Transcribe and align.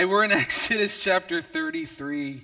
Hey, 0.00 0.06
we're 0.06 0.24
in 0.24 0.32
Exodus 0.32 1.04
chapter 1.04 1.42
33 1.42 2.40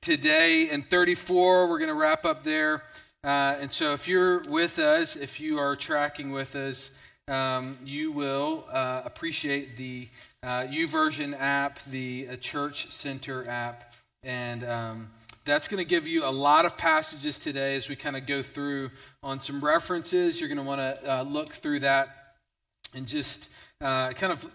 today, 0.00 0.68
and 0.70 0.88
34, 0.88 1.68
we're 1.68 1.80
going 1.80 1.90
to 1.90 2.00
wrap 2.00 2.24
up 2.24 2.44
there. 2.44 2.84
Uh, 3.24 3.56
and 3.60 3.72
so, 3.72 3.94
if 3.94 4.06
you're 4.06 4.44
with 4.48 4.78
us, 4.78 5.16
if 5.16 5.40
you 5.40 5.58
are 5.58 5.74
tracking 5.74 6.30
with 6.30 6.54
us, 6.54 6.92
um, 7.26 7.76
you 7.84 8.12
will 8.12 8.64
uh, 8.72 9.02
appreciate 9.04 9.76
the 9.76 10.06
uh, 10.44 10.66
YouVersion 10.70 11.34
app, 11.36 11.80
the 11.80 12.28
uh, 12.30 12.36
Church 12.36 12.92
Center 12.92 13.44
app, 13.48 13.92
and 14.22 14.62
um, 14.62 15.10
that's 15.44 15.66
going 15.66 15.82
to 15.82 15.90
give 15.90 16.06
you 16.06 16.24
a 16.24 16.30
lot 16.30 16.64
of 16.64 16.76
passages 16.76 17.40
today 17.40 17.74
as 17.74 17.88
we 17.88 17.96
kind 17.96 18.16
of 18.16 18.24
go 18.24 18.40
through 18.40 18.88
on 19.24 19.40
some 19.40 19.60
references. 19.60 20.38
You're 20.38 20.48
going 20.48 20.58
to 20.58 20.62
want 20.62 20.80
to 20.80 21.12
uh, 21.12 21.22
look 21.24 21.48
through 21.48 21.80
that 21.80 22.36
and 22.94 23.04
just 23.08 23.52
uh, 23.80 24.10
kind 24.12 24.32
of 24.32 24.48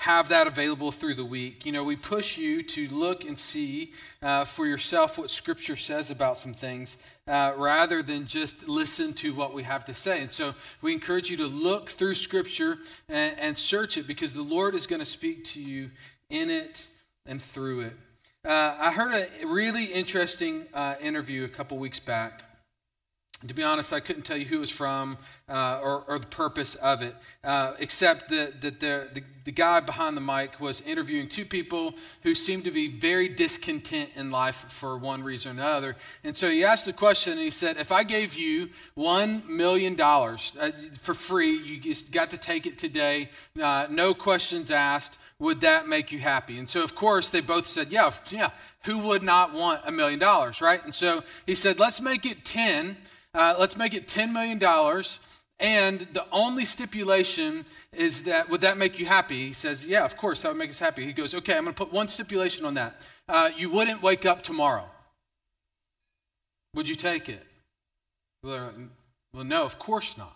have 0.00 0.30
that 0.30 0.46
available 0.46 0.90
through 0.90 1.12
the 1.12 1.24
week. 1.24 1.66
You 1.66 1.72
know, 1.72 1.84
we 1.84 1.94
push 1.94 2.38
you 2.38 2.62
to 2.62 2.88
look 2.88 3.22
and 3.22 3.38
see 3.38 3.92
uh, 4.22 4.46
for 4.46 4.66
yourself 4.66 5.18
what 5.18 5.30
Scripture 5.30 5.76
says 5.76 6.10
about 6.10 6.38
some 6.38 6.54
things 6.54 6.96
uh, 7.28 7.52
rather 7.58 8.02
than 8.02 8.24
just 8.24 8.66
listen 8.66 9.12
to 9.14 9.34
what 9.34 9.52
we 9.52 9.62
have 9.62 9.84
to 9.84 9.92
say. 9.92 10.22
And 10.22 10.32
so 10.32 10.54
we 10.80 10.94
encourage 10.94 11.28
you 11.28 11.36
to 11.36 11.46
look 11.46 11.90
through 11.90 12.14
Scripture 12.14 12.78
and, 13.10 13.36
and 13.38 13.58
search 13.58 13.98
it 13.98 14.06
because 14.06 14.32
the 14.32 14.40
Lord 14.40 14.74
is 14.74 14.86
going 14.86 15.00
to 15.00 15.06
speak 15.06 15.44
to 15.44 15.60
you 15.60 15.90
in 16.30 16.48
it 16.48 16.86
and 17.26 17.40
through 17.40 17.80
it. 17.80 17.92
Uh, 18.42 18.76
I 18.80 18.92
heard 18.92 19.12
a 19.12 19.46
really 19.46 19.84
interesting 19.84 20.66
uh, 20.72 20.94
interview 21.02 21.44
a 21.44 21.48
couple 21.48 21.76
weeks 21.76 22.00
back 22.00 22.49
to 23.48 23.54
be 23.54 23.62
honest, 23.62 23.92
I 23.94 24.00
couldn't 24.00 24.22
tell 24.22 24.36
you 24.36 24.44
who 24.44 24.56
it 24.56 24.60
was 24.60 24.70
from 24.70 25.16
uh, 25.48 25.80
or, 25.82 26.04
or, 26.06 26.18
the 26.18 26.26
purpose 26.26 26.74
of 26.74 27.00
it, 27.00 27.14
uh, 27.42 27.72
except 27.78 28.28
that, 28.28 28.60
that 28.60 28.80
the, 28.80 29.08
the, 29.14 29.22
the, 29.44 29.52
guy 29.52 29.80
behind 29.80 30.14
the 30.14 30.20
mic 30.20 30.60
was 30.60 30.82
interviewing 30.82 31.26
two 31.26 31.46
people 31.46 31.94
who 32.22 32.34
seemed 32.34 32.64
to 32.64 32.70
be 32.70 32.88
very 32.88 33.28
discontent 33.28 34.10
in 34.14 34.30
life 34.30 34.70
for 34.70 34.98
one 34.98 35.22
reason 35.22 35.58
or 35.58 35.62
another. 35.62 35.96
And 36.22 36.36
so 36.36 36.50
he 36.50 36.64
asked 36.64 36.84
the 36.84 36.92
question 36.92 37.32
and 37.32 37.42
he 37.42 37.50
said, 37.50 37.78
If 37.78 37.90
I 37.92 38.04
gave 38.04 38.34
you 38.34 38.68
$1 38.98 39.48
million 39.48 39.98
uh, 39.98 40.70
for 41.00 41.14
free, 41.14 41.56
you 41.56 41.80
just 41.80 42.12
got 42.12 42.30
to 42.30 42.38
take 42.38 42.66
it 42.66 42.76
today, 42.76 43.30
uh, 43.60 43.86
no 43.88 44.12
questions 44.12 44.70
asked, 44.70 45.18
would 45.38 45.62
that 45.62 45.88
make 45.88 46.12
you 46.12 46.18
happy? 46.18 46.58
And 46.58 46.68
so, 46.68 46.84
of 46.84 46.94
course, 46.94 47.30
they 47.30 47.40
both 47.40 47.66
said, 47.66 47.90
Yeah, 47.90 48.10
yeah, 48.30 48.50
who 48.84 49.08
would 49.08 49.22
not 49.22 49.54
want 49.54 49.80
a 49.86 49.90
million 49.90 50.18
dollars, 50.18 50.60
right? 50.60 50.84
And 50.84 50.94
so 50.94 51.22
he 51.46 51.54
said, 51.54 51.78
Let's 51.78 52.02
make 52.02 52.26
it 52.26 52.44
10 52.44 52.98
uh, 53.34 53.54
let's 53.58 53.76
make 53.76 53.94
it 53.94 54.06
$10 54.06 54.32
million. 54.32 54.58
And 55.60 56.00
the 56.14 56.24
only 56.32 56.64
stipulation 56.64 57.64
is 57.92 58.24
that, 58.24 58.48
would 58.48 58.62
that 58.62 58.78
make 58.78 58.98
you 58.98 59.04
happy? 59.04 59.46
He 59.48 59.52
says, 59.52 59.84
Yeah, 59.84 60.06
of 60.06 60.16
course, 60.16 60.42
that 60.42 60.48
would 60.48 60.58
make 60.58 60.70
us 60.70 60.78
happy. 60.78 61.04
He 61.04 61.12
goes, 61.12 61.34
Okay, 61.34 61.54
I'm 61.54 61.64
going 61.64 61.74
to 61.74 61.84
put 61.84 61.92
one 61.92 62.08
stipulation 62.08 62.64
on 62.64 62.74
that. 62.74 63.06
Uh, 63.28 63.50
you 63.56 63.70
wouldn't 63.70 64.02
wake 64.02 64.24
up 64.24 64.40
tomorrow. 64.40 64.88
Would 66.74 66.88
you 66.88 66.94
take 66.94 67.28
it? 67.28 67.46
Well, 68.42 68.72
no, 69.34 69.64
of 69.64 69.78
course 69.78 70.16
not. 70.16 70.34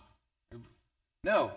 No. 1.23 1.51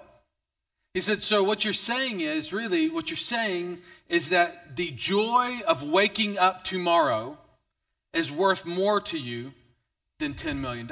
He 0.94 1.02
said, 1.02 1.22
So 1.22 1.44
what 1.44 1.62
you're 1.62 1.74
saying 1.74 2.20
is 2.20 2.54
really, 2.54 2.88
what 2.88 3.10
you're 3.10 3.18
saying 3.18 3.78
is 4.08 4.30
that 4.30 4.76
the 4.76 4.90
joy 4.92 5.58
of 5.68 5.82
waking 5.82 6.38
up 6.38 6.64
tomorrow 6.64 7.36
is 8.14 8.32
worth 8.32 8.64
more 8.64 8.98
to 9.02 9.18
you 9.18 9.52
than 10.18 10.34
$10 10.34 10.56
million. 10.56 10.90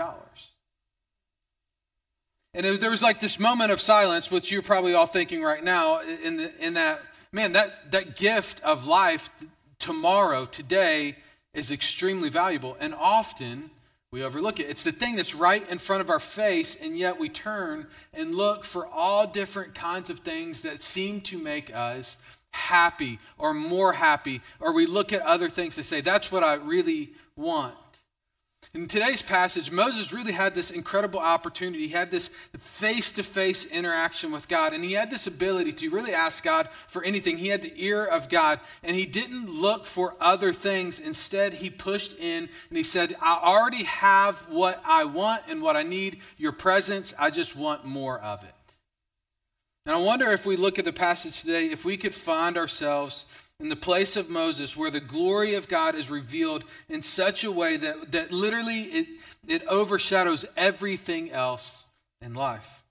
And 2.55 2.65
there 2.65 2.91
was 2.91 3.03
like 3.03 3.21
this 3.21 3.39
moment 3.39 3.71
of 3.71 3.81
silence, 3.81 4.31
which 4.31 4.51
you're 4.51 4.63
probably 4.63 4.95
all 4.95 5.07
thinking 5.07 5.43
right 5.43 5.63
now, 5.63 6.01
in, 6.25 6.39
the, 6.39 6.51
in 6.59 6.75
that, 6.75 7.01
man, 7.31 7.53
that, 7.53 7.93
that 7.93 8.17
gift 8.17 8.63
of 8.63 8.87
life 8.87 9.29
tomorrow, 9.79 10.47
today, 10.47 11.17
is 11.53 11.71
extremely 11.71 12.31
valuable. 12.31 12.77
And 12.81 12.95
often 12.95 13.71
we 14.11 14.23
overlook 14.23 14.59
it. 14.59 14.71
It's 14.71 14.83
the 14.83 14.93
thing 14.93 15.17
that's 15.17 15.35
right 15.35 15.69
in 15.71 15.77
front 15.77 16.01
of 16.01 16.09
our 16.09 16.21
face, 16.21 16.81
and 16.81 16.97
yet 16.97 17.19
we 17.19 17.29
turn 17.29 17.87
and 18.15 18.35
look 18.35 18.65
for 18.65 18.87
all 18.87 19.27
different 19.27 19.75
kinds 19.75 20.09
of 20.09 20.21
things 20.21 20.63
that 20.63 20.83
seem 20.83 21.21
to 21.23 21.39
make 21.39 21.75
us 21.75 22.17
happy 22.53 23.19
or 23.37 23.53
more 23.53 23.93
happy, 23.93 24.41
or 24.61 24.75
we 24.75 24.87
look 24.87 25.13
at 25.13 25.21
other 25.23 25.51
things 25.51 25.77
to 25.77 25.83
say, 25.83 26.01
that's 26.01 26.33
what 26.33 26.43
I 26.43 26.55
really 26.55 27.11
want. 27.37 27.75
In 28.77 28.89
today's 28.89 29.23
passage, 29.23 29.71
Moses 29.71 30.13
really 30.13 30.33
had 30.33 30.55
this 30.55 30.71
incredible 30.71 31.19
opportunity. 31.19 31.87
He 31.87 31.95
had 31.95 32.11
this 32.11 32.29
face 32.29 33.11
to 33.13 33.23
face 33.23 33.65
interaction 33.65 34.31
with 34.31 34.49
God, 34.49 34.75
and 34.75 34.85
he 34.85 34.93
had 34.93 35.11
this 35.11 35.27
ability 35.27 35.73
to 35.73 35.89
really 35.89 36.13
ask 36.13 36.45
God 36.45 36.69
for 36.69 37.03
anything. 37.03 37.39
He 37.39 37.49
had 37.49 37.63
the 37.63 37.73
ear 37.83 38.05
of 38.05 38.29
God, 38.29 38.61
and 38.85 38.95
he 38.95 39.07
didn't 39.07 39.49
look 39.49 39.87
for 39.87 40.15
other 40.21 40.53
things. 40.53 41.01
Instead, 41.01 41.55
he 41.55 41.71
pushed 41.71 42.19
in 42.19 42.51
and 42.69 42.77
he 42.77 42.83
said, 42.83 43.17
I 43.23 43.41
already 43.43 43.85
have 43.85 44.41
what 44.51 44.79
I 44.85 45.05
want 45.05 45.45
and 45.49 45.63
what 45.63 45.75
I 45.75 45.83
need 45.83 46.21
your 46.37 46.53
presence. 46.53 47.15
I 47.19 47.31
just 47.31 47.57
want 47.57 47.87
more 47.87 48.21
of 48.21 48.45
it. 48.45 48.51
And 49.87 49.95
I 49.95 50.03
wonder 50.03 50.31
if 50.33 50.45
we 50.45 50.57
look 50.57 50.79
at 50.79 50.85
the 50.85 50.93
passage 50.93 51.41
today, 51.41 51.69
if 51.69 51.87
we 51.87 51.97
could 51.97 52.15
find 52.15 52.59
ourselves 52.59 53.25
in 53.61 53.69
the 53.69 53.77
place 53.77 54.17
of 54.17 54.29
Moses, 54.29 54.77
where 54.77 54.91
the 54.91 55.01
glory 55.01 55.55
of 55.55 55.69
God 55.69 55.95
is 55.95 56.11
revealed 56.11 56.65
in 56.89 57.03
such 57.03 57.45
a 57.45 57.53
way 57.53 57.77
that, 57.77 58.13
that 58.13 58.33
literally 58.33 58.83
it, 58.83 59.07
it 59.49 59.67
overshadows 59.67 60.45
everything 60.57 61.31
else 61.31 61.87
in 62.21 62.35
life. 62.35 62.86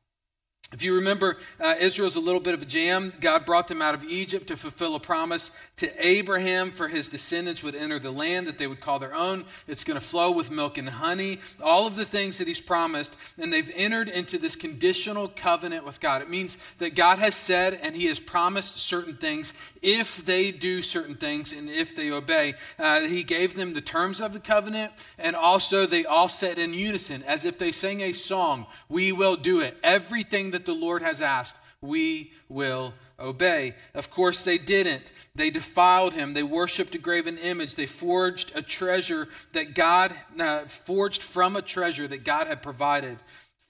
If 0.74 0.82
you 0.82 0.96
remember, 0.96 1.38
uh, 1.64 1.76
Israel's 1.80 2.16
a 2.16 2.20
little 2.20 2.42
bit 2.42 2.56
of 2.56 2.62
a 2.62 2.66
jam. 2.66 3.14
God 3.22 3.46
brought 3.46 3.68
them 3.68 3.84
out 3.84 3.94
of 3.94 4.04
Egypt 4.04 4.48
to 4.48 4.58
fulfill 4.58 4.96
a 4.96 5.00
promise 5.00 5.52
to 5.78 5.88
Abraham 6.06 6.72
for 6.72 6.88
his 6.88 7.08
descendants 7.08 7.62
would 7.62 7.76
enter 7.76 8.00
the 8.00 8.12
land 8.12 8.48
that 8.48 8.58
they 8.58 8.66
would 8.66 8.82
call 8.82 8.98
their 8.98 9.14
own. 9.14 9.46
It's 9.68 9.84
going 9.84 10.00
to 10.00 10.06
flow 10.06 10.32
with 10.32 10.50
milk 10.50 10.80
and 10.80 10.90
honey, 10.90 11.40
all 11.64 11.86
of 11.86 11.96
the 11.96 12.04
things 12.04 12.40
that 12.40 12.48
he's 12.48 12.62
promised. 12.62 13.16
And 13.38 13.54
they've 13.54 13.72
entered 13.76 14.10
into 14.10 14.40
this 14.40 14.56
conditional 14.56 15.28
covenant 15.28 15.86
with 15.86 16.02
God. 16.02 16.24
It 16.24 16.30
means 16.32 16.58
that 16.80 16.96
God 16.96 17.20
has 17.20 17.36
said 17.36 17.80
and 17.84 17.96
he 17.96 18.08
has 18.08 18.20
promised 18.20 18.78
certain 18.78 19.16
things 19.16 19.54
if 19.84 20.26
they 20.26 20.52
do 20.52 20.82
certain 20.82 21.16
things 21.16 21.54
and 21.54 21.70
if 21.70 21.96
they 21.96 22.12
obey. 22.12 22.56
Uh, 22.80 23.02
he 23.02 23.24
gave 23.24 23.56
them 23.56 23.74
the 23.74 23.82
terms 23.82 24.20
of 24.20 24.34
the 24.34 24.40
covenant, 24.40 24.92
and 25.20 25.36
also 25.36 25.86
they 25.86 26.06
all 26.06 26.28
said 26.28 26.58
in 26.58 26.74
unison, 26.74 27.22
as 27.24 27.46
if 27.46 27.60
they 27.60 27.72
sang 27.72 28.02
a 28.02 28.12
song, 28.14 28.66
We 28.90 29.12
will 29.12 29.36
do 29.36 29.62
it. 29.62 29.78
Everything 29.84 30.52
that 30.56 30.66
the 30.66 30.74
Lord 30.74 31.04
has 31.04 31.20
asked, 31.20 31.60
we 31.82 32.32
will 32.48 32.94
obey. 33.20 33.74
Of 33.94 34.10
course, 34.10 34.42
they 34.42 34.58
didn't. 34.58 35.12
They 35.36 35.50
defiled 35.50 36.14
him. 36.14 36.34
They 36.34 36.44
worshiped 36.44 36.96
a 36.96 36.98
graven 36.98 37.38
image. 37.38 37.76
They 37.76 37.86
forged 37.86 38.56
a 38.56 38.62
treasure 38.62 39.28
that 39.52 39.76
God, 39.76 40.14
uh, 40.40 40.62
forged 40.62 41.22
from 41.22 41.56
a 41.56 41.62
treasure 41.62 42.08
that 42.08 42.24
God 42.24 42.48
had 42.48 42.64
provided 42.64 43.18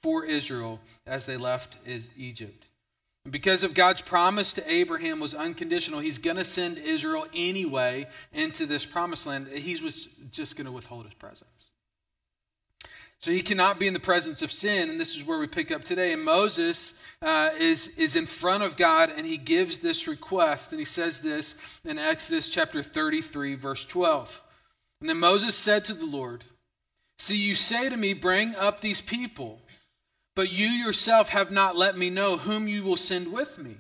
for 0.02 0.26
Israel 0.26 0.80
as 1.08 1.26
they 1.26 1.38
left 1.38 1.78
Egypt. 2.16 2.68
And 3.24 3.32
because 3.32 3.64
of 3.64 3.74
God's 3.74 4.04
promise 4.04 4.54
to 4.54 4.72
Abraham 4.72 5.20
was 5.20 5.34
unconditional, 5.34 6.00
he's 6.00 6.20
going 6.20 6.38
to 6.38 6.46
send 6.46 6.78
Israel 6.78 7.26
anyway 7.34 8.06
into 8.32 8.68
this 8.68 8.86
promised 8.86 9.26
land. 9.26 9.48
He 9.48 9.84
was 9.84 10.10
just 10.32 10.56
going 10.56 10.68
to 10.68 10.72
withhold 10.72 11.06
his 11.06 11.16
presence. 11.16 11.72
So 13.26 13.32
he 13.32 13.42
cannot 13.42 13.80
be 13.80 13.88
in 13.88 13.96
the 13.96 14.00
presence 14.00 14.44
of 14.44 14.52
sin, 14.52 14.88
and 14.88 15.02
this 15.02 15.18
is 15.18 15.26
where 15.26 15.40
we 15.40 15.48
pick 15.48 15.72
up 15.72 15.84
today. 15.84 16.14
And 16.14 16.24
Moses 16.24 16.94
uh, 17.24 17.50
is, 17.60 17.88
is 17.98 18.16
in 18.16 18.28
front 18.28 18.62
of 18.62 18.78
God, 18.78 19.12
and 19.18 19.26
he 19.26 19.40
gives 19.40 19.80
this 19.80 20.08
request, 20.08 20.72
and 20.72 20.78
he 20.78 20.86
says 20.86 21.22
this 21.22 21.80
in 21.84 21.98
Exodus 21.98 22.52
chapter 22.52 22.84
33, 22.84 23.56
verse 23.56 23.84
12. 23.84 24.44
And 25.02 25.10
then 25.10 25.20
Moses 25.20 25.56
said 25.56 25.84
to 25.86 25.96
the 25.96 26.06
Lord, 26.06 26.44
See, 27.18 27.36
you 27.36 27.56
say 27.56 27.90
to 27.90 27.98
me, 27.98 28.14
Bring 28.14 28.54
up 28.54 28.82
these 28.82 29.02
people, 29.02 29.60
but 30.36 30.54
you 30.54 30.68
yourself 30.68 31.30
have 31.30 31.50
not 31.50 31.76
let 31.76 31.98
me 31.98 32.12
know 32.12 32.38
whom 32.38 32.68
you 32.68 32.84
will 32.84 32.96
send 32.96 33.32
with 33.32 33.58
me. 33.58 33.78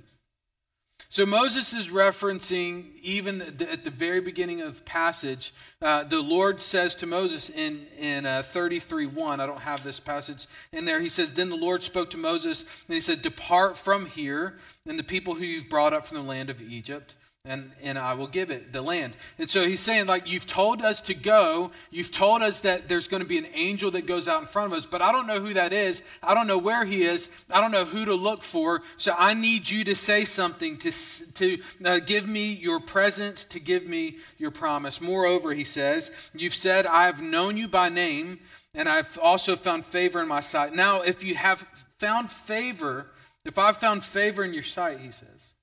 So 1.15 1.25
Moses 1.25 1.71
is 1.71 1.91
referencing, 1.91 2.99
even 3.01 3.41
at 3.41 3.85
the 3.85 3.89
very 3.89 4.19
beginning 4.19 4.59
of 4.59 4.75
the 4.75 4.83
passage, 4.83 5.53
uh, 5.81 6.03
the 6.03 6.21
Lord 6.21 6.59
says 6.59 6.93
to 6.95 7.07
Moses 7.07 7.49
in, 7.49 7.85
in 7.97 8.25
uh, 8.25 8.41
33 8.41 9.05
1, 9.05 9.39
I 9.39 9.45
don't 9.45 9.61
have 9.61 9.81
this 9.81 10.01
passage 10.01 10.45
in 10.73 10.83
there. 10.83 10.99
He 10.99 11.07
says, 11.07 11.31
Then 11.31 11.47
the 11.47 11.55
Lord 11.55 11.83
spoke 11.83 12.09
to 12.09 12.17
Moses, 12.17 12.63
and 12.89 12.95
he 12.95 12.99
said, 12.99 13.21
Depart 13.21 13.77
from 13.77 14.07
here, 14.07 14.55
and 14.85 14.99
the 14.99 15.05
people 15.05 15.35
who 15.35 15.45
you've 15.45 15.69
brought 15.69 15.93
up 15.93 16.05
from 16.05 16.17
the 16.17 16.23
land 16.23 16.49
of 16.49 16.61
Egypt 16.61 17.15
and, 17.45 17.71
and 17.83 17.97
I 17.97 18.15
will 18.15 18.27
give 18.27 18.49
it 18.49 18.73
the 18.73 18.81
land. 18.81 19.15
And 19.37 19.49
so 19.49 19.67
he's 19.67 19.79
saying, 19.79 20.07
like, 20.07 20.29
you've 20.29 20.47
told 20.47 20.81
us 20.81 21.01
to 21.01 21.13
go. 21.13 21.71
You've 21.91 22.11
told 22.11 22.41
us 22.41 22.61
that 22.61 22.89
there's 22.89 23.07
going 23.07 23.21
to 23.21 23.29
be 23.29 23.37
an 23.37 23.47
angel 23.53 23.91
that 23.91 24.07
goes 24.07 24.27
out 24.27 24.41
in 24.41 24.47
front 24.47 24.71
of 24.71 24.77
us, 24.77 24.85
but 24.85 25.01
I 25.01 25.11
don't 25.11 25.27
know 25.27 25.39
who 25.39 25.53
that 25.53 25.71
is. 25.71 26.03
I 26.23 26.33
don't 26.33 26.47
know 26.47 26.57
where 26.57 26.85
he 26.85 27.03
is. 27.03 27.29
I 27.51 27.61
don't 27.61 27.71
know 27.71 27.85
who 27.85 28.05
to 28.05 28.15
look 28.15 28.43
for. 28.43 28.81
So 28.97 29.13
I 29.17 29.33
need 29.33 29.69
you 29.69 29.83
to 29.85 29.95
say 29.95 30.25
something, 30.25 30.77
to, 30.77 30.91
to 31.35 31.57
uh, 31.85 31.99
give 31.99 32.27
me 32.27 32.53
your 32.53 32.79
presence, 32.79 33.45
to 33.45 33.59
give 33.59 33.85
me 33.85 34.17
your 34.37 34.51
promise. 34.51 34.99
Moreover, 34.99 35.53
he 35.53 35.63
says, 35.63 36.29
you've 36.33 36.53
said, 36.53 36.85
I 36.85 37.05
have 37.05 37.21
known 37.21 37.57
you 37.57 37.67
by 37.67 37.89
name, 37.89 38.39
and 38.73 38.89
I've 38.89 39.17
also 39.21 39.55
found 39.55 39.85
favor 39.85 40.21
in 40.21 40.27
my 40.27 40.41
sight. 40.41 40.73
Now, 40.73 41.01
if 41.01 41.23
you 41.23 41.35
have 41.35 41.59
found 41.99 42.31
favor, 42.31 43.11
if 43.45 43.57
I've 43.57 43.77
found 43.77 44.03
favor 44.03 44.43
in 44.43 44.53
your 44.53 44.63
sight, 44.63 44.99
he 44.99 45.11
says, 45.11 45.54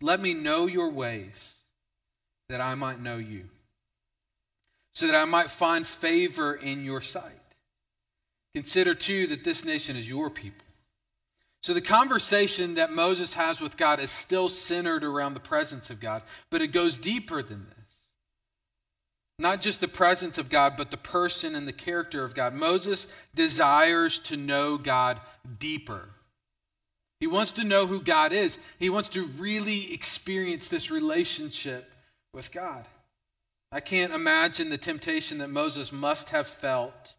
let 0.00 0.20
me 0.20 0.34
know 0.34 0.66
your 0.66 0.90
ways 0.90 1.62
that 2.48 2.60
I 2.60 2.74
might 2.74 3.00
know 3.00 3.16
you, 3.16 3.48
so 4.92 5.06
that 5.06 5.16
I 5.16 5.24
might 5.24 5.50
find 5.50 5.86
favor 5.86 6.54
in 6.54 6.84
your 6.84 7.00
sight. 7.00 7.32
Consider 8.54 8.94
too 8.94 9.26
that 9.26 9.44
this 9.44 9.64
nation 9.64 9.96
is 9.96 10.08
your 10.08 10.30
people. 10.30 10.64
So 11.62 11.74
the 11.74 11.80
conversation 11.80 12.74
that 12.76 12.92
Moses 12.92 13.34
has 13.34 13.60
with 13.60 13.76
God 13.76 13.98
is 13.98 14.10
still 14.10 14.48
centered 14.48 15.02
around 15.02 15.34
the 15.34 15.40
presence 15.40 15.90
of 15.90 15.98
God, 15.98 16.22
but 16.50 16.62
it 16.62 16.68
goes 16.68 16.96
deeper 16.96 17.42
than 17.42 17.66
this. 17.66 18.10
Not 19.38 19.60
just 19.60 19.80
the 19.80 19.88
presence 19.88 20.38
of 20.38 20.48
God, 20.48 20.74
but 20.76 20.90
the 20.90 20.96
person 20.96 21.54
and 21.54 21.66
the 21.66 21.72
character 21.72 22.24
of 22.24 22.34
God. 22.34 22.54
Moses 22.54 23.06
desires 23.34 24.18
to 24.20 24.36
know 24.36 24.78
God 24.78 25.20
deeper. 25.58 26.08
He 27.20 27.26
wants 27.26 27.52
to 27.52 27.64
know 27.64 27.86
who 27.86 28.02
God 28.02 28.32
is. 28.32 28.58
He 28.78 28.90
wants 28.90 29.08
to 29.10 29.24
really 29.24 29.92
experience 29.92 30.68
this 30.68 30.90
relationship 30.90 31.90
with 32.32 32.52
God. 32.52 32.84
I 33.72 33.80
can't 33.80 34.12
imagine 34.12 34.70
the 34.70 34.78
temptation 34.78 35.38
that 35.38 35.50
Moses 35.50 35.92
must 35.92 36.30
have 36.30 36.46
felt 36.46 37.14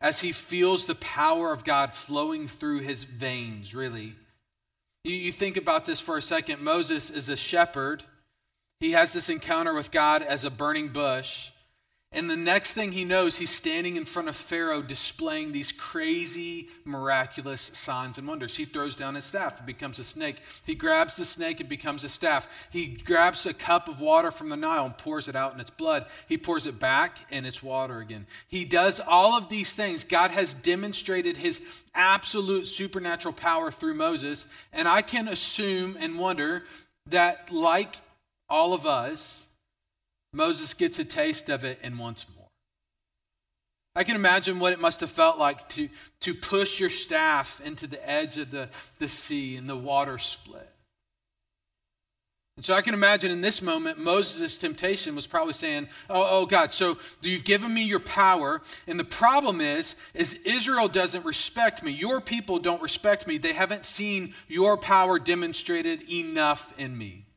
as 0.00 0.20
he 0.20 0.32
feels 0.32 0.86
the 0.86 0.94
power 0.94 1.52
of 1.52 1.64
God 1.64 1.92
flowing 1.92 2.46
through 2.46 2.80
his 2.80 3.02
veins, 3.04 3.74
really. 3.74 4.14
You, 5.04 5.14
you 5.14 5.32
think 5.32 5.56
about 5.56 5.84
this 5.84 6.00
for 6.00 6.16
a 6.16 6.22
second. 6.22 6.62
Moses 6.62 7.10
is 7.10 7.28
a 7.28 7.36
shepherd, 7.36 8.04
he 8.80 8.92
has 8.92 9.12
this 9.12 9.28
encounter 9.28 9.74
with 9.74 9.90
God 9.90 10.22
as 10.22 10.44
a 10.44 10.50
burning 10.50 10.88
bush. 10.88 11.50
And 12.10 12.30
the 12.30 12.36
next 12.36 12.72
thing 12.72 12.92
he 12.92 13.04
knows, 13.04 13.36
he's 13.36 13.50
standing 13.50 13.98
in 13.98 14.06
front 14.06 14.30
of 14.30 14.36
Pharaoh 14.36 14.80
displaying 14.80 15.52
these 15.52 15.72
crazy, 15.72 16.68
miraculous 16.86 17.60
signs 17.60 18.16
and 18.16 18.26
wonders. 18.26 18.56
He 18.56 18.64
throws 18.64 18.96
down 18.96 19.14
his 19.14 19.26
staff, 19.26 19.60
it 19.60 19.66
becomes 19.66 19.98
a 19.98 20.04
snake. 20.04 20.36
He 20.64 20.74
grabs 20.74 21.16
the 21.16 21.26
snake, 21.26 21.60
it 21.60 21.68
becomes 21.68 22.04
a 22.04 22.08
staff. 22.08 22.68
He 22.72 22.86
grabs 22.86 23.44
a 23.44 23.52
cup 23.52 23.88
of 23.88 24.00
water 24.00 24.30
from 24.30 24.48
the 24.48 24.56
Nile 24.56 24.86
and 24.86 24.96
pours 24.96 25.28
it 25.28 25.36
out 25.36 25.52
in 25.52 25.60
its 25.60 25.70
blood. 25.70 26.06
He 26.26 26.38
pours 26.38 26.66
it 26.66 26.80
back 26.80 27.18
and 27.30 27.46
it's 27.46 27.62
water 27.62 27.98
again. 27.98 28.26
He 28.48 28.64
does 28.64 29.00
all 29.00 29.36
of 29.36 29.50
these 29.50 29.74
things. 29.74 30.04
God 30.04 30.30
has 30.30 30.54
demonstrated 30.54 31.36
his 31.36 31.82
absolute 31.94 32.68
supernatural 32.68 33.34
power 33.34 33.70
through 33.70 33.94
Moses. 33.94 34.46
And 34.72 34.88
I 34.88 35.02
can 35.02 35.28
assume 35.28 35.94
and 36.00 36.18
wonder 36.18 36.64
that, 37.06 37.52
like 37.52 37.96
all 38.48 38.72
of 38.72 38.86
us, 38.86 39.47
Moses 40.32 40.74
gets 40.74 40.98
a 40.98 41.04
taste 41.04 41.48
of 41.48 41.64
it 41.64 41.78
and 41.82 41.98
wants 41.98 42.26
more. 42.36 42.48
I 43.94 44.04
can 44.04 44.14
imagine 44.14 44.60
what 44.60 44.72
it 44.72 44.80
must 44.80 45.00
have 45.00 45.10
felt 45.10 45.38
like 45.38 45.68
to, 45.70 45.88
to 46.20 46.34
push 46.34 46.78
your 46.78 46.90
staff 46.90 47.60
into 47.64 47.86
the 47.86 48.08
edge 48.08 48.38
of 48.38 48.50
the, 48.50 48.68
the 48.98 49.08
sea 49.08 49.56
and 49.56 49.68
the 49.68 49.76
water 49.76 50.18
split. 50.18 50.70
And 52.58 52.64
so 52.64 52.74
I 52.74 52.82
can 52.82 52.92
imagine 52.92 53.30
in 53.30 53.40
this 53.40 53.62
moment, 53.62 53.98
Moses' 53.98 54.58
temptation 54.58 55.14
was 55.14 55.28
probably 55.28 55.52
saying, 55.52 55.86
Oh, 56.10 56.26
oh 56.28 56.46
God, 56.46 56.74
so 56.74 56.98
you've 57.22 57.44
given 57.44 57.72
me 57.72 57.84
your 57.84 58.00
power. 58.00 58.62
And 58.88 58.98
the 58.98 59.04
problem 59.04 59.60
is, 59.60 59.94
is 60.12 60.42
Israel 60.44 60.88
doesn't 60.88 61.24
respect 61.24 61.84
me. 61.84 61.92
Your 61.92 62.20
people 62.20 62.58
don't 62.58 62.82
respect 62.82 63.28
me. 63.28 63.38
They 63.38 63.52
haven't 63.52 63.84
seen 63.84 64.34
your 64.48 64.76
power 64.76 65.20
demonstrated 65.20 66.02
enough 66.10 66.76
in 66.80 66.98
me. 66.98 67.27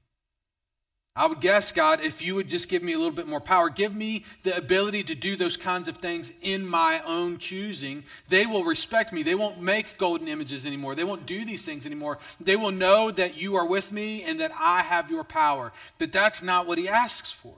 I 1.14 1.26
would 1.28 1.42
guess, 1.42 1.74
God, 1.74 2.00
if 2.02 2.22
you 2.22 2.36
would 2.36 2.48
just 2.48 2.70
give 2.70 2.82
me 2.82 2.94
a 2.94 2.98
little 2.98 3.12
bit 3.12 3.28
more 3.28 3.42
power, 3.42 3.70
give 3.70 3.94
me 3.94 4.24
the 4.44 4.56
ability 4.56 5.04
to 5.04 5.16
do 5.16 5.36
those 5.36 5.58
kinds 5.58 5.90
of 5.90 5.98
things 5.98 6.32
in 6.42 6.66
my 6.66 7.02
own 7.06 7.38
choosing, 7.38 8.06
they 8.30 8.46
will 8.46 8.64
respect 8.64 9.12
me. 9.12 9.22
They 9.22 9.36
won't 9.36 9.62
make 9.62 9.98
golden 9.98 10.30
images 10.30 10.66
anymore. 10.66 10.96
They 10.96 11.04
won't 11.04 11.26
do 11.26 11.44
these 11.44 11.66
things 11.66 11.86
anymore. 11.86 12.18
They 12.40 12.56
will 12.56 12.72
know 12.72 13.12
that 13.12 13.42
you 13.42 13.56
are 13.56 13.68
with 13.68 13.92
me 13.92 14.24
and 14.24 14.40
that 14.40 14.54
I 14.58 14.84
have 14.84 15.12
your 15.12 15.26
power. 15.26 15.74
But 15.98 16.14
that's 16.14 16.42
not 16.42 16.66
what 16.66 16.78
he 16.78 16.88
asks 16.88 17.32
for. 17.32 17.56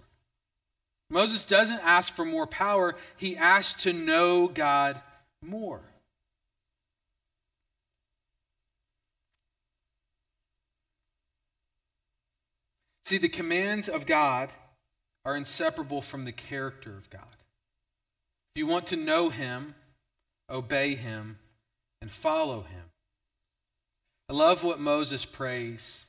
Moses 1.12 1.46
doesn't 1.46 1.86
ask 1.86 2.12
for 2.16 2.26
more 2.26 2.48
power, 2.48 2.96
he 3.18 3.38
asks 3.38 3.84
to 3.84 3.94
know 3.94 4.48
God 4.48 5.00
more. 5.44 5.82
See, 13.06 13.18
the 13.18 13.30
commands 13.30 13.90
of 13.90 14.06
God 14.06 14.50
are 15.26 15.36
inseparable 15.36 16.02
from 16.02 16.26
the 16.26 16.32
character 16.32 16.92
of 16.92 17.10
God. 17.10 17.22
If 18.56 18.60
you 18.60 18.68
want 18.68 18.88
to 18.88 18.96
know 18.96 19.30
Him, 19.30 19.76
obey 20.50 20.96
Him 20.96 21.40
and 22.02 22.12
follow 22.12 22.62
Him. 22.62 22.92
I 24.30 24.34
love 24.34 24.64
what 24.64 24.80
Moses 24.80 25.26
prays. 25.26 26.08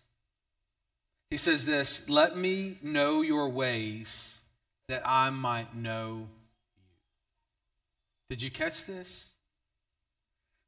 He 1.30 1.36
says 1.36 1.66
this 1.66 2.08
Let 2.08 2.36
me 2.36 2.78
know 2.82 3.22
your 3.22 3.48
ways 3.48 4.40
that 4.88 5.02
I 5.04 5.30
might 5.30 5.74
know 5.74 6.28
you. 6.76 6.82
Did 8.30 8.42
you 8.42 8.50
catch 8.50 8.84
this? 8.84 9.32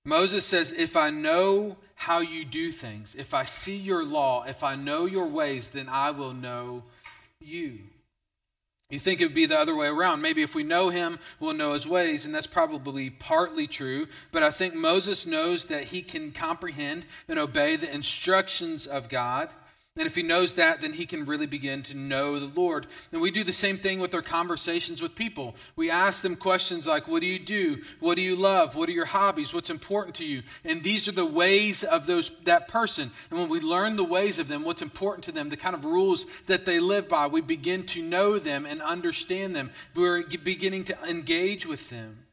Moses 0.05 0.45
says, 0.45 0.73
If 0.73 0.97
I 0.97 1.11
know 1.11 1.77
how 1.97 2.21
you 2.21 2.45
do 2.45 2.71
things. 2.71 3.15
If 3.15 3.35
I 3.35 3.45
see 3.45 3.77
your 3.77 4.05
law, 4.05 4.45
if 4.45 4.63
I 4.63 4.77
know 4.77 5.07
your 5.07 5.27
ways, 5.27 5.69
then 5.69 5.89
I 5.89 6.11
will 6.13 6.33
know 6.33 6.85
you. 7.41 7.81
You 8.91 9.01
think 9.01 9.21
it 9.21 9.25
would 9.25 9.35
be 9.35 9.47
the 9.47 9.59
other 9.59 9.75
way 9.75 9.89
around. 9.89 10.23
Maybe 10.23 10.43
if 10.43 10.55
we 10.55 10.63
know 10.63 10.91
him, 10.91 11.19
we'll 11.41 11.55
know 11.55 11.73
his 11.73 11.89
ways, 11.89 12.25
and 12.25 12.33
that's 12.33 12.47
probably 12.47 13.11
partly 13.11 13.67
true. 13.67 14.07
But 14.31 14.45
I 14.45 14.51
think 14.51 14.75
Moses 14.75 15.27
knows 15.27 15.65
that 15.67 15.85
he 15.85 16.03
can 16.03 16.31
comprehend 16.31 17.07
and 17.29 17.39
obey 17.39 17.75
the 17.75 17.93
instructions 17.93 18.87
of 18.87 19.09
God. 19.09 19.49
And 19.97 20.07
if 20.07 20.15
he 20.15 20.23
knows 20.23 20.55
that, 20.55 20.83
then 20.83 20.93
he 20.93 21.07
can 21.07 21.25
really 21.25 21.47
begin 21.47 21.83
to 21.85 21.97
know 21.97 22.39
the 22.39 22.61
Lord. 22.61 22.87
And 23.13 23.23
we 23.23 23.31
do 23.31 23.45
the 23.45 23.53
same 23.53 23.79
thing 23.79 23.99
with 23.99 24.15
our 24.15 24.21
conversations 24.21 25.01
with 25.01 25.15
people. 25.15 25.55
We 25.75 25.91
ask 25.91 26.23
them 26.23 26.37
questions 26.37 26.87
like, 26.87 27.09
What 27.09 27.23
do 27.23 27.27
you 27.27 27.39
do? 27.39 27.83
What 27.99 28.17
do 28.17 28.23
you 28.23 28.37
love? 28.37 28.77
What 28.77 28.91
are 28.91 28.93
your 28.93 29.07
hobbies? 29.07 29.55
What's 29.55 29.71
important 29.71 30.15
to 30.17 30.27
you? 30.27 30.43
And 30.67 30.83
these 30.83 31.09
are 31.09 31.13
the 31.13 31.25
ways 31.25 31.83
of 31.83 32.07
those 32.07 32.31
that 32.45 32.69
person. 32.69 33.11
And 33.31 33.39
when 33.39 33.49
we 33.49 33.61
learn 33.61 33.97
the 33.97 34.05
ways 34.05 34.39
of 34.39 34.49
them, 34.49 34.65
what's 34.65 34.83
important 34.83 35.25
to 35.25 35.33
them, 35.33 35.49
the 35.49 35.57
kind 35.57 35.75
of 35.75 35.87
rules 35.87 36.27
that 36.43 36.67
they 36.67 36.79
live 36.79 37.09
by, 37.09 37.27
we 37.27 37.41
begin 37.41 37.85
to 37.85 38.03
know 38.03 38.39
them 38.39 38.67
and 38.67 38.83
understand 38.83 39.57
them. 39.57 39.71
We're 39.95 40.25
beginning 40.25 40.85
to 40.85 40.99
engage 41.09 41.67
with 41.67 41.89
them. 41.89 42.27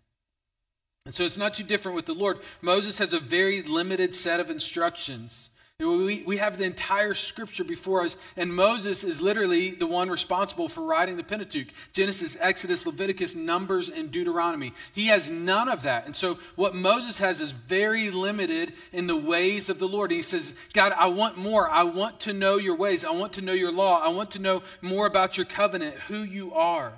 And 1.06 1.16
so 1.16 1.24
it's 1.24 1.38
not 1.38 1.54
too 1.54 1.63
different 1.63 1.95
with 1.95 2.06
the 2.06 2.13
Lord. 2.13 2.39
Moses 2.62 2.98
has 3.00 3.13
a 3.13 3.19
very 3.19 3.62
limited 3.62 4.16
set 4.16 4.39
of 4.39 4.50
instructions 4.50 5.50
we, 5.83 6.24
we 6.24 6.38
have 6.38 6.57
the 6.57 6.65
entire 6.65 7.13
scripture 7.13 7.63
before 7.63 8.01
us, 8.01 8.18
and 8.38 8.53
Moses 8.53 9.03
is 9.03 9.21
literally 9.21 9.71
the 9.71 9.88
one 9.88 10.09
responsible 10.09 10.69
for 10.69 10.85
writing 10.85 11.18
the 11.18 11.24
Pentateuch 11.24 11.68
Genesis, 11.92 12.37
Exodus, 12.40 12.85
Leviticus, 12.85 13.35
Numbers, 13.35 13.90
and 13.90 14.11
Deuteronomy. 14.11 14.73
He 14.94 15.07
has 15.07 15.30
none 15.30 15.69
of 15.69 15.83
that. 15.83 16.06
And 16.06 16.16
so, 16.16 16.40
what 16.56 16.75
Moses 16.75 17.18
has 17.19 17.40
is 17.40 17.52
very 17.52 18.09
limited 18.09 18.73
in 18.92 19.07
the 19.07 19.18
ways 19.18 19.69
of 19.69 19.80
the 19.80 19.87
Lord. 19.87 20.11
He 20.11 20.21
says, 20.21 20.56
God, 20.73 20.94
I 20.97 21.07
want 21.07 21.37
more. 21.37 21.69
I 21.69 21.83
want 21.83 22.19
to 22.21 22.33
know 22.33 22.57
your 22.57 22.78
ways. 22.78 23.04
I 23.04 23.11
want 23.11 23.33
to 23.33 23.42
know 23.42 23.54
your 23.54 23.71
law. 23.71 24.02
I 24.04 24.09
want 24.09 24.31
to 24.31 24.40
know 24.40 24.63
more 24.81 25.07
about 25.07 25.37
your 25.37 25.45
covenant, 25.45 25.95
who 25.95 26.23
you 26.23 26.54
are. 26.54 26.94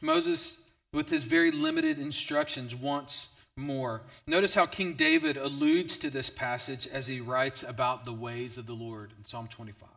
Moses, 0.00 0.72
with 0.92 1.10
his 1.10 1.24
very 1.24 1.52
limited 1.52 1.98
instructions, 1.98 2.74
wants 2.74 3.28
more. 3.56 4.02
Notice 4.26 4.54
how 4.54 4.66
King 4.66 4.94
David 4.94 5.36
alludes 5.36 5.98
to 5.98 6.10
this 6.10 6.30
passage 6.30 6.86
as 6.86 7.06
he 7.06 7.20
writes 7.20 7.62
about 7.62 8.04
the 8.04 8.12
ways 8.12 8.56
of 8.56 8.66
the 8.66 8.74
Lord 8.74 9.12
in 9.18 9.24
Psalm 9.24 9.48
25. 9.48 9.88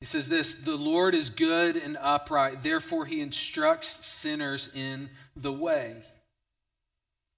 He 0.00 0.06
says 0.06 0.28
this 0.28 0.54
The 0.54 0.76
Lord 0.76 1.14
is 1.14 1.30
good 1.30 1.76
and 1.76 1.96
upright, 2.00 2.62
therefore 2.62 3.06
he 3.06 3.20
instructs 3.20 4.06
sinners 4.06 4.70
in 4.74 5.10
the 5.34 5.52
way. 5.52 6.02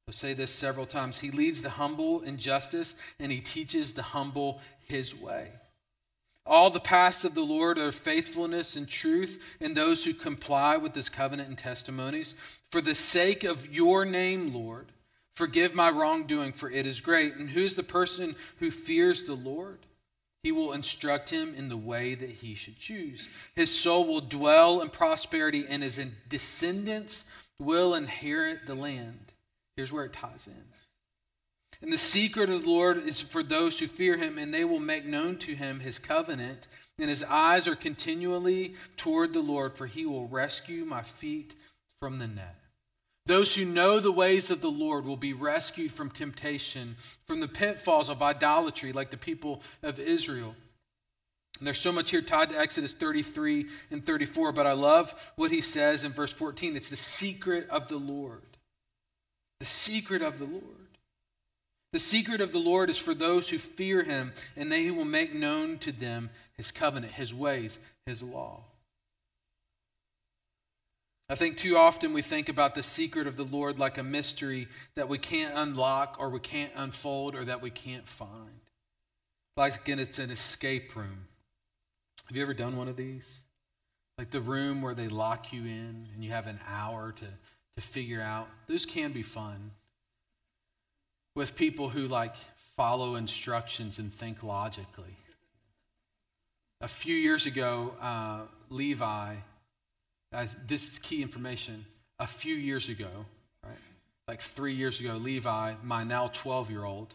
I'll 0.09 0.13
say 0.13 0.35
this 0.35 0.51
several 0.51 0.87
times. 0.87 1.21
He 1.21 1.31
leads 1.31 1.63
the 1.63 1.71
humble 1.71 2.21
in 2.23 2.37
justice, 2.37 2.97
and 3.21 3.31
he 3.31 3.41
teaches 3.41 3.95
the 3.95 4.03
humble 4.03 4.61
his 4.89 5.15
way. 5.15 5.53
All 6.45 6.71
the 6.71 6.81
paths 6.81 7.25
of 7.25 7.35
the 7.35 7.45
Lord 7.45 7.79
are 7.79 7.93
faithfulness 7.93 8.75
and 8.75 8.89
truth 8.89 9.57
and 9.61 9.77
those 9.77 10.05
who 10.05 10.15
comply 10.15 10.77
with 10.77 10.97
his 10.97 11.09
covenant 11.09 11.49
and 11.49 11.57
testimonies. 11.57 12.35
For 12.71 12.81
the 12.81 12.95
sake 12.95 13.45
of 13.45 13.73
your 13.75 14.05
name, 14.05 14.55
Lord, 14.55 14.93
forgive 15.33 15.75
my 15.75 15.91
wrongdoing, 15.91 16.53
for 16.53 16.71
it 16.71 16.87
is 16.87 17.01
great. 17.01 17.35
And 17.35 17.51
who's 17.51 17.75
the 17.75 17.83
person 17.83 18.37
who 18.59 18.71
fears 18.71 19.23
the 19.23 19.35
Lord? 19.35 19.81
He 20.43 20.53
will 20.53 20.73
instruct 20.73 21.31
him 21.31 21.55
in 21.55 21.69
the 21.69 21.77
way 21.77 22.15
that 22.15 22.31
he 22.31 22.55
should 22.55 22.79
choose. 22.79 23.29
His 23.55 23.77
soul 23.77 24.07
will 24.07 24.21
dwell 24.21 24.81
in 24.81 24.89
prosperity, 24.89 25.67
and 25.69 25.83
his 25.83 25.97
descendants 26.29 27.25
will 27.59 27.95
inherit 27.95 28.67
the 28.67 28.75
land. 28.75 29.33
Here's 29.77 29.93
where 29.93 30.05
it 30.05 30.13
ties 30.13 30.47
in. 30.47 30.65
And 31.83 31.93
the 31.93 31.99
secret 31.99 32.51
of 32.51 32.63
the 32.63 32.71
Lord 32.71 32.99
is 32.99 33.21
for 33.21 33.43
those 33.43 33.79
who 33.79 33.87
fear 33.87 34.17
him, 34.17 34.39
and 34.39 34.53
they 34.53 34.65
will 34.65 34.81
make 34.81 35.05
known 35.05 35.37
to 35.39 35.55
him 35.55 35.81
his 35.81 35.99
covenant. 35.99 36.69
And 36.99 37.09
his 37.09 37.25
eyes 37.25 37.67
are 37.67 37.77
continually 37.77 38.75
toward 38.97 39.33
the 39.33 39.41
Lord, 39.41 39.77
for 39.77 39.87
he 39.87 40.07
will 40.07 40.29
rescue 40.29 40.85
my 40.85 41.03
feet 41.03 41.55
from 41.99 42.19
the 42.19 42.29
net. 42.29 42.60
Those 43.31 43.55
who 43.55 43.65
know 43.65 44.01
the 44.01 44.11
ways 44.11 44.51
of 44.51 44.61
the 44.61 44.73
Lord 44.73 45.05
will 45.05 45.17
be 45.17 45.33
rescued 45.33 45.93
from 45.93 46.11
temptation, 46.11 46.97
from 47.27 47.39
the 47.39 47.47
pitfalls 47.47 48.09
of 48.09 48.23
idolatry, 48.23 48.91
like 48.91 49.11
the 49.11 49.17
people 49.17 49.63
of 49.85 50.01
Israel. 50.01 50.57
And 51.57 51.65
there's 51.65 51.79
so 51.79 51.93
much 51.93 52.11
here 52.11 52.23
tied 52.23 52.51
to 52.51 52.59
Exodus 52.59 52.93
33 52.93 53.67
and 53.93 54.05
34, 54.05 54.51
but 54.51 54.67
I 54.67 54.73
love 54.73 55.33
what 55.37 55.53
he 55.53 55.61
says 55.61 56.03
in 56.03 56.11
verse 56.11 56.33
14. 56.33 56.75
It's 56.75 56.91
the 56.91 56.97
secret 56.97 57.69
of 57.69 57.87
the 57.87 57.99
Lord. 57.99 58.43
The 59.61 59.67
secret 59.67 60.23
of 60.23 60.41
the 60.41 60.47
Lord. 60.47 60.65
The 61.93 62.01
secret 62.01 62.41
of 62.41 62.51
the 62.51 62.59
Lord 62.59 62.91
is 62.91 62.99
for 62.99 63.15
those 63.15 63.49
who 63.51 63.59
fear 63.59 64.03
him, 64.03 64.33
and 64.57 64.73
they 64.73 64.91
will 64.91 65.05
make 65.05 65.33
known 65.33 65.79
to 65.79 65.93
them 65.93 66.31
his 66.57 66.73
covenant, 66.73 67.13
his 67.13 67.33
ways, 67.33 67.79
his 68.07 68.25
law. 68.25 68.65
I 71.31 71.37
think 71.37 71.57
too 71.57 71.77
often 71.77 72.13
we 72.13 72.23
think 72.23 72.49
about 72.49 72.75
the 72.75 72.83
secret 72.83 73.29
of 73.29 73.37
the 73.37 73.45
Lord 73.45 73.79
like 73.79 73.99
a 73.99 74.03
mystery 74.03 74.67
that 74.97 75.09
we 75.09 75.17
can't 75.17 75.55
unlock 75.57 76.17
or 76.19 76.29
we 76.29 76.41
can't 76.41 76.73
unfold 76.75 77.37
or 77.37 77.45
that 77.45 77.63
we 77.63 77.71
can't 77.71 78.07
find. 78.07 78.59
Like, 79.57 79.81
again, 79.81 80.01
it's 80.01 80.19
an 80.19 80.33
escape 80.33 80.97
room. 80.97 81.29
Have 82.27 82.37
you 82.37 82.43
ever 82.43 82.53
done 82.53 82.77
one 82.77 82.89
of 82.89 82.97
these? 82.97 83.43
Like 84.19 84.31
the 84.33 84.41
room 84.41 84.83
where 84.83 84.93
they 84.93 85.07
lock 85.07 85.53
you 85.53 85.61
in 85.61 86.09
and 86.13 86.25
you 86.25 86.33
have 86.33 86.49
an 86.49 86.59
hour 86.69 87.13
to, 87.13 87.25
to 87.77 87.81
figure 87.81 88.21
out. 88.21 88.49
Those 88.67 88.85
can 88.85 89.13
be 89.13 89.23
fun. 89.23 89.71
With 91.37 91.55
people 91.55 91.91
who 91.91 92.09
like 92.09 92.35
follow 92.57 93.15
instructions 93.15 94.01
and 94.01 94.13
think 94.13 94.43
logically. 94.43 95.17
A 96.81 96.89
few 96.89 97.15
years 97.15 97.47
ago, 97.47 97.95
uh, 98.01 98.41
Levi, 98.69 99.37
uh, 100.33 100.47
this 100.67 100.93
is 100.93 100.99
key 100.99 101.23
information. 101.23 101.85
A 102.19 102.27
few 102.27 102.55
years 102.55 102.89
ago, 102.89 103.09
right? 103.65 103.79
Like 104.29 104.41
three 104.41 104.75
years 104.75 105.01
ago, 105.01 105.15
Levi, 105.15 105.75
my 105.83 106.05
now 106.05 106.29
12 106.29 106.71
year 106.71 106.85
old, 106.85 107.15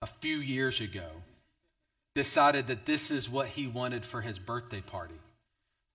a 0.00 0.06
few 0.06 0.36
years 0.36 0.80
ago, 0.80 1.08
decided 2.14 2.66
that 2.68 2.86
this 2.86 3.10
is 3.10 3.28
what 3.28 3.48
he 3.48 3.66
wanted 3.66 4.04
for 4.04 4.20
his 4.20 4.38
birthday 4.38 4.80
party 4.80 5.14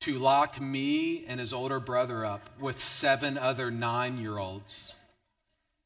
to 0.02 0.20
lock 0.20 0.62
me 0.62 1.26
and 1.26 1.40
his 1.40 1.54
older 1.54 1.80
brother 1.80 2.26
up 2.26 2.50
with 2.60 2.80
seven 2.80 3.38
other 3.38 3.72
nine 3.72 4.18
year 4.20 4.38
olds 4.38 4.98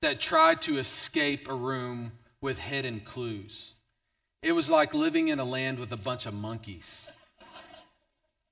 that 0.01 0.19
tried 0.19 0.61
to 0.63 0.77
escape 0.77 1.47
a 1.47 1.53
room 1.53 2.11
with 2.41 2.59
hidden 2.59 2.99
clues. 2.99 3.73
It 4.41 4.53
was 4.53 4.69
like 4.69 4.93
living 4.93 5.27
in 5.27 5.39
a 5.39 5.45
land 5.45 5.79
with 5.79 5.91
a 5.91 5.97
bunch 5.97 6.25
of 6.25 6.33
monkeys. 6.33 7.11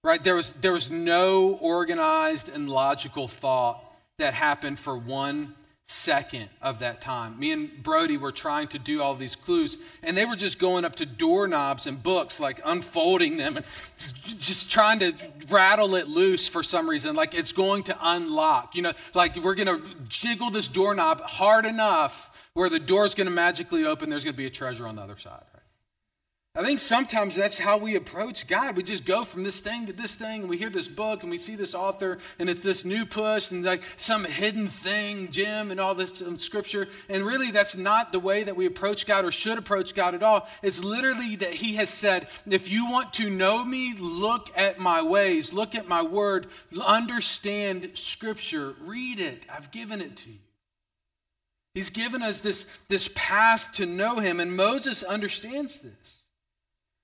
Right? 0.03 0.23
There 0.23 0.35
was, 0.35 0.53
there 0.53 0.73
was 0.73 0.89
no 0.89 1.57
organized 1.61 2.49
and 2.49 2.69
logical 2.69 3.27
thought 3.27 3.83
that 4.17 4.33
happened 4.33 4.79
for 4.79 4.97
one 4.97 5.55
second 5.89 6.47
of 6.61 6.79
that 6.79 7.01
time. 7.01 7.37
Me 7.39 7.51
and 7.51 7.81
Brody 7.81 8.15
were 8.15 8.31
trying 8.31 8.67
to 8.67 8.79
do 8.79 9.01
all 9.01 9.15
these 9.15 9.35
clues, 9.35 9.77
and 10.03 10.15
they 10.15 10.23
were 10.23 10.35
just 10.35 10.59
going 10.59 10.85
up 10.85 10.95
to 10.97 11.05
doorknobs 11.05 11.87
and 11.87 12.01
books, 12.01 12.39
like 12.39 12.61
unfolding 12.63 13.37
them 13.37 13.57
and 13.57 13.65
just 14.37 14.71
trying 14.71 14.99
to 14.99 15.13
rattle 15.49 15.95
it 15.95 16.07
loose 16.07 16.47
for 16.47 16.61
some 16.61 16.87
reason, 16.87 17.15
like 17.15 17.33
it's 17.33 17.51
going 17.51 17.83
to 17.83 17.97
unlock. 18.01 18.75
You 18.75 18.83
know, 18.83 18.93
like 19.15 19.35
we're 19.37 19.55
going 19.55 19.81
to 19.81 19.95
jiggle 20.07 20.51
this 20.51 20.67
doorknob 20.67 21.21
hard 21.21 21.65
enough 21.65 22.51
where 22.53 22.69
the 22.69 22.79
door's 22.79 23.15
going 23.15 23.27
to 23.27 23.33
magically 23.33 23.83
open, 23.83 24.09
there's 24.09 24.23
going 24.23 24.35
to 24.35 24.37
be 24.37 24.45
a 24.45 24.51
treasure 24.51 24.87
on 24.87 24.95
the 24.95 25.01
other 25.01 25.17
side. 25.17 25.41
I 26.55 26.63
think 26.63 26.79
sometimes 26.79 27.35
that's 27.35 27.59
how 27.59 27.77
we 27.77 27.95
approach 27.95 28.47
God. 28.47 28.75
We 28.75 28.81
just 28.81 29.05
go 29.05 29.23
from 29.23 29.43
this 29.43 29.59
thing 29.59 29.85
to 29.85 29.93
this 29.93 30.15
thing, 30.15 30.41
and 30.41 30.49
we 30.49 30.57
hear 30.57 30.71
this 30.71 30.87
book, 30.87 31.21
and 31.21 31.29
we 31.29 31.37
see 31.37 31.55
this 31.55 31.75
author, 31.75 32.17
and 32.39 32.49
it's 32.49 32.63
this 32.63 32.83
new 32.83 33.05
push, 33.05 33.51
and 33.51 33.63
like 33.63 33.83
some 33.97 34.25
hidden 34.25 34.65
thing, 34.65 35.29
Jim, 35.29 35.69
and 35.69 35.79
all 35.79 35.93
this 35.93 36.23
scripture. 36.37 36.87
And 37.07 37.23
really, 37.23 37.51
that's 37.51 37.77
not 37.77 38.11
the 38.11 38.19
way 38.19 38.43
that 38.43 38.55
we 38.55 38.65
approach 38.65 39.05
God 39.05 39.25
or 39.25 39.31
should 39.31 39.59
approach 39.59 39.93
God 39.93 40.15
at 40.15 40.23
all. 40.23 40.49
It's 40.63 40.83
literally 40.83 41.35
that 41.35 41.53
He 41.53 41.75
has 41.75 41.91
said, 41.91 42.27
if 42.47 42.71
you 42.71 42.89
want 42.89 43.13
to 43.13 43.29
know 43.29 43.63
me, 43.63 43.93
look 43.99 44.49
at 44.57 44.79
my 44.79 45.03
ways, 45.03 45.53
look 45.53 45.75
at 45.75 45.87
my 45.87 46.01
word, 46.01 46.47
understand 46.83 47.91
scripture, 47.93 48.73
read 48.81 49.19
it. 49.19 49.45
I've 49.53 49.69
given 49.69 50.01
it 50.01 50.17
to 50.17 50.31
you. 50.31 50.39
He's 51.75 51.91
given 51.91 52.23
us 52.23 52.39
this, 52.39 52.63
this 52.87 53.07
path 53.13 53.71
to 53.73 53.85
know 53.85 54.17
Him, 54.19 54.39
and 54.39 54.57
Moses 54.57 55.03
understands 55.03 55.79
this. 55.79 56.18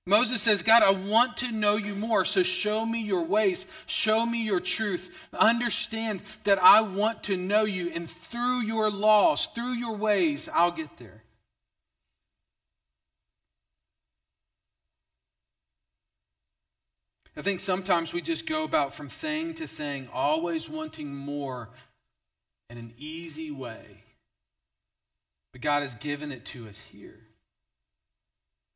Moses 0.08 0.40
says, 0.40 0.62
God, 0.62 0.84
I 0.84 0.90
want 0.90 1.36
to 1.38 1.50
know 1.50 1.76
you 1.76 1.96
more, 1.96 2.24
so 2.24 2.44
show 2.44 2.86
me 2.86 3.02
your 3.02 3.26
ways, 3.26 3.66
show 3.86 4.24
me 4.24 4.44
your 4.44 4.60
truth. 4.60 5.28
Understand 5.36 6.22
that 6.44 6.62
I 6.62 6.82
want 6.82 7.24
to 7.24 7.36
know 7.36 7.64
you, 7.64 7.90
and 7.92 8.08
through 8.08 8.62
your 8.62 8.88
laws, 8.88 9.46
through 9.46 9.72
your 9.72 9.96
ways, 9.96 10.48
I'll 10.54 10.70
get 10.70 10.96
there. 10.98 11.24
I 17.36 17.42
think 17.42 17.58
sometimes 17.58 18.14
we 18.14 18.22
just 18.22 18.46
go 18.46 18.62
about 18.64 18.94
from 18.94 19.08
thing 19.08 19.54
to 19.54 19.66
thing, 19.66 20.08
always 20.12 20.70
wanting 20.70 21.14
more 21.14 21.68
in 22.70 22.78
an 22.78 22.94
easy 22.96 23.50
way. 23.50 24.04
But 25.52 25.62
God 25.62 25.82
has 25.82 25.96
given 25.96 26.30
it 26.30 26.44
to 26.46 26.68
us 26.68 26.78
here. 26.78 27.25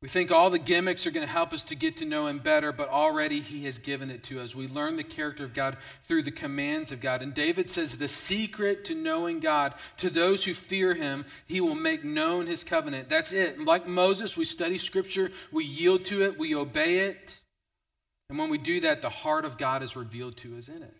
We 0.01 0.07
think 0.07 0.31
all 0.31 0.49
the 0.49 0.57
gimmicks 0.57 1.05
are 1.05 1.11
going 1.11 1.25
to 1.25 1.31
help 1.31 1.53
us 1.53 1.63
to 1.65 1.75
get 1.75 1.97
to 1.97 2.05
know 2.05 2.25
Him 2.25 2.39
better, 2.39 2.71
but 2.71 2.89
already 2.89 3.39
He 3.39 3.65
has 3.65 3.77
given 3.77 4.09
it 4.09 4.23
to 4.23 4.41
us. 4.41 4.55
We 4.55 4.67
learn 4.67 4.97
the 4.97 5.03
character 5.03 5.43
of 5.43 5.53
God 5.53 5.77
through 6.01 6.23
the 6.23 6.31
commands 6.31 6.91
of 6.91 7.01
God. 7.01 7.21
And 7.21 7.35
David 7.35 7.69
says 7.69 7.97
the 7.97 8.07
secret 8.07 8.83
to 8.85 8.95
knowing 8.95 9.39
God, 9.39 9.75
to 9.97 10.09
those 10.09 10.43
who 10.43 10.55
fear 10.55 10.95
Him, 10.95 11.23
He 11.45 11.61
will 11.61 11.75
make 11.75 12.03
known 12.03 12.47
His 12.47 12.63
covenant. 12.63 13.09
That's 13.09 13.31
it. 13.31 13.59
Like 13.59 13.87
Moses, 13.87 14.35
we 14.35 14.45
study 14.45 14.79
Scripture, 14.79 15.31
we 15.51 15.65
yield 15.65 16.03
to 16.05 16.23
it, 16.23 16.39
we 16.39 16.55
obey 16.55 17.01
it. 17.01 17.39
And 18.27 18.39
when 18.39 18.49
we 18.49 18.57
do 18.57 18.79
that, 18.79 19.03
the 19.03 19.09
heart 19.09 19.45
of 19.45 19.59
God 19.59 19.83
is 19.83 19.95
revealed 19.95 20.35
to 20.37 20.57
us 20.57 20.67
in 20.67 20.81
it. 20.81 20.95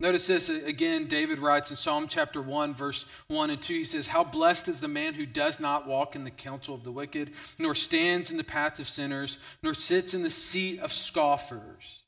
Notice 0.00 0.28
this 0.28 0.48
uh, 0.48 0.60
again, 0.64 1.06
David 1.06 1.40
writes 1.40 1.70
in 1.70 1.76
Psalm 1.76 2.06
chapter 2.08 2.40
1, 2.40 2.72
verse 2.72 3.04
1 3.26 3.50
and 3.50 3.60
2. 3.60 3.74
He 3.74 3.84
says, 3.84 4.06
How 4.06 4.22
blessed 4.22 4.68
is 4.68 4.80
the 4.80 4.86
man 4.86 5.14
who 5.14 5.26
does 5.26 5.58
not 5.58 5.88
walk 5.88 6.14
in 6.14 6.22
the 6.22 6.30
counsel 6.30 6.74
of 6.74 6.84
the 6.84 6.92
wicked, 6.92 7.32
nor 7.58 7.74
stands 7.74 8.30
in 8.30 8.36
the 8.36 8.44
path 8.44 8.78
of 8.78 8.88
sinners, 8.88 9.38
nor 9.62 9.74
sits 9.74 10.14
in 10.14 10.22
the 10.22 10.30
seat 10.30 10.78
of 10.78 10.92
scoffers. 10.92 12.00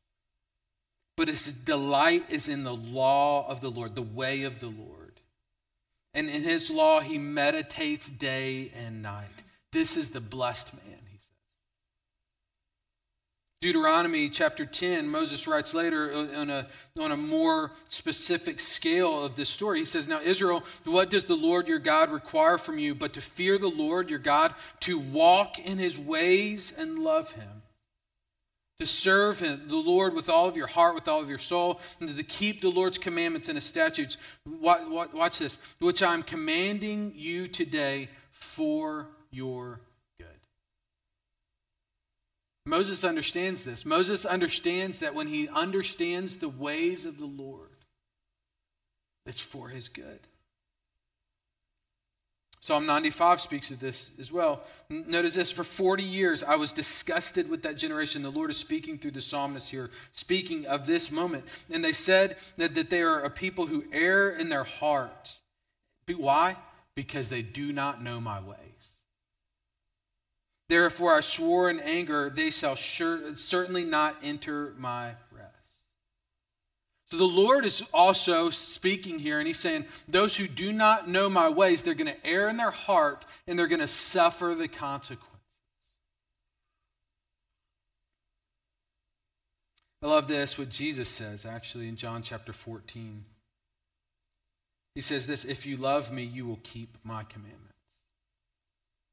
But 1.17 1.29
his 1.29 1.53
delight 1.53 2.31
is 2.31 2.49
in 2.49 2.63
the 2.63 2.75
law 2.75 3.47
of 3.49 3.61
the 3.61 3.71
Lord, 3.71 3.97
the 3.97 4.03
way 4.03 4.45
of 4.45 4.61
the 4.61 4.69
Lord. 4.69 5.21
And 6.15 6.31
in 6.31 6.43
his 6.43 6.71
law 6.71 7.01
he 7.01 7.19
meditates 7.19 8.09
day 8.09 8.71
and 8.75 9.03
night. 9.03 9.43
This 9.73 9.97
is 9.97 10.11
the 10.11 10.21
blessed 10.21 10.75
man. 10.75 11.10
Deuteronomy 13.61 14.31
chapter 14.31 14.65
10, 14.65 15.07
Moses 15.07 15.47
writes 15.47 15.75
later 15.75 16.11
on 16.15 16.49
a, 16.49 16.67
on 16.99 17.13
a 17.13 17.17
more 17.17 17.73
specific 17.91 18.59
scale 18.59 19.23
of 19.23 19.37
this 19.37 19.51
story. 19.51 19.81
He 19.81 19.85
says, 19.85 20.09
Now, 20.09 20.23
Israel, 20.23 20.65
what 20.87 21.11
does 21.11 21.27
the 21.27 21.37
Lord 21.37 21.69
your 21.69 21.79
God 21.79 22.11
require 22.11 22.57
from 22.57 22.79
you 22.79 22.95
but 22.95 23.13
to 23.13 23.21
fear 23.21 23.59
the 23.59 23.69
Lord 23.69 24.09
your 24.09 24.19
God, 24.19 24.55
to 24.81 24.99
walk 24.99 25.59
in 25.59 25.77
his 25.77 25.99
ways 25.99 26.73
and 26.79 27.01
love 27.01 27.33
him, 27.33 27.61
to 28.79 28.87
serve 28.87 29.41
him, 29.41 29.61
the 29.67 29.77
Lord 29.77 30.15
with 30.15 30.31
all 30.31 30.49
of 30.49 30.57
your 30.57 30.67
heart, 30.67 30.95
with 30.95 31.07
all 31.07 31.21
of 31.21 31.29
your 31.29 31.39
soul, 31.39 31.83
and 32.01 32.17
to 32.17 32.23
keep 32.23 32.63
the 32.63 32.71
Lord's 32.71 32.97
commandments 32.97 33.51
and 33.51 33.57
his 33.57 33.65
statutes? 33.65 34.17
Watch 34.47 35.39
this, 35.39 35.59
which 35.81 36.03
I'm 36.03 36.23
commanding 36.23 37.13
you 37.15 37.47
today 37.47 38.09
for 38.31 39.09
your 39.31 39.83
Moses 42.71 43.03
understands 43.03 43.65
this. 43.65 43.85
Moses 43.85 44.25
understands 44.25 45.01
that 45.01 45.15
when 45.15 45.27
he 45.27 45.49
understands 45.49 46.37
the 46.37 46.49
ways 46.49 47.05
of 47.05 47.19
the 47.19 47.27
Lord, 47.27 47.69
it's 49.27 49.41
for 49.41 49.69
his 49.69 49.89
good. 49.89 50.21
Psalm 52.61 52.87
95 52.87 53.41
speaks 53.41 53.71
of 53.71 53.81
this 53.81 54.13
as 54.21 54.31
well. 54.31 54.63
Notice 54.89 55.35
this 55.35 55.51
for 55.51 55.65
40 55.65 56.05
years, 56.05 56.45
I 56.45 56.57
was 56.57 56.73
disgusted 56.73 57.51
with 57.51 57.63
that 57.63 57.77
generation. 57.77 58.23
The 58.23 58.31
Lord 58.31 58.51
is 58.51 58.59
speaking 58.59 58.99
through 58.99 59.13
the 59.13 59.21
psalmist 59.21 59.71
here, 59.71 59.91
speaking 60.13 60.67
of 60.67 60.87
this 60.87 61.11
moment. 61.11 61.45
And 61.73 61.85
they 61.85 61.93
said 61.93 62.37
that, 62.57 62.75
that 62.77 62.91
they 62.91 63.03
are 63.03 63.21
a 63.21 63.31
people 63.31 63.67
who 63.67 63.85
err 63.93 64.31
in 64.31 64.49
their 64.49 64.65
heart. 64.65 65.39
Why? 66.07 66.57
Because 66.95 67.31
they 67.31 67.43
do 67.43 67.73
not 67.73 68.03
know 68.03 68.21
my 68.21 68.41
way. 68.41 68.70
Therefore, 70.71 71.17
I 71.17 71.21
swore 71.21 71.69
in 71.69 71.81
anger, 71.81 72.31
they 72.31 72.53
shall 72.53 72.77
sure, 72.77 73.35
certainly 73.35 73.83
not 73.83 74.17
enter 74.23 74.73
my 74.79 75.17
rest. 75.33 75.83
So 77.07 77.17
the 77.17 77.25
Lord 77.25 77.65
is 77.65 77.83
also 77.93 78.51
speaking 78.51 79.19
here, 79.19 79.41
and 79.41 79.49
He's 79.49 79.59
saying, 79.59 79.87
Those 80.07 80.37
who 80.37 80.47
do 80.47 80.73
not 80.73 81.09
know 81.09 81.29
my 81.29 81.49
ways, 81.49 81.83
they're 81.83 81.95
going 81.95 82.15
to 82.15 82.25
err 82.25 82.49
in 82.49 82.57
their 82.57 82.71
heart 82.71 83.27
and 83.49 83.59
they're 83.59 83.67
going 83.67 83.81
to 83.81 83.89
suffer 83.89 84.55
the 84.57 84.69
consequences. 84.69 85.41
I 90.05 90.07
love 90.07 90.29
this, 90.29 90.57
what 90.57 90.69
Jesus 90.69 91.09
says 91.09 91.45
actually 91.45 91.89
in 91.89 91.97
John 91.97 92.23
chapter 92.23 92.53
14. 92.53 93.25
He 94.95 95.01
says 95.01 95.27
this 95.27 95.45
If 95.45 95.67
you 95.67 95.77
love 95.77 96.13
me, 96.13 96.23
you 96.23 96.47
will 96.47 96.61
keep 96.63 96.97
my 97.03 97.25
commandments. 97.25 97.70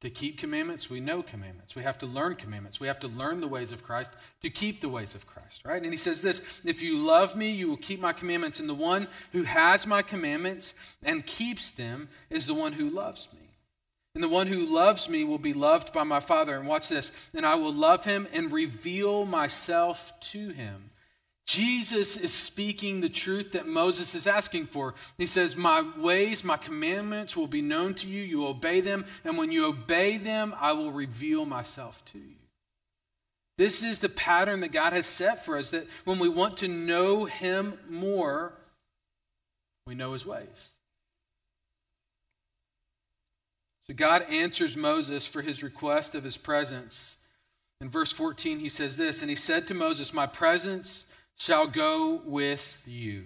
To 0.01 0.11
keep 0.11 0.37
commandments, 0.37 0.91
we 0.91 0.99
know 0.99 1.23
commandments. 1.23 1.75
We 1.75 1.81
have 1.81 1.97
to 1.99 2.05
learn 2.05 2.35
commandments. 2.35 2.79
We 2.79 2.85
have 2.85 2.99
to 2.99 3.07
learn 3.07 3.41
the 3.41 3.47
ways 3.47 3.71
of 3.71 3.81
Christ 3.83 4.11
to 4.43 4.49
keep 4.51 4.79
the 4.79 4.89
ways 4.89 5.15
of 5.15 5.25
Christ, 5.25 5.65
right? 5.65 5.81
And 5.81 5.91
he 5.91 5.97
says 5.97 6.21
this 6.21 6.61
If 6.63 6.83
you 6.83 6.99
love 6.99 7.35
me, 7.35 7.49
you 7.49 7.67
will 7.67 7.77
keep 7.77 7.99
my 7.99 8.13
commandments. 8.13 8.59
And 8.59 8.69
the 8.69 8.75
one 8.75 9.07
who 9.31 9.43
has 9.43 9.87
my 9.87 10.03
commandments 10.03 10.75
and 11.03 11.25
keeps 11.25 11.71
them 11.71 12.09
is 12.29 12.45
the 12.45 12.53
one 12.53 12.73
who 12.73 12.91
loves 12.91 13.27
me. 13.33 13.39
And 14.13 14.23
the 14.23 14.29
one 14.29 14.47
who 14.47 14.71
loves 14.71 15.09
me 15.09 15.23
will 15.23 15.39
be 15.39 15.53
loved 15.53 15.93
by 15.93 16.03
my 16.03 16.19
Father. 16.19 16.55
And 16.55 16.67
watch 16.67 16.89
this. 16.89 17.29
And 17.35 17.45
I 17.45 17.55
will 17.55 17.73
love 17.73 18.05
him 18.05 18.27
and 18.33 18.51
reveal 18.51 19.25
myself 19.25 20.19
to 20.31 20.49
him. 20.49 20.91
Jesus 21.47 22.17
is 22.17 22.33
speaking 22.33 22.99
the 22.99 23.09
truth 23.09 23.53
that 23.53 23.65
Moses 23.65 24.13
is 24.13 24.27
asking 24.27 24.65
for. 24.65 24.93
He 25.17 25.25
says, 25.25 25.55
My 25.55 25.89
ways, 25.97 26.43
my 26.43 26.57
commandments 26.57 27.37
will 27.37 27.47
be 27.47 27.61
known 27.61 27.93
to 27.95 28.07
you. 28.07 28.21
You 28.21 28.45
obey 28.45 28.81
them. 28.81 29.05
And 29.23 29.37
when 29.37 29.51
you 29.51 29.67
obey 29.67 30.17
them, 30.17 30.53
I 30.59 30.73
will 30.73 30.91
reveal 30.91 31.45
myself 31.45 32.03
to 32.05 32.19
you. 32.19 32.35
This 33.57 33.81
is 33.81 33.99
the 33.99 34.09
pattern 34.09 34.59
that 34.59 34.73
God 34.73 34.93
has 34.93 35.07
set 35.07 35.43
for 35.43 35.57
us 35.57 35.71
that 35.71 35.87
when 36.03 36.19
we 36.19 36.29
want 36.29 36.57
to 36.57 36.67
know 36.67 37.25
Him 37.25 37.79
more, 37.89 38.53
we 39.87 39.95
know 39.95 40.13
His 40.13 40.25
ways. 40.25 40.75
So 43.87 43.93
God 43.93 44.23
answers 44.29 44.75
Moses 44.75 45.25
for 45.25 45.41
his 45.41 45.63
request 45.63 46.13
of 46.13 46.25
his 46.25 46.35
presence. 46.35 47.19
In 47.79 47.89
verse 47.89 48.11
14, 48.11 48.59
he 48.59 48.67
says 48.67 48.97
this 48.97 49.21
And 49.21 49.29
he 49.29 49.35
said 49.35 49.65
to 49.67 49.73
Moses, 49.73 50.13
My 50.13 50.27
presence 50.27 51.06
shall 51.37 51.67
go 51.67 52.21
with 52.25 52.83
you, 52.85 53.23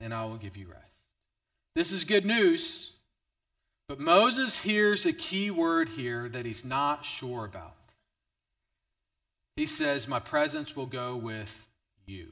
and 0.00 0.14
I 0.14 0.24
will 0.26 0.36
give 0.36 0.56
you 0.56 0.66
rest. 0.68 0.84
This 1.74 1.92
is 1.92 2.04
good 2.04 2.24
news, 2.24 2.92
but 3.88 3.98
Moses 3.98 4.62
hears 4.62 5.06
a 5.06 5.12
key 5.12 5.50
word 5.50 5.90
here 5.90 6.28
that 6.28 6.46
he's 6.46 6.64
not 6.64 7.04
sure 7.04 7.44
about. 7.44 7.74
He 9.56 9.66
says, 9.66 10.06
My 10.06 10.20
presence 10.20 10.76
will 10.76 10.86
go 10.86 11.16
with 11.16 11.68
you. 12.06 12.28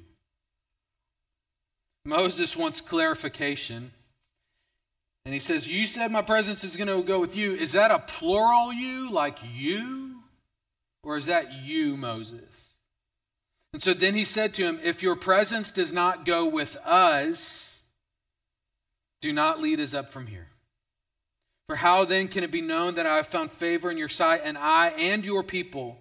Moses 2.04 2.56
wants 2.56 2.80
clarification. 2.80 3.92
And 5.24 5.34
he 5.34 5.40
says, 5.40 5.68
You 5.68 5.86
said 5.86 6.10
my 6.10 6.22
presence 6.22 6.64
is 6.64 6.76
going 6.76 6.88
to 6.88 7.02
go 7.02 7.20
with 7.20 7.36
you. 7.36 7.54
Is 7.54 7.72
that 7.72 7.90
a 7.90 7.98
plural 7.98 8.72
you, 8.72 9.10
like 9.10 9.38
you? 9.54 10.16
Or 11.02 11.16
is 11.16 11.26
that 11.26 11.52
you, 11.64 11.96
Moses? 11.96 12.67
And 13.72 13.82
so 13.82 13.92
then 13.92 14.14
he 14.14 14.24
said 14.24 14.54
to 14.54 14.62
him, 14.62 14.78
If 14.82 15.02
your 15.02 15.16
presence 15.16 15.70
does 15.70 15.92
not 15.92 16.24
go 16.24 16.48
with 16.48 16.76
us, 16.84 17.84
do 19.20 19.32
not 19.32 19.60
lead 19.60 19.80
us 19.80 19.94
up 19.94 20.10
from 20.10 20.26
here. 20.26 20.48
For 21.68 21.76
how 21.76 22.04
then 22.04 22.28
can 22.28 22.44
it 22.44 22.50
be 22.50 22.62
known 22.62 22.94
that 22.94 23.06
I 23.06 23.16
have 23.16 23.26
found 23.26 23.50
favor 23.50 23.90
in 23.90 23.98
your 23.98 24.08
sight, 24.08 24.40
and 24.42 24.56
I 24.56 24.88
and 24.98 25.24
your 25.24 25.42
people? 25.42 25.98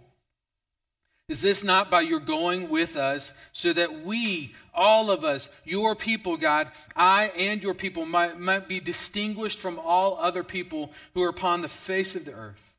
Is 1.28 1.42
this 1.42 1.62
not 1.62 1.92
by 1.92 2.02
your 2.02 2.22
going 2.22 2.70
with 2.70 2.96
us, 2.96 3.34
so 3.52 3.74
that 3.74 4.02
we, 4.06 4.56
all 4.74 5.12
of 5.12 5.26
us, 5.26 5.50
your 5.66 5.94
people, 5.94 6.38
God, 6.38 6.72
I 6.96 7.34
and 7.38 7.62
your 7.62 7.74
people, 7.74 8.06
might, 8.06 8.40
might 8.40 8.70
be 8.70 8.80
distinguished 8.80 9.60
from 9.60 9.78
all 9.84 10.18
other 10.22 10.42
people 10.42 10.94
who 11.14 11.24
are 11.24 11.30
upon 11.30 11.62
the 11.62 11.68
face 11.68 12.16
of 12.16 12.24
the 12.24 12.32
earth? 12.32 12.76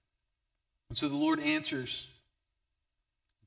And 0.89 0.97
so 0.97 1.11
the 1.11 1.17
Lord 1.17 1.41
answers 1.41 2.09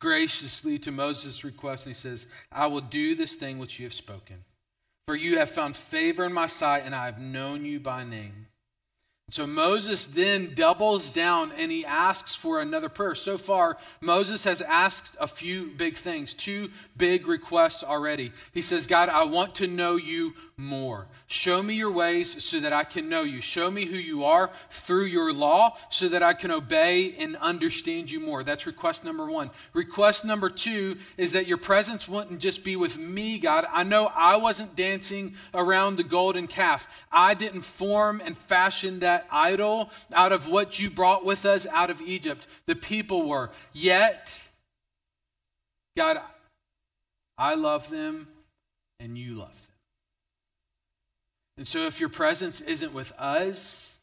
graciously 0.02 0.78
to 0.80 0.92
Moses' 0.92 1.46
request, 1.46 1.86
and 1.86 1.96
he 1.96 2.00
says, 2.00 2.28
I 2.52 2.68
will 2.68 2.82
do 2.82 3.16
this 3.16 3.36
thing 3.36 3.58
which 3.58 3.80
you 3.80 3.86
have 3.86 3.94
spoken. 3.94 4.44
For 5.08 5.16
you 5.16 5.38
have 5.38 5.50
found 5.50 5.78
favor 5.78 6.26
in 6.26 6.34
my 6.34 6.48
sight, 6.48 6.84
and 6.86 6.94
I 6.94 7.06
have 7.06 7.22
known 7.22 7.64
you 7.64 7.80
by 7.80 8.04
name. 8.04 8.48
So 9.32 9.48
Moses 9.48 10.06
then 10.06 10.54
doubles 10.56 11.10
down 11.10 11.54
and 11.58 11.72
he 11.72 11.86
asks 11.86 12.36
for 12.36 12.60
another 12.60 12.90
prayer. 12.90 13.16
So 13.16 13.38
far, 13.38 13.78
Moses 14.02 14.44
has 14.44 14.62
asked 14.62 15.16
a 15.22 15.28
few 15.28 15.72
big 15.78 15.96
things, 15.96 16.34
two 16.34 16.70
big 16.98 17.28
requests 17.28 17.82
already. 17.82 18.34
He 18.54 18.62
says, 18.62 18.86
God, 18.86 19.08
I 19.08 19.24
want 19.24 19.56
to 19.56 19.68
know 19.68 19.96
you 19.96 20.34
more. 20.62 21.08
Show 21.28 21.64
me 21.64 21.74
your 21.74 21.92
ways 21.92 22.44
so 22.44 22.60
that 22.60 22.72
I 22.72 22.84
can 22.84 23.10
know 23.10 23.24
you. 23.24 23.42
Show 23.42 23.72
me 23.72 23.86
who 23.86 23.96
you 23.96 24.24
are 24.24 24.52
through 24.70 25.06
your 25.06 25.34
law 25.34 25.78
so 25.90 26.08
that 26.10 26.22
I 26.22 26.34
can 26.34 26.52
obey 26.52 27.14
and 27.20 27.36
understand 27.38 28.12
you 28.12 28.20
more. 28.20 28.44
That's 28.44 28.68
request 28.68 29.04
number 29.04 29.26
one. 29.26 29.50
Request 29.74 30.24
number 30.24 30.50
two 30.50 30.98
is 31.18 31.34
that 31.34 31.48
your 31.48 31.58
presence 31.58 32.08
wouldn't 32.08 32.40
just 32.40 32.64
be 32.64 32.76
with 32.76 32.98
me, 32.98 33.40
God. 33.40 33.66
I 33.72 33.84
know 33.84 34.12
I 34.16 34.38
wasn't 34.38 34.76
dancing 34.76 35.34
around 35.54 35.96
the 35.96 36.04
golden 36.04 36.48
calf. 36.48 37.06
I 37.12 37.34
didn't 37.34 37.62
form 37.62 38.22
and 38.24 38.38
fashion 38.38 39.00
that 39.00 39.28
idol 39.32 39.90
out 40.14 40.32
of 40.32 40.48
what 40.48 40.80
you 40.80 40.90
brought 40.90 41.26
with 41.26 41.46
us 41.46 41.66
out 41.68 41.90
of 41.90 42.02
Egypt. 42.02 42.48
The 42.68 42.76
people 42.76 43.28
were. 43.28 43.50
Yet, 43.74 44.50
God, 45.98 46.18
I 47.38 47.56
love 47.56 47.90
them 47.90 48.28
and 49.00 49.18
you 49.18 49.34
love 49.34 49.60
them. 49.60 49.71
And 51.62 51.68
so 51.68 51.86
if 51.86 52.00
your 52.00 52.10
presence 52.10 52.60
isn't 52.60 52.92
with 52.92 53.12
us, 53.20 54.00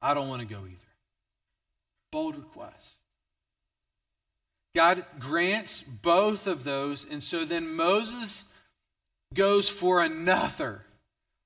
I 0.00 0.14
don't 0.14 0.30
want 0.30 0.40
to 0.40 0.48
go 0.48 0.60
either. 0.64 0.94
Bold 2.10 2.36
request. 2.36 2.96
God 4.74 5.04
grants 5.18 5.82
both 5.82 6.46
of 6.46 6.64
those. 6.64 7.04
And 7.04 7.22
so 7.22 7.44
then 7.44 7.76
Moses 7.76 8.50
goes 9.34 9.68
for 9.68 10.02
another, 10.02 10.86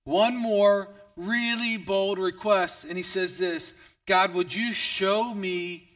one 0.05 0.37
more 0.37 0.89
really 1.17 1.79
bold 1.79 2.21
request. 2.21 2.85
And 2.85 2.97
he 2.97 3.03
says 3.03 3.39
this 3.39 3.75
God, 4.07 4.35
would 4.35 4.55
you 4.55 4.73
show 4.73 5.35
me 5.35 5.89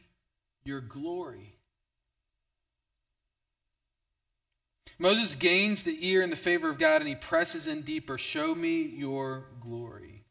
your 0.65 0.81
glory? 0.81 1.53
Moses 4.99 5.35
gains 5.35 5.83
the 5.83 5.97
ear 6.07 6.23
and 6.23 6.31
the 6.31 6.37
favor 6.37 6.69
of 6.69 6.79
God 6.79 7.01
and 7.01 7.07
he 7.07 7.15
presses 7.15 7.67
in 7.67 7.81
deeper. 7.81 8.17
Show 8.17 8.55
me 8.55 8.81
your 8.81 9.45
glory. 9.61 10.23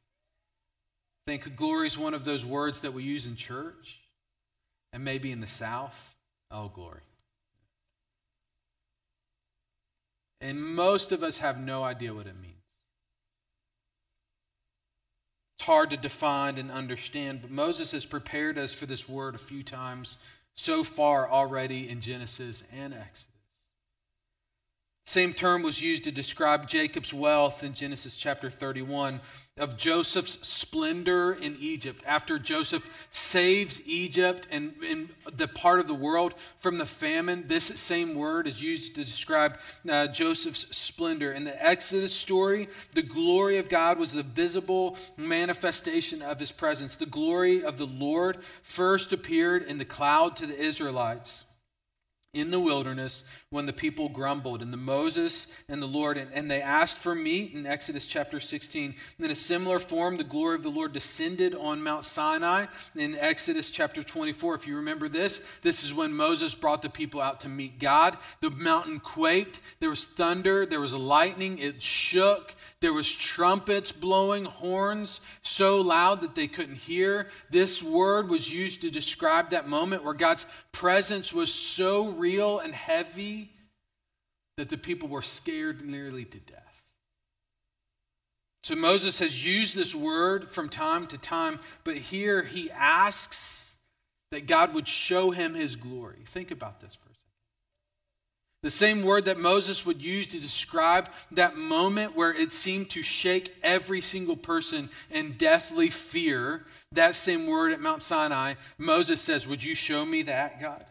I 1.27 1.31
think 1.31 1.57
glory 1.57 1.87
is 1.87 1.97
one 1.99 2.15
of 2.15 2.25
those 2.25 2.45
words 2.45 2.81
that 2.81 2.93
we 2.93 3.03
use 3.03 3.27
in 3.27 3.37
church 3.37 4.01
and 4.93 5.05
maybe 5.05 5.31
in 5.31 5.41
the 5.41 5.47
South. 5.47 6.17
Oh, 6.51 6.69
glory. 6.69 7.01
And 10.41 10.61
most 10.61 11.13
of 11.13 11.23
us 11.23 11.39
have 11.39 11.59
no 11.59 11.83
idea 11.83 12.13
what 12.13 12.27
it 12.27 12.41
means. 12.41 12.55
It's 15.59 15.67
hard 15.67 15.91
to 15.91 15.97
define 15.97 16.59
and 16.59 16.71
understand, 16.71 17.41
but 17.41 17.51
Moses 17.51 17.93
has 17.93 18.05
prepared 18.05 18.59
us 18.59 18.75
for 18.75 18.87
this 18.87 19.09
word 19.09 19.35
a 19.35 19.39
few 19.39 19.63
times 19.63 20.19
so 20.55 20.85
far 20.85 21.29
already 21.29 21.89
in 21.89 22.01
Genesis 22.01 22.63
and 22.73 22.93
Exodus. 22.93 23.36
Same 25.07 25.33
term 25.33 25.63
was 25.63 25.81
used 25.81 26.03
to 26.05 26.11
describe 26.11 26.67
Jacob's 26.67 27.15
wealth 27.15 27.63
in 27.63 27.75
Genesis 27.75 28.17
chapter 28.17 28.51
31 28.51 29.21
of 29.57 29.77
Joseph's 29.77 30.45
splendor 30.47 31.33
in 31.33 31.55
Egypt. 31.61 32.03
After 32.05 32.41
Joseph 32.41 33.07
saves 33.13 33.81
Egypt 33.87 34.49
and, 34.51 34.75
and 34.85 35.09
the 35.33 35.47
part 35.47 35.79
of 35.79 35.87
the 35.87 35.95
world 35.95 36.35
from 36.57 36.79
the 36.79 36.85
famine, 36.85 37.45
this 37.47 37.67
same 37.67 38.17
word 38.17 38.49
is 38.49 38.61
used 38.61 38.97
to 38.97 39.05
describe 39.05 39.61
uh, 39.89 40.09
Joseph's 40.09 40.77
splendor. 40.77 41.31
In 41.31 41.45
the 41.45 41.65
Exodus 41.65 42.13
story, 42.13 42.69
the 42.93 43.03
glory 43.03 43.59
of 43.59 43.69
God 43.69 44.01
was 44.01 44.13
the 44.13 44.25
visible 44.25 44.97
manifestation 45.17 46.21
of 46.21 46.41
his 46.41 46.51
presence. 46.51 46.97
The 46.97 47.07
glory 47.07 47.63
of 47.63 47.79
the 47.79 47.87
Lord 47.87 48.43
first 48.43 49.13
appeared 49.13 49.63
in 49.63 49.79
the 49.79 49.85
cloud 49.85 50.35
to 50.37 50.47
the 50.47 50.61
Israelites 50.61 51.46
in 52.37 52.51
the 52.51 52.61
wilderness 52.61 53.25
when 53.51 53.67
the 53.67 53.73
people 53.73 54.09
grumbled. 54.09 54.63
And 54.63 54.73
the 54.73 54.77
moses 54.77 55.65
and 55.69 55.81
the 55.81 55.87
lord 55.87 56.17
and, 56.17 56.31
and, 56.33 56.51
they 56.51 56.61
asked 56.61 56.99
for 56.99 57.15
meat 57.15 57.55
in 57.55 57.67
exodus 57.67 58.07
chapter 58.07 58.39
16 58.39 58.95
and 59.17 59.25
in 59.25 59.31
a 59.31 59.35
similar 59.35 59.79
form 59.79 60.17
the 60.17 60.25
glory 60.25 60.55
of 60.55 60.63
the 60.63 60.69
lord 60.69 60.93
descended 60.93 61.55
on 61.55 61.83
mount 61.83 62.05
sinai 62.05 62.67
in 62.95 63.17
exodus 63.17 63.71
chapter 63.71 64.03
24 64.03 64.55
if 64.55 64.67
you 64.67 64.77
remember 64.77 65.09
this 65.09 65.59
this 65.63 65.83
is 65.83 65.93
when 65.93 66.13
moses 66.13 66.55
brought 66.55 66.83
the 66.83 66.91
people 66.91 67.21
out 67.21 67.41
to 67.41 67.49
meet 67.49 67.79
god. 67.79 68.17
The 68.41 68.51
mountain 68.51 69.01
quaked. 69.01 69.61
There 69.81 69.91
was 69.91 70.05
thunder. 70.05 70.67
There 70.67 70.81
was 70.81 70.95
lightning. 70.95 71.59
It 71.59 71.83
shook. 71.83 72.55
There 72.81 72.93
was 72.93 73.13
trumpets 73.13 73.93
blowing 73.93 74.45
horns 74.45 75.21
so 75.43 75.81
loud 75.81 76.21
that 76.23 76.35
they 76.35 76.47
couldn't 76.47 76.77
hear. 76.77 77.29
This 77.51 77.83
word 77.83 78.29
was 78.29 78.53
used 78.53 78.83
to 78.83 78.91
describe 78.91 79.51
that 79.51 79.69
moment 79.69 80.05
where 80.05 80.15
god's 80.15 80.47
presence 80.73 81.33
was 81.33 81.53
so 81.53 82.11
real 82.11 82.26
real 82.27 82.59
and 82.59 82.75
heavy 82.75 83.51
that 84.57 84.69
the 84.69 84.77
people 84.77 85.09
were 85.09 85.23
scared 85.23 85.85
nearly 85.85 86.25
to 86.25 86.39
death. 86.39 86.83
So 88.65 88.75
Moses 88.75 89.21
has 89.21 89.47
used 89.47 89.77
this 89.77 89.95
word 89.95 90.51
from 90.51 90.69
time 90.69 91.07
to 91.07 91.19
time, 91.19 91.61
but 91.85 91.97
here 91.97 92.43
he 92.43 92.69
asks 92.73 93.77
that 94.33 94.49
God 94.49 94.75
would 94.75 94.89
show 94.89 95.31
him 95.31 95.55
his 95.55 95.77
glory. 95.77 96.23
Think 96.25 96.51
about 96.51 96.81
this 96.81 96.97
for 96.97 97.09
a 97.11 97.15
second. 97.15 97.21
The 98.65 98.73
same 98.73 99.05
word 99.05 99.27
that 99.27 99.39
Moses 99.39 99.87
would 99.87 100.03
use 100.03 100.27
to 100.29 100.41
describe 100.41 101.09
that 101.31 101.57
moment 101.57 102.17
where 102.17 102.35
it 102.35 102.51
seemed 102.51 102.91
to 102.91 103.05
shake 103.05 103.55
every 103.63 104.01
single 104.01 104.37
person 104.37 104.91
in 105.13 105.37
deathly 105.37 105.89
fear, 105.89 106.65
that 106.91 107.15
same 107.15 107.47
word 107.47 107.73
at 107.73 107.81
Mount 107.81 108.03
Sinai, 108.03 108.55
Moses 108.79 109.21
says, 109.21 109.47
Would 109.47 109.63
you 109.63 109.77
show 109.77 110.05
me 110.05 110.23
that, 110.23 110.61
God? 110.61 110.85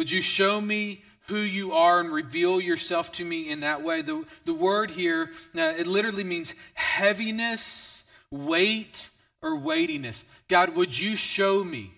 Would 0.00 0.10
you 0.10 0.22
show 0.22 0.62
me 0.62 1.02
who 1.28 1.36
you 1.36 1.72
are 1.72 2.00
and 2.00 2.10
reveal 2.10 2.58
yourself 2.58 3.12
to 3.12 3.22
me 3.22 3.50
in 3.50 3.60
that 3.60 3.82
way? 3.82 4.00
The, 4.00 4.24
the 4.46 4.54
word 4.54 4.90
here, 4.90 5.28
uh, 5.54 5.74
it 5.78 5.86
literally 5.86 6.24
means 6.24 6.54
heaviness, 6.72 8.04
weight, 8.30 9.10
or 9.42 9.58
weightiness. 9.58 10.24
God, 10.48 10.74
would 10.74 10.98
you 10.98 11.16
show 11.16 11.62
me? 11.62 11.90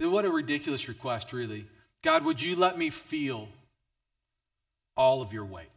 What 0.00 0.24
a 0.24 0.30
ridiculous 0.30 0.88
request, 0.88 1.34
really. 1.34 1.66
God, 2.02 2.24
would 2.24 2.40
you 2.40 2.56
let 2.56 2.78
me 2.78 2.88
feel 2.88 3.50
all 4.96 5.20
of 5.20 5.34
your 5.34 5.44
weight? 5.44 5.68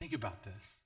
Think 0.00 0.12
about 0.12 0.42
this. 0.42 0.77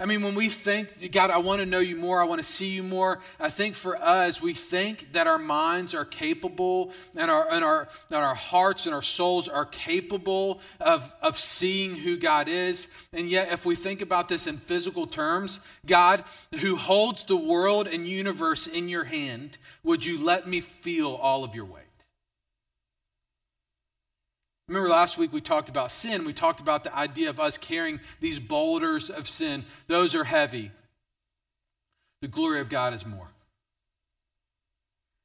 I 0.00 0.06
mean, 0.06 0.22
when 0.22 0.34
we 0.34 0.48
think, 0.48 1.12
God, 1.12 1.30
I 1.30 1.38
want 1.38 1.60
to 1.60 1.66
know 1.66 1.78
you 1.78 1.94
more, 1.94 2.20
I 2.20 2.24
want 2.24 2.40
to 2.40 2.44
see 2.44 2.70
you 2.70 2.82
more, 2.82 3.20
I 3.38 3.48
think 3.48 3.76
for 3.76 3.96
us, 3.96 4.42
we 4.42 4.52
think 4.52 5.12
that 5.12 5.28
our 5.28 5.38
minds 5.38 5.94
are 5.94 6.04
capable 6.04 6.90
and 7.14 7.30
our, 7.30 7.48
and 7.48 7.64
our, 7.64 7.88
and 8.10 8.18
our 8.18 8.34
hearts 8.34 8.86
and 8.86 8.94
our 8.94 9.02
souls 9.02 9.48
are 9.48 9.64
capable 9.64 10.60
of, 10.80 11.14
of 11.22 11.38
seeing 11.38 11.94
who 11.94 12.16
God 12.16 12.48
is. 12.48 12.88
And 13.12 13.28
yet, 13.28 13.52
if 13.52 13.64
we 13.64 13.76
think 13.76 14.02
about 14.02 14.28
this 14.28 14.48
in 14.48 14.56
physical 14.56 15.06
terms, 15.06 15.60
God, 15.86 16.24
who 16.60 16.74
holds 16.74 17.22
the 17.22 17.36
world 17.36 17.86
and 17.86 18.04
universe 18.04 18.66
in 18.66 18.88
your 18.88 19.04
hand, 19.04 19.58
would 19.84 20.04
you 20.04 20.18
let 20.18 20.48
me 20.48 20.60
feel 20.60 21.14
all 21.14 21.44
of 21.44 21.54
your 21.54 21.66
weight? 21.66 21.83
Remember 24.68 24.88
last 24.88 25.18
week 25.18 25.32
we 25.32 25.40
talked 25.40 25.68
about 25.68 25.90
sin. 25.90 26.24
We 26.24 26.32
talked 26.32 26.60
about 26.60 26.84
the 26.84 26.96
idea 26.96 27.28
of 27.28 27.38
us 27.38 27.58
carrying 27.58 28.00
these 28.20 28.38
boulders 28.40 29.10
of 29.10 29.28
sin. 29.28 29.64
Those 29.88 30.14
are 30.14 30.24
heavy. 30.24 30.70
The 32.22 32.28
glory 32.28 32.60
of 32.60 32.70
God 32.70 32.94
is 32.94 33.04
more. 33.04 33.28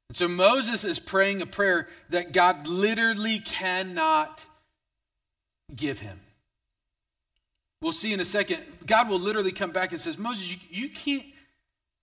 And 0.08 0.16
so 0.16 0.28
Moses 0.28 0.84
is 0.84 0.98
praying 0.98 1.40
a 1.40 1.46
prayer 1.46 1.88
that 2.10 2.32
God 2.32 2.66
literally 2.66 3.38
cannot 3.38 4.44
give 5.74 6.00
him. 6.00 6.20
We'll 7.80 7.92
see 7.92 8.12
in 8.12 8.20
a 8.20 8.24
second. 8.24 8.62
God 8.86 9.08
will 9.08 9.20
literally 9.20 9.52
come 9.52 9.70
back 9.70 9.92
and 9.92 10.00
says, 10.00 10.18
Moses, 10.18 10.52
you, 10.52 10.82
you 10.82 10.88
can't, 10.90 11.24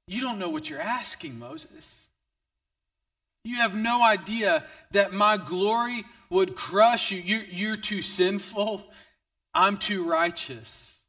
you 0.07 0.21
don't 0.21 0.39
know 0.39 0.49
what 0.49 0.69
you're 0.69 0.81
asking, 0.81 1.37
Moses. 1.37 2.09
You 3.43 3.57
have 3.57 3.75
no 3.75 4.03
idea 4.03 4.63
that 4.91 5.13
my 5.13 5.37
glory 5.37 6.03
would 6.29 6.55
crush 6.55 7.11
you. 7.11 7.19
You're, 7.19 7.45
you're 7.49 7.77
too 7.77 8.01
sinful. 8.01 8.83
I'm 9.53 9.77
too 9.77 10.09
righteous. 10.09 10.99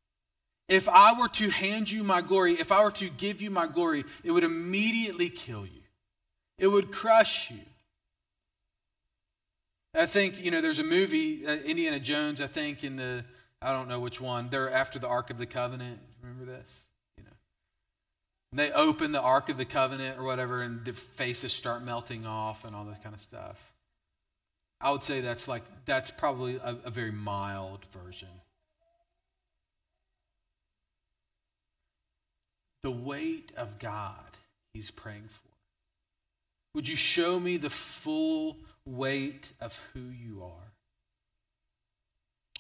If 0.68 0.88
I 0.88 1.18
were 1.18 1.28
to 1.28 1.50
hand 1.50 1.90
you 1.90 2.04
my 2.04 2.20
glory, 2.20 2.52
if 2.52 2.70
I 2.70 2.83
were 2.83 2.90
to 2.92 3.09
give 3.11 3.40
you 3.40 3.50
my 3.50 3.66
glory, 3.66 4.04
it 4.22 4.31
would 4.31 4.44
immediately 4.44 5.31
kill 5.31 5.64
you. 5.64 5.83
It 6.59 6.68
would 6.68 6.92
crush 6.92 7.50
you. 7.50 7.61
I 9.94 10.07
think, 10.07 10.42
you 10.44 10.50
know, 10.50 10.61
there's 10.61 10.78
a 10.78 10.85
movie, 10.85 11.46
uh, 11.46 11.57
Indiana 11.64 11.98
Jones, 11.98 12.40
I 12.40 12.46
think, 12.46 12.85
in 12.85 12.96
the, 12.96 13.24
I 13.62 13.72
don't 13.72 13.88
know 13.88 13.98
which 13.98 14.20
one. 14.20 14.48
They're 14.50 14.70
after 14.70 14.98
the 14.98 15.09
Ark 15.09 15.31
of 15.31 15.38
the 15.38 15.46
Covenant. 15.46 15.98
Remember 16.22 16.44
this? 16.44 16.88
You 17.16 17.24
know. 17.24 17.31
And 18.52 18.59
they 18.59 18.70
open 18.72 19.12
the 19.12 19.22
Ark 19.22 19.48
of 19.48 19.57
the 19.57 19.64
Covenant 19.64 20.18
or 20.18 20.24
whatever, 20.24 20.62
and 20.62 20.85
the 20.85 20.92
faces 20.92 21.52
start 21.52 21.83
melting 21.83 22.26
off 22.26 22.64
and 22.64 22.76
all 22.76 22.85
that 22.85 23.02
kind 23.02 23.14
of 23.14 23.20
stuff. 23.20 23.72
I 24.81 24.91
would 24.93 25.03
say 25.03 25.21
that's 25.21 25.49
like 25.49 25.62
that's 25.87 26.11
probably 26.11 26.57
a, 26.57 26.77
a 26.85 26.91
very 26.91 27.11
mild 27.11 27.85
version. 27.87 28.29
The 32.83 32.91
weight 32.91 33.53
of 33.57 33.79
God 33.79 34.38
he's 34.73 34.91
praying 34.91 35.29
for. 35.31 35.49
Would 36.75 36.88
you 36.88 36.97
show 36.97 37.41
me 37.41 37.57
the 37.57 37.71
full 37.71 38.57
weight 38.85 39.53
of 39.61 39.85
who 39.93 40.01
you 40.01 40.45
are? 40.45 40.73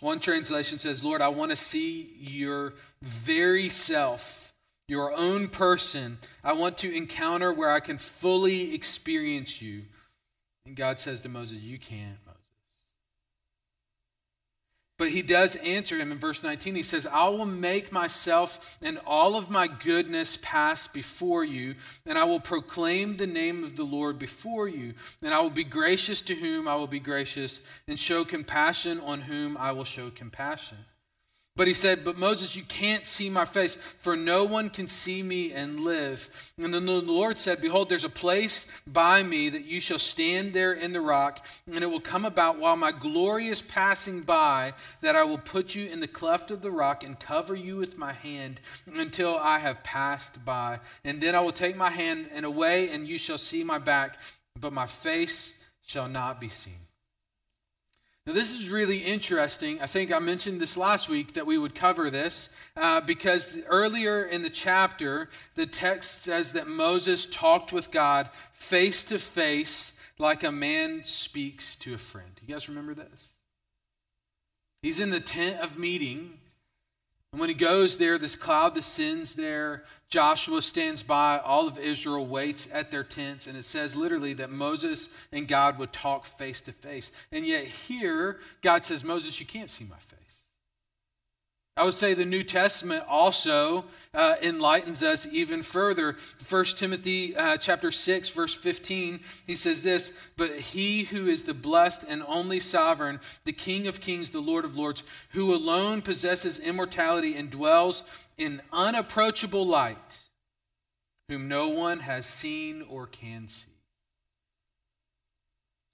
One 0.00 0.20
translation 0.20 0.78
says, 0.78 1.04
Lord, 1.04 1.20
I 1.20 1.28
want 1.28 1.50
to 1.50 1.56
see 1.56 2.10
your 2.18 2.74
very 3.02 3.68
self, 3.68 4.52
your 4.88 5.12
own 5.12 5.48
person. 5.48 6.18
I 6.42 6.52
want 6.52 6.78
to 6.78 6.96
encounter 6.96 7.52
where 7.52 7.70
I 7.70 7.80
can 7.80 7.98
fully 7.98 8.74
experience 8.74 9.60
you. 9.60 9.82
And 10.68 10.76
God 10.76 11.00
says 11.00 11.22
to 11.22 11.30
Moses, 11.30 11.62
You 11.62 11.78
can't, 11.78 12.18
Moses. 12.26 12.42
But 14.98 15.08
he 15.08 15.22
does 15.22 15.56
answer 15.56 15.96
him 15.96 16.12
in 16.12 16.18
verse 16.18 16.42
19. 16.42 16.74
He 16.74 16.82
says, 16.82 17.06
I 17.06 17.30
will 17.30 17.46
make 17.46 17.90
myself 17.90 18.76
and 18.82 19.00
all 19.06 19.34
of 19.34 19.48
my 19.48 19.66
goodness 19.66 20.38
pass 20.42 20.86
before 20.86 21.42
you, 21.42 21.76
and 22.04 22.18
I 22.18 22.24
will 22.24 22.38
proclaim 22.38 23.16
the 23.16 23.26
name 23.26 23.64
of 23.64 23.76
the 23.76 23.84
Lord 23.84 24.18
before 24.18 24.68
you. 24.68 24.92
And 25.22 25.32
I 25.32 25.40
will 25.40 25.48
be 25.48 25.64
gracious 25.64 26.20
to 26.22 26.34
whom 26.34 26.68
I 26.68 26.74
will 26.74 26.86
be 26.86 27.00
gracious, 27.00 27.62
and 27.86 27.98
show 27.98 28.26
compassion 28.26 29.00
on 29.00 29.22
whom 29.22 29.56
I 29.56 29.72
will 29.72 29.84
show 29.84 30.10
compassion. 30.10 30.76
But 31.58 31.66
he 31.66 31.74
said, 31.74 32.04
But 32.04 32.16
Moses, 32.16 32.54
you 32.54 32.62
can't 32.62 33.04
see 33.04 33.28
my 33.28 33.44
face, 33.44 33.74
for 33.74 34.16
no 34.16 34.44
one 34.44 34.70
can 34.70 34.86
see 34.86 35.24
me 35.24 35.52
and 35.52 35.80
live. 35.80 36.52
And 36.56 36.72
then 36.72 36.86
the 36.86 37.02
Lord 37.02 37.40
said, 37.40 37.60
Behold, 37.60 37.88
there's 37.88 38.04
a 38.04 38.08
place 38.08 38.80
by 38.86 39.24
me 39.24 39.48
that 39.48 39.64
you 39.64 39.80
shall 39.80 39.98
stand 39.98 40.54
there 40.54 40.72
in 40.72 40.92
the 40.92 41.00
rock, 41.00 41.44
and 41.66 41.82
it 41.82 41.90
will 41.90 41.98
come 41.98 42.24
about 42.24 42.60
while 42.60 42.76
my 42.76 42.92
glory 42.92 43.48
is 43.48 43.60
passing 43.60 44.20
by 44.20 44.72
that 45.00 45.16
I 45.16 45.24
will 45.24 45.36
put 45.36 45.74
you 45.74 45.90
in 45.90 45.98
the 45.98 46.06
cleft 46.06 46.52
of 46.52 46.62
the 46.62 46.70
rock 46.70 47.02
and 47.02 47.18
cover 47.18 47.56
you 47.56 47.74
with 47.76 47.98
my 47.98 48.12
hand 48.12 48.60
until 48.94 49.36
I 49.36 49.58
have 49.58 49.82
passed 49.82 50.44
by. 50.44 50.78
And 51.02 51.20
then 51.20 51.34
I 51.34 51.40
will 51.40 51.50
take 51.50 51.76
my 51.76 51.90
hand 51.90 52.28
and 52.32 52.46
away, 52.46 52.88
and 52.90 53.08
you 53.08 53.18
shall 53.18 53.36
see 53.36 53.64
my 53.64 53.78
back, 53.78 54.16
but 54.60 54.72
my 54.72 54.86
face 54.86 55.56
shall 55.84 56.08
not 56.08 56.40
be 56.40 56.48
seen. 56.48 56.87
Now, 58.28 58.34
this 58.34 58.60
is 58.60 58.68
really 58.68 58.98
interesting. 58.98 59.80
I 59.80 59.86
think 59.86 60.12
I 60.12 60.18
mentioned 60.18 60.60
this 60.60 60.76
last 60.76 61.08
week 61.08 61.32
that 61.32 61.46
we 61.46 61.56
would 61.56 61.74
cover 61.74 62.10
this 62.10 62.50
uh, 62.76 63.00
because 63.00 63.64
earlier 63.66 64.22
in 64.22 64.42
the 64.42 64.50
chapter, 64.50 65.30
the 65.54 65.64
text 65.64 66.24
says 66.24 66.52
that 66.52 66.66
Moses 66.66 67.24
talked 67.24 67.72
with 67.72 67.90
God 67.90 68.28
face 68.52 69.02
to 69.04 69.18
face 69.18 69.94
like 70.18 70.44
a 70.44 70.52
man 70.52 71.04
speaks 71.06 71.74
to 71.76 71.94
a 71.94 71.96
friend. 71.96 72.32
You 72.46 72.52
guys 72.52 72.68
remember 72.68 72.92
this? 72.92 73.32
He's 74.82 75.00
in 75.00 75.08
the 75.08 75.20
tent 75.20 75.62
of 75.62 75.78
meeting 75.78 76.32
and 77.32 77.40
when 77.40 77.50
he 77.50 77.54
goes 77.54 77.98
there, 77.98 78.16
this 78.16 78.36
cloud 78.36 78.74
descends 78.74 79.34
there. 79.34 79.84
Joshua 80.08 80.62
stands 80.62 81.02
by. 81.02 81.38
All 81.38 81.68
of 81.68 81.78
Israel 81.78 82.26
waits 82.26 82.66
at 82.72 82.90
their 82.90 83.04
tents. 83.04 83.46
And 83.46 83.56
it 83.56 83.64
says 83.64 83.94
literally 83.94 84.32
that 84.34 84.50
Moses 84.50 85.10
and 85.30 85.46
God 85.46 85.78
would 85.78 85.92
talk 85.92 86.24
face 86.24 86.62
to 86.62 86.72
face. 86.72 87.12
And 87.30 87.46
yet 87.46 87.64
here, 87.64 88.38
God 88.62 88.84
says, 88.84 89.04
Moses, 89.04 89.38
you 89.40 89.46
can't 89.46 89.68
see 89.68 89.84
my 89.84 89.96
face. 89.96 90.17
I 91.78 91.84
would 91.84 91.94
say 91.94 92.12
the 92.12 92.24
New 92.24 92.42
Testament 92.42 93.04
also 93.08 93.84
uh, 94.12 94.34
enlightens 94.42 95.00
us 95.00 95.28
even 95.30 95.62
further. 95.62 96.16
1 96.48 96.64
Timothy 96.76 97.36
uh, 97.36 97.56
chapter 97.56 97.92
6 97.92 98.30
verse 98.30 98.56
15, 98.56 99.20
he 99.46 99.54
says 99.54 99.84
this, 99.84 100.12
"But 100.36 100.56
he 100.56 101.04
who 101.04 101.26
is 101.26 101.44
the 101.44 101.54
blessed 101.54 102.04
and 102.08 102.24
only 102.26 102.58
sovereign, 102.58 103.20
the 103.44 103.52
King 103.52 103.86
of 103.86 104.00
kings, 104.00 104.30
the 104.30 104.40
Lord 104.40 104.64
of 104.64 104.76
lords, 104.76 105.04
who 105.30 105.54
alone 105.54 106.02
possesses 106.02 106.58
immortality 106.58 107.36
and 107.36 107.48
dwells 107.48 108.02
in 108.36 108.60
unapproachable 108.72 109.64
light, 109.64 110.22
whom 111.28 111.46
no 111.46 111.68
one 111.68 112.00
has 112.00 112.26
seen 112.26 112.82
or 112.82 113.06
can 113.06 113.46
see." 113.46 113.70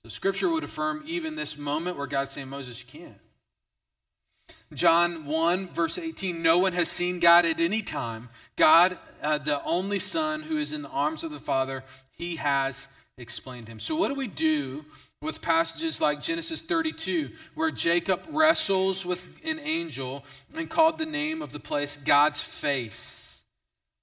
So 0.03 0.09
scripture 0.09 0.49
would 0.51 0.64
affirm 0.64 1.03
even 1.07 1.37
this 1.37 1.59
moment 1.59 1.99
where 1.99 2.07
God's 2.07 2.31
saying, 2.33 2.49
Moses, 2.49 2.81
you 2.81 3.01
can't. 3.01 3.20
John 4.75 5.27
1, 5.27 5.69
verse 5.69 5.99
18 5.99 6.43
No 6.43 6.59
one 6.59 6.73
has 6.73 6.89
seen 6.89 7.21
God 7.21 7.45
at 7.45 7.61
any 7.61 7.83
time. 7.83 8.29
God, 8.57 8.99
uh, 9.23 9.39
the 9.39 9.63
only 9.65 9.99
Son 9.99 10.43
who 10.43 10.57
is 10.57 10.73
in 10.73 10.83
the 10.83 10.89
arms 10.89 11.25
of 11.25 11.31
the 11.31 11.39
Father, 11.39 11.85
he 12.13 12.37
has 12.37 12.89
explained 13.19 13.69
him. 13.69 13.79
So, 13.79 13.97
what 13.97 14.09
do 14.09 14.15
we 14.15 14.27
do 14.27 14.85
with 15.21 15.41
passages 15.41 16.01
like 16.01 16.21
Genesis 16.21 16.61
32, 16.63 17.31
where 17.55 17.71
Jacob 17.71 18.23
wrestles 18.31 19.07
with 19.07 19.41
an 19.45 19.59
angel 19.61 20.25
and 20.55 20.69
called 20.69 20.99
the 20.99 21.07
name 21.07 21.43
of 21.43 21.53
the 21.53 21.61
place 21.61 21.97
God's 21.97 22.41
face? 22.41 23.45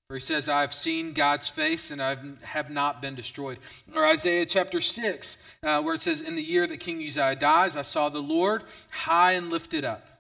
Where 0.08 0.18
he 0.18 0.22
says, 0.22 0.50
I 0.50 0.62
have 0.62 0.74
seen 0.74 1.14
God's 1.14 1.48
face 1.48 1.90
and 1.90 2.02
I 2.02 2.18
have 2.44 2.70
not 2.70 3.02
been 3.02 3.16
destroyed. 3.16 3.60
Or 3.96 4.06
Isaiah 4.06 4.46
chapter 4.46 4.82
6, 4.82 5.58
uh, 5.64 5.82
where 5.82 5.96
it 5.96 6.02
says, 6.02 6.22
In 6.22 6.36
the 6.36 6.42
year 6.42 6.68
that 6.68 6.82
King 6.82 7.02
Uzziah 7.02 7.38
dies, 7.38 7.78
I 7.78 7.82
saw 7.82 8.10
the 8.10 8.20
Lord 8.20 8.64
high 8.90 9.34
and 9.34 9.50
lifted 9.50 9.86
up 9.86 10.11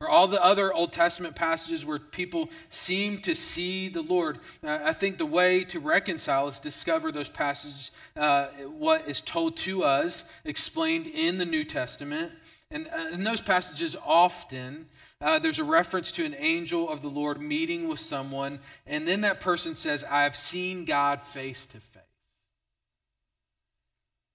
or 0.00 0.08
all 0.10 0.26
the 0.26 0.44
other 0.44 0.72
Old 0.72 0.92
Testament 0.92 1.34
passages 1.34 1.86
where 1.86 1.98
people 1.98 2.50
seem 2.68 3.18
to 3.20 3.34
see 3.34 3.88
the 3.88 4.02
Lord. 4.02 4.38
Uh, 4.62 4.80
I 4.84 4.92
think 4.92 5.16
the 5.16 5.24
way 5.24 5.64
to 5.64 5.80
reconcile 5.80 6.48
is 6.48 6.60
discover 6.60 7.10
those 7.10 7.30
passages, 7.30 7.90
uh, 8.14 8.46
what 8.78 9.08
is 9.08 9.22
told 9.22 9.56
to 9.58 9.84
us, 9.84 10.30
explained 10.44 11.06
in 11.06 11.38
the 11.38 11.46
New 11.46 11.64
Testament. 11.64 12.32
And 12.70 12.88
uh, 12.88 13.08
in 13.14 13.24
those 13.24 13.40
passages, 13.40 13.96
often 14.04 14.86
uh, 15.22 15.38
there's 15.38 15.58
a 15.58 15.64
reference 15.64 16.12
to 16.12 16.26
an 16.26 16.34
angel 16.36 16.90
of 16.90 17.00
the 17.00 17.08
Lord 17.08 17.40
meeting 17.40 17.88
with 17.88 18.00
someone, 18.00 18.60
and 18.86 19.08
then 19.08 19.22
that 19.22 19.40
person 19.40 19.76
says, 19.76 20.04
I 20.04 20.24
have 20.24 20.36
seen 20.36 20.84
God 20.84 21.22
face 21.22 21.64
to 21.66 21.78
face. 21.78 22.02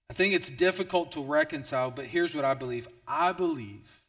I 0.09 0.13
think 0.13 0.33
it's 0.33 0.49
difficult 0.49 1.11
to 1.11 1.23
reconcile, 1.23 1.91
but 1.91 2.05
here's 2.05 2.33
what 2.33 2.45
I 2.45 2.55
believe 2.55 2.87
I 3.07 3.31
believe 3.31 4.00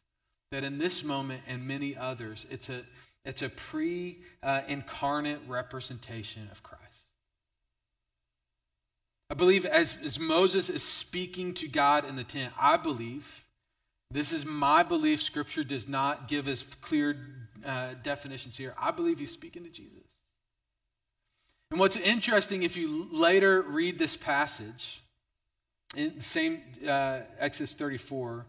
that 0.53 0.63
in 0.63 0.77
this 0.77 1.03
moment 1.03 1.41
and 1.47 1.67
many 1.67 1.97
others, 1.97 2.45
it's 2.51 2.69
a, 2.69 2.81
it's 3.25 3.41
a 3.41 3.49
pre 3.49 4.19
uh, 4.43 4.61
incarnate 4.67 5.39
representation 5.47 6.47
of 6.51 6.61
Christ. 6.61 7.07
I 9.31 9.33
believe 9.33 9.65
as, 9.65 9.99
as 10.05 10.19
Moses 10.19 10.69
is 10.69 10.83
speaking 10.83 11.55
to 11.55 11.67
God 11.67 12.07
in 12.07 12.17
the 12.17 12.23
tent, 12.23 12.53
I 12.61 12.77
believe, 12.77 13.45
this 14.11 14.31
is 14.31 14.45
my 14.45 14.83
belief, 14.83 15.23
Scripture 15.23 15.63
does 15.63 15.89
not 15.89 16.27
give 16.27 16.47
us 16.47 16.61
clear 16.61 17.17
uh, 17.65 17.95
definitions 18.03 18.55
here. 18.55 18.75
I 18.79 18.91
believe 18.91 19.17
he's 19.17 19.31
speaking 19.31 19.63
to 19.63 19.71
Jesus. 19.71 20.21
And 21.71 21.79
what's 21.79 21.97
interesting, 21.97 22.61
if 22.61 22.77
you 22.77 23.07
later 23.11 23.63
read 23.63 23.97
this 23.97 24.15
passage, 24.15 25.01
in 25.95 26.13
the 26.15 26.21
same 26.21 26.59
uh, 26.87 27.21
Exodus 27.39 27.73
34, 27.73 28.45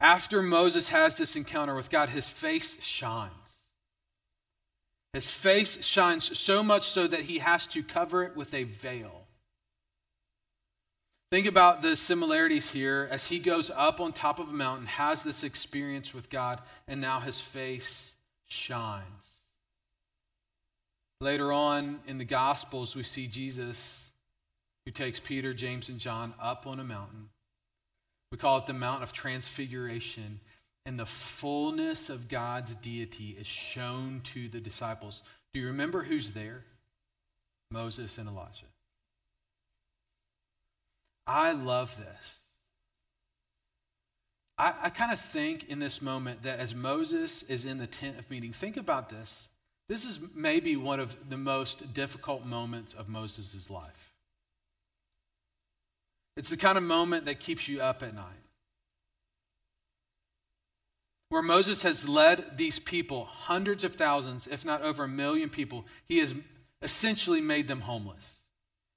after 0.00 0.42
Moses 0.42 0.88
has 0.88 1.16
this 1.16 1.36
encounter 1.36 1.74
with 1.74 1.90
God, 1.90 2.08
his 2.08 2.28
face 2.28 2.82
shines. 2.82 3.64
His 5.12 5.30
face 5.30 5.84
shines 5.84 6.38
so 6.38 6.62
much 6.62 6.84
so 6.84 7.06
that 7.06 7.20
he 7.20 7.38
has 7.38 7.66
to 7.68 7.82
cover 7.82 8.22
it 8.22 8.36
with 8.36 8.54
a 8.54 8.64
veil. 8.64 9.26
Think 11.30 11.46
about 11.46 11.82
the 11.82 11.96
similarities 11.96 12.72
here 12.72 13.08
as 13.10 13.26
he 13.26 13.38
goes 13.38 13.70
up 13.76 14.00
on 14.00 14.12
top 14.12 14.38
of 14.38 14.48
a 14.48 14.52
mountain, 14.52 14.86
has 14.86 15.22
this 15.22 15.44
experience 15.44 16.14
with 16.14 16.30
God, 16.30 16.60
and 16.88 17.00
now 17.00 17.20
his 17.20 17.40
face 17.40 18.16
shines. 18.46 19.36
Later 21.20 21.52
on 21.52 22.00
in 22.06 22.18
the 22.18 22.24
Gospels, 22.24 22.96
we 22.96 23.02
see 23.02 23.26
Jesus 23.26 24.12
who 24.84 24.90
takes 24.90 25.20
Peter, 25.20 25.52
James, 25.52 25.88
and 25.88 26.00
John 26.00 26.34
up 26.40 26.66
on 26.66 26.80
a 26.80 26.84
mountain 26.84 27.28
we 28.30 28.38
call 28.38 28.58
it 28.58 28.66
the 28.66 28.72
Mount 28.72 29.02
of 29.02 29.12
Transfiguration. 29.12 30.40
And 30.86 30.98
the 30.98 31.06
fullness 31.06 32.08
of 32.08 32.28
God's 32.28 32.74
deity 32.74 33.36
is 33.38 33.46
shown 33.46 34.20
to 34.24 34.48
the 34.48 34.60
disciples. 34.60 35.22
Do 35.52 35.60
you 35.60 35.66
remember 35.66 36.02
who's 36.02 36.30
there? 36.32 36.64
Moses 37.70 38.18
and 38.18 38.28
Elijah. 38.28 38.66
I 41.26 41.52
love 41.52 41.96
this. 41.96 42.40
I, 44.58 44.74
I 44.84 44.88
kind 44.90 45.12
of 45.12 45.20
think 45.20 45.68
in 45.68 45.78
this 45.78 46.02
moment 46.02 46.42
that 46.42 46.58
as 46.58 46.74
Moses 46.74 47.42
is 47.44 47.64
in 47.64 47.78
the 47.78 47.86
tent 47.86 48.18
of 48.18 48.30
meeting, 48.30 48.52
think 48.52 48.76
about 48.76 49.08
this. 49.08 49.48
This 49.88 50.04
is 50.04 50.20
maybe 50.34 50.76
one 50.76 51.00
of 51.00 51.30
the 51.30 51.36
most 51.36 51.94
difficult 51.94 52.44
moments 52.44 52.94
of 52.94 53.08
Moses' 53.08 53.70
life. 53.70 54.09
It's 56.40 56.48
the 56.48 56.56
kind 56.56 56.78
of 56.78 56.84
moment 56.84 57.26
that 57.26 57.38
keeps 57.38 57.68
you 57.68 57.82
up 57.82 58.02
at 58.02 58.14
night. 58.14 58.24
Where 61.28 61.42
Moses 61.42 61.82
has 61.82 62.08
led 62.08 62.56
these 62.56 62.78
people, 62.78 63.26
hundreds 63.26 63.84
of 63.84 63.96
thousands, 63.96 64.46
if 64.46 64.64
not 64.64 64.80
over 64.80 65.04
a 65.04 65.08
million 65.08 65.50
people, 65.50 65.84
he 66.06 66.16
has 66.20 66.34
essentially 66.80 67.42
made 67.42 67.68
them 67.68 67.82
homeless. 67.82 68.40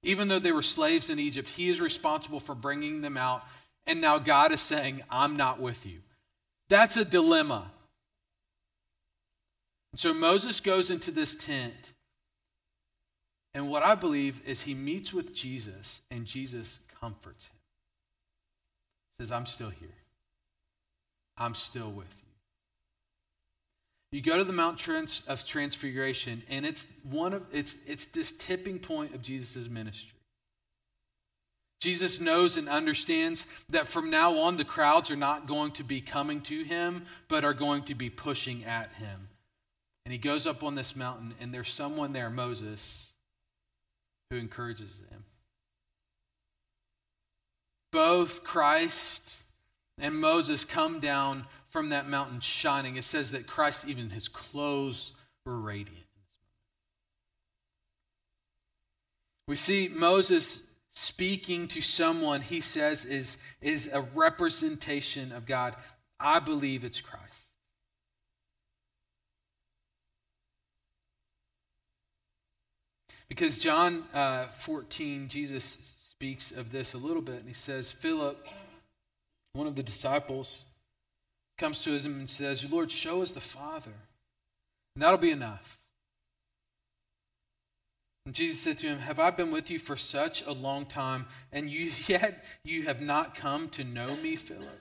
Even 0.02 0.28
though 0.28 0.38
they 0.38 0.52
were 0.52 0.62
slaves 0.62 1.10
in 1.10 1.18
Egypt, 1.18 1.50
he 1.50 1.68
is 1.68 1.82
responsible 1.82 2.40
for 2.40 2.54
bringing 2.54 3.02
them 3.02 3.18
out. 3.18 3.44
And 3.86 4.00
now 4.00 4.18
God 4.18 4.50
is 4.50 4.62
saying, 4.62 5.02
I'm 5.10 5.36
not 5.36 5.60
with 5.60 5.84
you. 5.84 5.98
That's 6.70 6.96
a 6.96 7.04
dilemma. 7.04 7.70
And 9.92 10.00
so 10.00 10.14
Moses 10.14 10.60
goes 10.60 10.88
into 10.88 11.10
this 11.10 11.36
tent. 11.36 11.92
And 13.52 13.68
what 13.68 13.82
I 13.82 13.96
believe 13.96 14.40
is 14.46 14.62
he 14.62 14.72
meets 14.72 15.12
with 15.12 15.34
Jesus, 15.34 16.00
and 16.10 16.24
Jesus 16.24 16.80
comforts 17.04 17.48
him. 17.48 17.56
Says, 19.12 19.30
I'm 19.30 19.46
still 19.46 19.68
here. 19.68 19.88
I'm 21.36 21.54
still 21.54 21.90
with 21.90 22.22
you. 22.22 24.18
You 24.18 24.22
go 24.22 24.38
to 24.38 24.44
the 24.44 24.52
Mount 24.52 24.78
Trans- 24.78 25.24
of 25.26 25.46
Transfiguration, 25.46 26.42
and 26.48 26.64
it's 26.64 26.86
one 27.02 27.34
of 27.34 27.42
it's 27.52 27.84
it's 27.88 28.06
this 28.06 28.30
tipping 28.30 28.78
point 28.78 29.12
of 29.12 29.22
Jesus' 29.22 29.68
ministry. 29.68 30.18
Jesus 31.80 32.20
knows 32.20 32.56
and 32.56 32.68
understands 32.68 33.44
that 33.68 33.88
from 33.88 34.08
now 34.08 34.38
on 34.38 34.56
the 34.56 34.64
crowds 34.64 35.10
are 35.10 35.16
not 35.16 35.46
going 35.46 35.72
to 35.72 35.84
be 35.84 36.00
coming 36.00 36.40
to 36.42 36.62
him, 36.62 37.04
but 37.28 37.44
are 37.44 37.52
going 37.52 37.82
to 37.82 37.94
be 37.94 38.08
pushing 38.08 38.64
at 38.64 38.92
him. 38.94 39.28
And 40.06 40.12
he 40.12 40.18
goes 40.18 40.46
up 40.46 40.62
on 40.62 40.76
this 40.76 40.94
mountain, 40.94 41.34
and 41.40 41.52
there's 41.52 41.68
someone 41.68 42.12
there, 42.12 42.30
Moses, 42.30 43.14
who 44.30 44.36
encourages 44.36 45.02
him 45.10 45.24
both 47.94 48.42
Christ 48.42 49.44
and 50.00 50.20
Moses 50.20 50.64
come 50.64 50.98
down 50.98 51.44
from 51.70 51.90
that 51.90 52.08
mountain 52.08 52.40
shining. 52.40 52.96
It 52.96 53.04
says 53.04 53.30
that 53.30 53.46
Christ, 53.46 53.88
even 53.88 54.10
his 54.10 54.26
clothes 54.26 55.12
were 55.46 55.60
radiant. 55.60 56.04
We 59.46 59.54
see 59.54 59.88
Moses 59.94 60.64
speaking 60.90 61.68
to 61.68 61.80
someone 61.80 62.40
he 62.40 62.60
says 62.60 63.04
is, 63.04 63.38
is 63.62 63.88
a 63.92 64.00
representation 64.00 65.30
of 65.30 65.46
God. 65.46 65.76
I 66.18 66.40
believe 66.40 66.82
it's 66.82 67.00
Christ. 67.00 67.44
Because 73.28 73.58
John 73.58 74.02
uh, 74.12 74.46
14, 74.46 75.28
Jesus 75.28 76.03
speaks 76.24 76.52
of 76.52 76.72
this 76.72 76.94
a 76.94 76.98
little 76.98 77.20
bit, 77.20 77.34
and 77.34 77.48
he 77.48 77.52
says, 77.52 77.90
Philip, 77.90 78.48
one 79.52 79.66
of 79.66 79.76
the 79.76 79.82
disciples, 79.82 80.64
comes 81.58 81.84
to 81.84 81.90
him 81.90 82.18
and 82.18 82.30
says, 82.30 82.72
Lord, 82.72 82.90
show 82.90 83.20
us 83.20 83.32
the 83.32 83.42
Father, 83.42 83.92
and 84.94 85.02
that'll 85.02 85.18
be 85.18 85.32
enough. 85.32 85.76
And 88.24 88.34
Jesus 88.34 88.58
said 88.58 88.78
to 88.78 88.86
him, 88.86 89.00
Have 89.00 89.20
I 89.20 89.32
been 89.32 89.50
with 89.50 89.70
you 89.70 89.78
for 89.78 89.98
such 89.98 90.46
a 90.46 90.52
long 90.52 90.86
time, 90.86 91.26
and 91.52 91.68
you 91.70 91.90
yet 92.06 92.42
you 92.64 92.84
have 92.84 93.02
not 93.02 93.34
come 93.34 93.68
to 93.70 93.84
know 93.84 94.16
me, 94.22 94.36
Philip? 94.36 94.80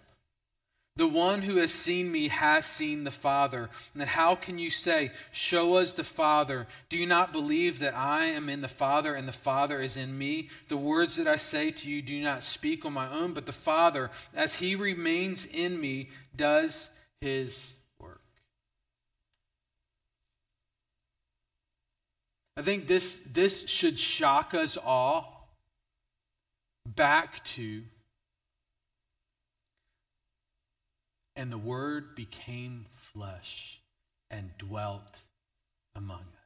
The 0.96 1.08
one 1.08 1.42
who 1.42 1.58
has 1.58 1.74
seen 1.74 2.12
me 2.12 2.28
has 2.28 2.68
seen 2.68 3.04
the 3.04 3.10
Father. 3.10 3.72
And 3.96 4.04
how 4.04 4.36
can 4.36 4.60
you 4.60 4.70
say, 4.70 5.10
Show 5.32 5.78
us 5.78 5.92
the 5.92 6.04
Father? 6.04 6.68
Do 6.90 6.98
you 6.98 7.08
not 7.08 7.34
believe 7.34 7.80
that 7.80 7.96
I 7.96 8.26
am 8.26 8.48
in 8.48 8.62
the 8.62 8.68
Father 8.68 9.16
and 9.16 9.28
the 9.28 9.34
Father 9.34 9.80
is 9.80 9.98
in 9.98 10.16
me? 10.18 10.50
The 10.68 10.78
words 10.78 11.16
that 11.16 11.28
I 11.28 11.38
say 11.38 11.72
to 11.72 11.90
you 11.90 12.04
do 12.04 12.22
not 12.22 12.44
speak 12.44 12.86
on 12.86 12.94
my 12.94 13.12
own, 13.12 13.34
but 13.34 13.48
the 13.48 13.52
Father, 13.52 14.12
as 14.36 14.56
he 14.56 14.76
remains 14.76 15.48
in 15.48 15.82
me, 15.82 16.10
does 16.36 16.92
his 17.22 17.78
work. 18.00 18.22
I 22.56 22.62
think 22.62 22.86
this, 22.88 23.24
this 23.24 23.68
should 23.68 23.98
shock 23.98 24.54
us 24.54 24.78
all 24.78 25.50
back 26.86 27.44
to 27.46 27.82
And 31.36 31.52
the 31.52 31.58
Word 31.58 32.16
became 32.16 32.86
flesh 32.92 33.82
and 34.30 34.52
dwelt 34.58 35.22
among 35.96 36.20
us. 36.20 36.44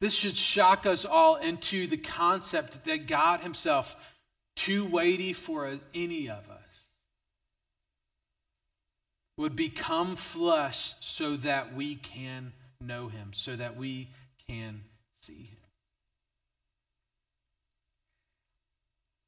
This 0.00 0.14
should 0.14 0.36
shock 0.36 0.86
us 0.86 1.04
all 1.04 1.36
into 1.36 1.86
the 1.88 1.96
concept 1.96 2.84
that 2.84 3.08
God 3.08 3.40
Himself, 3.40 4.14
too 4.54 4.84
weighty 4.84 5.32
for 5.32 5.68
any 5.94 6.28
of 6.28 6.48
us, 6.48 6.90
would 9.36 9.56
become 9.56 10.14
flesh 10.14 10.94
so 11.00 11.36
that 11.36 11.74
we 11.74 11.96
can 11.96 12.52
know 12.80 13.08
Him, 13.08 13.30
so 13.32 13.56
that 13.56 13.76
we 13.76 14.08
can 14.48 14.82
see 15.14 15.34
Him. 15.34 15.58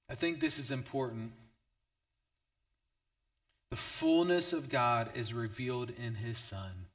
I 0.09 0.15
think 0.15 0.41
this 0.41 0.59
is 0.59 0.71
important 0.71 1.33
the 3.71 3.77
fullness 3.77 4.53
of 4.53 4.69
God 4.69 5.11
is 5.15 5.33
revealed 5.33 5.91
in 5.91 6.17
his 6.17 6.39
Son, 6.39 6.87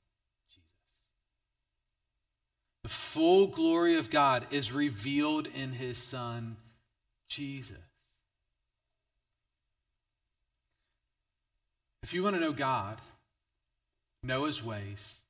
Jesus. 0.50 0.64
The 2.84 2.90
full 2.90 3.48
glory 3.48 3.98
of 3.98 4.12
God 4.12 4.46
is 4.52 4.74
revealed 4.74 5.48
in 5.48 5.72
his 5.72 5.98
Son, 5.98 6.58
Jesus. 7.30 7.78
If 12.04 12.14
you 12.14 12.22
want 12.22 12.36
to 12.36 12.42
know 12.42 12.52
God, 12.52 13.00
know 14.22 14.46
his 14.46 14.64
ways, 14.64 15.24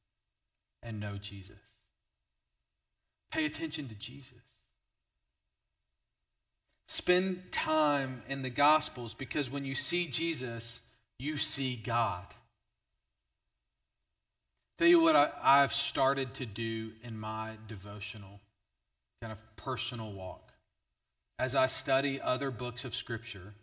and 0.82 1.00
know 1.00 1.18
Jesus. 1.18 1.56
Pay 3.32 3.46
attention 3.46 3.88
to 3.88 3.96
Jesus. 3.96 4.34
Spend 6.86 7.52
time 7.52 8.24
in 8.28 8.42
the 8.42 8.50
Gospels 8.50 9.14
because 9.14 9.50
when 9.50 9.64
you 9.66 9.76
see 9.76 10.08
Jesus, 10.08 10.85
you 11.20 11.38
see 11.38 11.76
God. 11.76 12.26
Tell 14.78 14.88
you 14.88 15.02
what 15.02 15.16
I, 15.16 15.62
have 15.62 15.72
started 15.72 16.34
to 16.36 16.46
do 16.46 16.92
in 17.02 17.18
my 17.18 17.54
devotional, 17.68 18.42
kind 19.22 19.32
of 19.32 19.42
personal 19.56 20.12
walk. 20.12 20.52
As 21.40 21.56
I 21.56 21.68
study 21.68 22.20
other 22.22 22.52
books 22.52 22.84
of 22.84 22.94
Scripture, 22.94 23.54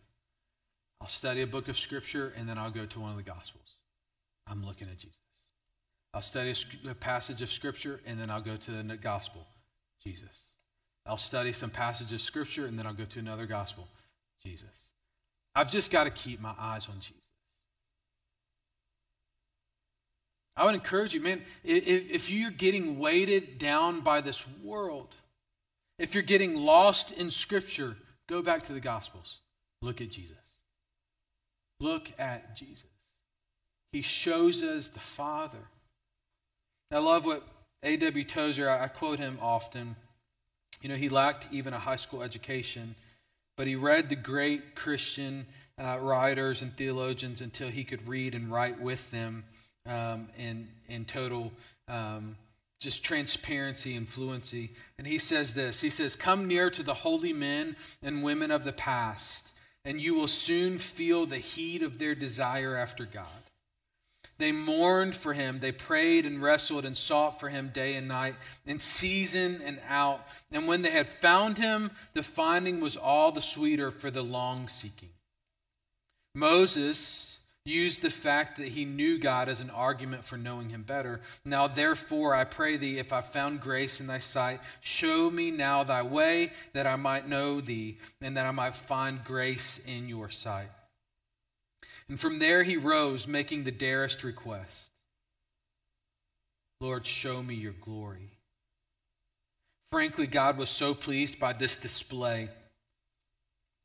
I'll 1.01 1.09
study 1.09 1.43
a 1.43 1.47
book 1.47 1.69
of 1.69 1.77
Scripture 1.77 2.33
and 2.37 2.49
then 2.49 2.57
I'll 2.57 2.71
go 2.71 2.87
to 2.87 3.01
one 3.01 3.11
of 3.11 3.17
the 3.17 3.23
Gospels. 3.23 3.77
I'm 4.47 4.65
looking 4.65 4.89
at 4.89 4.99
Jesus. 4.99 5.21
I'll 6.15 6.23
study 6.23 6.55
a 6.89 6.95
passage 6.95 7.43
of 7.43 7.51
Scripture 7.51 8.01
and 8.07 8.19
then 8.19 8.31
I'll 8.31 8.41
go 8.41 8.57
to 8.57 8.71
the 8.71 8.97
Gospel, 8.97 9.47
Jesus. 10.03 10.49
I'll 11.07 11.17
study 11.17 11.53
some 11.53 11.71
passage 11.71 12.13
of 12.13 12.21
Scripture 12.21 12.67
and 12.67 12.79
then 12.79 12.87
I'll 12.87 12.95
go 12.95 13.05
to 13.05 13.19
another 13.19 13.47
Gospel, 13.47 13.89
Jesus. 14.45 14.91
I've 15.55 15.71
just 15.71 15.91
got 15.91 16.05
to 16.05 16.11
keep 16.11 16.41
my 16.41 16.55
eyes 16.59 16.89
on 16.89 17.01
Jesus. 17.01 17.22
I 20.57 20.65
would 20.65 20.75
encourage 20.75 21.15
you, 21.15 21.21
man, 21.21 21.43
if, 21.65 22.11
if 22.11 22.31
you're 22.31 22.51
getting 22.51 22.99
weighted 22.99 23.59
down 23.59 24.01
by 24.01 24.21
this 24.21 24.47
world, 24.63 25.17
if 25.99 26.15
you're 26.15 26.23
getting 26.23 26.57
lost 26.57 27.13
in 27.13 27.31
Scripture, 27.31 27.97
go 28.29 28.43
back 28.43 28.63
to 28.65 28.73
the 28.73 28.81
Gospels. 28.81 29.41
Look 29.81 30.01
at 30.01 30.11
Jesus. 30.11 30.37
Look 31.81 32.11
at 32.19 32.55
Jesus. 32.57 32.87
He 33.93 34.03
shows 34.03 34.63
us 34.63 34.89
the 34.89 35.01
Father. 35.01 35.59
I 36.91 36.99
love 36.99 37.25
what 37.25 37.43
A.W. 37.83 38.25
Tozer, 38.25 38.69
I 38.69 38.89
quote 38.89 39.19
him 39.19 39.39
often. 39.41 39.97
You 40.83 40.89
know, 40.89 40.97
he 40.97 41.09
lacked 41.09 41.49
even 41.51 41.73
a 41.73 41.79
high 41.79 41.97
school 41.97 42.23
education, 42.23 42.95
but 43.57 43.67
he 43.67 43.77
read 43.77 44.09
the 44.09 44.17
great 44.17 44.75
Christian 44.75 45.47
uh, 45.79 45.99
writers 46.01 46.63
and 46.63 46.77
theologians 46.77 47.41
until 47.41 47.69
he 47.69 47.85
could 47.85 48.07
read 48.07 48.35
and 48.35 48.51
write 48.51 48.81
with 48.81 49.11
them 49.11 49.45
um, 49.87 50.29
in, 50.39 50.69
in 50.89 51.05
total 51.05 51.53
um, 51.89 52.37
just 52.81 53.05
transparency 53.05 53.95
and 53.95 54.09
fluency. 54.09 54.71
And 54.99 55.07
he 55.07 55.19
says 55.19 55.55
this 55.55 55.81
He 55.81 55.91
says, 55.91 56.17
Come 56.17 56.49
near 56.49 56.71
to 56.71 56.83
the 56.83 56.95
holy 56.95 57.33
men 57.33 57.77
and 58.03 58.23
women 58.23 58.51
of 58.51 58.65
the 58.65 58.73
past, 58.73 59.55
and 59.85 60.01
you 60.01 60.15
will 60.15 60.29
soon 60.29 60.79
feel 60.79 61.25
the 61.25 61.39
heat 61.39 61.83
of 61.83 61.99
their 61.99 62.15
desire 62.15 62.77
after 62.77 63.05
God. 63.05 63.27
They 64.39 64.51
mourned 64.51 65.15
for 65.15 65.35
him. 65.35 65.61
They 65.61 65.71
prayed 65.71 66.27
and 66.27 66.43
wrestled 66.43 66.85
and 66.85 66.97
sought 66.97 67.39
for 67.39 67.49
him 67.49 67.71
day 67.73 67.95
and 67.95 68.09
night, 68.09 68.35
in 68.67 68.81
season 68.81 69.61
and 69.65 69.79
out. 69.89 70.27
And 70.51 70.67
when 70.67 70.83
they 70.83 70.91
had 70.91 71.09
found 71.09 71.59
him, 71.59 71.93
the 72.15 72.25
finding 72.25 72.81
was 72.81 72.97
all 72.97 73.31
the 73.31 73.43
sweeter 73.43 73.93
for 73.93 74.11
the 74.11 74.25
long 74.25 74.67
seeking. 74.67 75.11
Moses 76.35 77.32
used 77.65 78.03
the 78.03 78.11
fact 78.11 78.57
that 78.57 78.69
he 78.69 78.85
knew 78.85 79.19
God 79.19 79.49
as 79.49 79.61
an 79.61 79.71
argument 79.71 80.25
for 80.25 80.37
knowing 80.37 80.71
him 80.71 80.83
better. 80.83 81.21
Now, 81.45 81.69
therefore, 81.69 82.35
I 82.35 82.45
pray 82.45 82.77
thee, 82.77 82.99
if 82.99 83.13
I 83.13 83.21
found 83.21 83.61
grace 83.61 84.01
in 84.01 84.09
thy 84.09 84.19
sight, 84.19 84.61
show 84.81 85.31
me 85.31 85.51
now 85.51 85.85
thy 85.85 86.03
way, 86.03 86.53
that 86.73 86.87
I 86.87 86.97
might 86.97 87.29
know 87.29 87.61
thee, 87.61 87.99
and 88.21 88.37
that 88.37 88.47
I 88.47 88.51
might 88.51 88.75
find 88.75 89.23
grace 89.23 89.85
in 89.87 90.09
your 90.09 90.29
sight. 90.29 90.71
And 92.09 92.19
from 92.19 92.41
there 92.41 92.65
he 92.65 92.77
rose, 92.77 93.29
making 93.29 93.65
the 93.65 93.71
dearest 93.71 94.25
request 94.25 94.91
Lord, 96.81 97.07
show 97.07 97.45
me 97.45 97.55
your 97.55 97.75
glory. 97.81 98.31
Frankly, 99.85 100.27
God 100.27 100.59
was 100.59 100.69
so 100.69 100.95
pleased 100.95 101.39
by 101.39 101.53
this 101.53 101.77
display. 101.77 102.49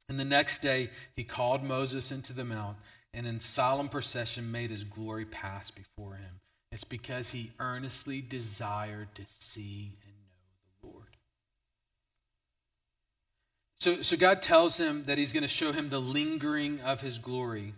And 0.10 0.20
the 0.20 0.26
next 0.26 0.64
day, 0.64 0.90
he 1.16 1.24
called 1.24 1.64
Moses 1.64 2.12
into 2.12 2.34
the 2.34 2.46
mount 2.46 2.78
and 3.14 3.26
in 3.26 3.40
solemn 3.40 3.90
procession 3.90 4.52
made 4.52 4.70
his 4.70 4.84
glory 4.84 5.26
pass 5.26 5.72
before 5.72 6.16
him. 6.16 6.40
It's 6.72 6.84
because 6.84 7.30
he 7.30 7.52
earnestly 7.60 8.22
desired 8.22 9.16
to 9.16 9.24
see 9.26 9.98
and 10.04 10.14
know 10.14 10.82
the 10.82 10.88
Lord. 10.88 11.18
So, 13.78 14.02
so 14.02 14.18
God 14.18 14.42
tells 14.42 14.78
him 14.78 15.06
that 15.06 15.18
he's 15.18 15.34
going 15.34 15.44
to 15.44 15.48
show 15.48 15.72
him 15.72 15.90
the 15.90 16.02
lingering 16.02 16.82
of 16.82 17.02
his 17.02 17.20
glory. 17.20 17.74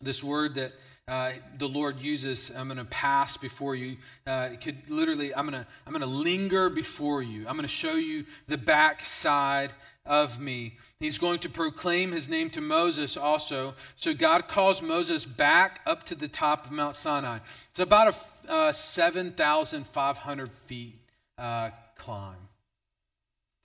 This 0.00 0.22
word 0.22 0.56
that 0.56 0.72
uh, 1.08 1.30
the 1.56 1.68
Lord 1.68 2.00
uses, 2.00 2.50
I'm 2.54 2.66
going 2.66 2.78
to 2.78 2.84
pass 2.84 3.36
before 3.36 3.74
you. 3.74 3.96
Uh, 4.26 4.48
it 4.52 4.60
could 4.60 4.76
literally, 4.90 5.34
I'm 5.34 5.48
going 5.48 5.62
to, 5.62 5.66
I'm 5.86 5.92
going 5.92 6.00
to 6.00 6.06
linger 6.06 6.68
before 6.68 7.22
you. 7.22 7.46
I'm 7.46 7.54
going 7.54 7.62
to 7.62 7.68
show 7.68 7.94
you 7.94 8.24
the 8.48 8.58
backside 8.58 9.72
of 10.04 10.40
me. 10.40 10.78
He's 11.00 11.18
going 11.18 11.38
to 11.40 11.48
proclaim 11.48 12.12
his 12.12 12.28
name 12.28 12.50
to 12.50 12.60
Moses 12.60 13.16
also. 13.16 13.74
So 13.94 14.14
God 14.14 14.48
calls 14.48 14.82
Moses 14.82 15.24
back 15.24 15.80
up 15.86 16.04
to 16.04 16.14
the 16.14 16.28
top 16.28 16.66
of 16.66 16.72
Mount 16.72 16.96
Sinai. 16.96 17.38
It's 17.70 17.80
about 17.80 18.14
a 18.48 18.52
uh, 18.52 18.72
7,500 18.72 20.52
feet 20.52 20.96
uh, 21.38 21.70
climb. 21.96 22.48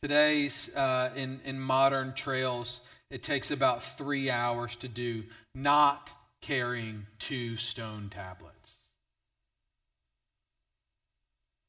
Today, 0.01 0.49
uh, 0.75 1.09
in, 1.15 1.39
in 1.43 1.59
modern 1.59 2.13
trails, 2.13 2.81
it 3.09 3.21
takes 3.21 3.51
about 3.51 3.83
three 3.83 4.29
hours 4.29 4.75
to 4.77 4.87
do, 4.87 5.23
not 5.53 6.13
carrying 6.41 7.05
two 7.19 7.55
stone 7.55 8.09
tablets. 8.09 8.89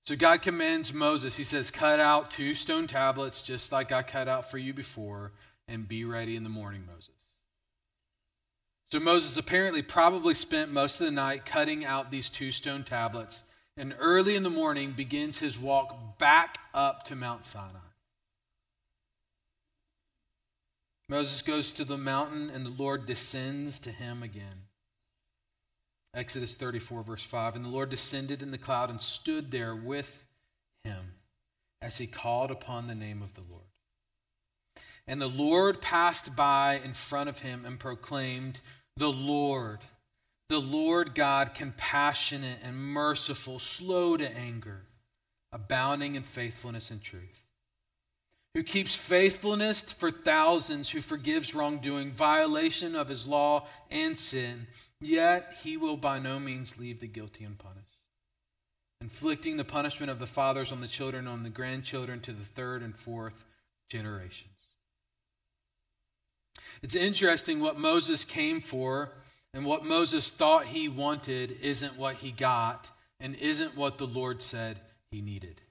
So 0.03 0.17
God 0.17 0.43
commands 0.43 0.93
Moses, 0.93 1.37
he 1.37 1.45
says, 1.45 1.71
cut 1.71 2.01
out 2.01 2.31
two 2.31 2.55
stone 2.55 2.89
tablets 2.89 3.43
just 3.43 3.71
like 3.71 3.93
I 3.93 4.03
cut 4.03 4.29
out 4.29 4.51
for 4.51 4.59
you 4.59 4.75
before, 4.75 5.33
and 5.69 5.87
be 5.87 6.05
ready 6.05 6.35
in 6.35 6.43
the 6.43 6.51
morning, 6.51 6.83
Moses. 6.87 7.11
So 8.87 8.99
Moses 8.99 9.37
apparently 9.37 9.81
probably 9.81 10.35
spent 10.35 10.73
most 10.73 11.01
of 11.01 11.07
the 11.07 11.13
night 11.13 11.47
cutting 11.47 11.85
out 11.85 12.11
these 12.11 12.29
two 12.29 12.51
stone 12.51 12.83
tablets, 12.83 13.45
and 13.77 13.95
early 13.99 14.35
in 14.35 14.43
the 14.43 14.51
morning 14.51 14.93
begins 14.93 15.39
his 15.39 15.59
walk 15.59 16.19
back 16.19 16.59
up 16.75 17.05
to 17.05 17.15
Mount 17.17 17.45
Sinai. 17.45 17.92
Moses 21.13 21.43
goes 21.43 21.75
to 21.75 21.85
the 21.85 21.99
mountain, 21.99 22.49
and 22.49 22.65
the 22.65 22.83
Lord 22.83 23.05
descends 23.05 23.79
to 23.81 23.91
him 23.91 24.23
again. 24.23 24.63
Exodus 26.15 26.55
34, 26.55 27.03
verse 27.03 27.23
5. 27.23 27.55
And 27.55 27.67
the 27.67 27.69
Lord 27.69 27.91
descended 27.91 28.43
in 28.43 28.51
the 28.51 28.57
cloud 28.57 28.89
and 28.89 28.99
stood 28.99 29.51
there 29.51 29.77
with 29.77 30.25
him 30.85 31.17
as 31.83 31.99
he 31.99 32.07
called 32.07 32.51
upon 32.51 32.87
the 32.87 32.95
name 32.95 33.21
of 33.21 33.35
the 33.35 33.43
Lord. 33.51 33.67
And 35.07 35.21
the 35.21 35.29
Lord 35.29 35.83
passed 35.83 36.35
by 36.35 36.81
in 36.83 36.95
front 36.95 37.29
of 37.29 37.41
him 37.41 37.67
and 37.67 37.79
proclaimed, 37.79 38.63
The 38.97 39.13
Lord, 39.13 39.81
the 40.49 40.63
Lord 40.63 41.15
God, 41.15 41.53
compassionate 41.53 42.61
and 42.65 42.75
merciful, 42.75 43.59
slow 43.59 44.17
to 44.17 44.35
anger, 44.35 44.87
abounding 45.53 46.15
in 46.15 46.23
faithfulness 46.23 46.91
and 46.91 47.03
truth, 47.03 47.42
who 48.55 48.63
keeps 48.63 48.95
faithfulness 48.95 49.81
for 49.93 50.11
thousands, 50.11 50.91
who 50.91 51.01
forgives 51.01 51.55
wrongdoing, 51.55 52.11
violation 52.11 52.95
of 52.95 53.09
his 53.09 53.27
law, 53.27 53.67
and 53.91 54.19
sin 54.19 54.67
Yet 55.03 55.57
he 55.65 55.77
will 55.77 55.97
by 55.97 56.21
no 56.21 56.39
means 56.39 56.79
leave 56.79 57.01
the 57.01 57.09
guilty 57.09 57.45
unpunished, 57.45 57.99
inflicting 59.01 59.57
the 59.57 59.65
punishment 59.65 60.13
of 60.13 60.21
the 60.21 60.29
fathers 60.29 60.71
on 60.71 60.81
the 60.81 60.87
children, 60.87 61.27
on 61.27 61.43
the 61.43 61.51
grandchildren 61.51 62.21
to 62.21 62.31
the 62.31 62.45
third 62.45 62.83
and 62.83 62.97
fourth 62.97 63.45
generations. 63.91 64.49
It's 66.83 66.95
interesting 66.95 67.59
what 67.59 67.81
Moses 67.81 68.25
came 68.25 68.61
for 68.61 69.11
and 69.53 69.67
what 69.67 69.85
Moses 69.85 70.31
thought 70.31 70.67
he 70.67 70.89
wanted 70.89 71.51
isn't 71.61 71.99
what 71.99 72.17
he 72.17 72.31
got 72.31 72.93
and 73.19 73.35
isn't 73.35 73.77
what 73.77 73.99
the 73.99 74.07
Lord 74.07 74.41
said 74.41 74.79
he 75.11 75.21
needed. 75.21 75.62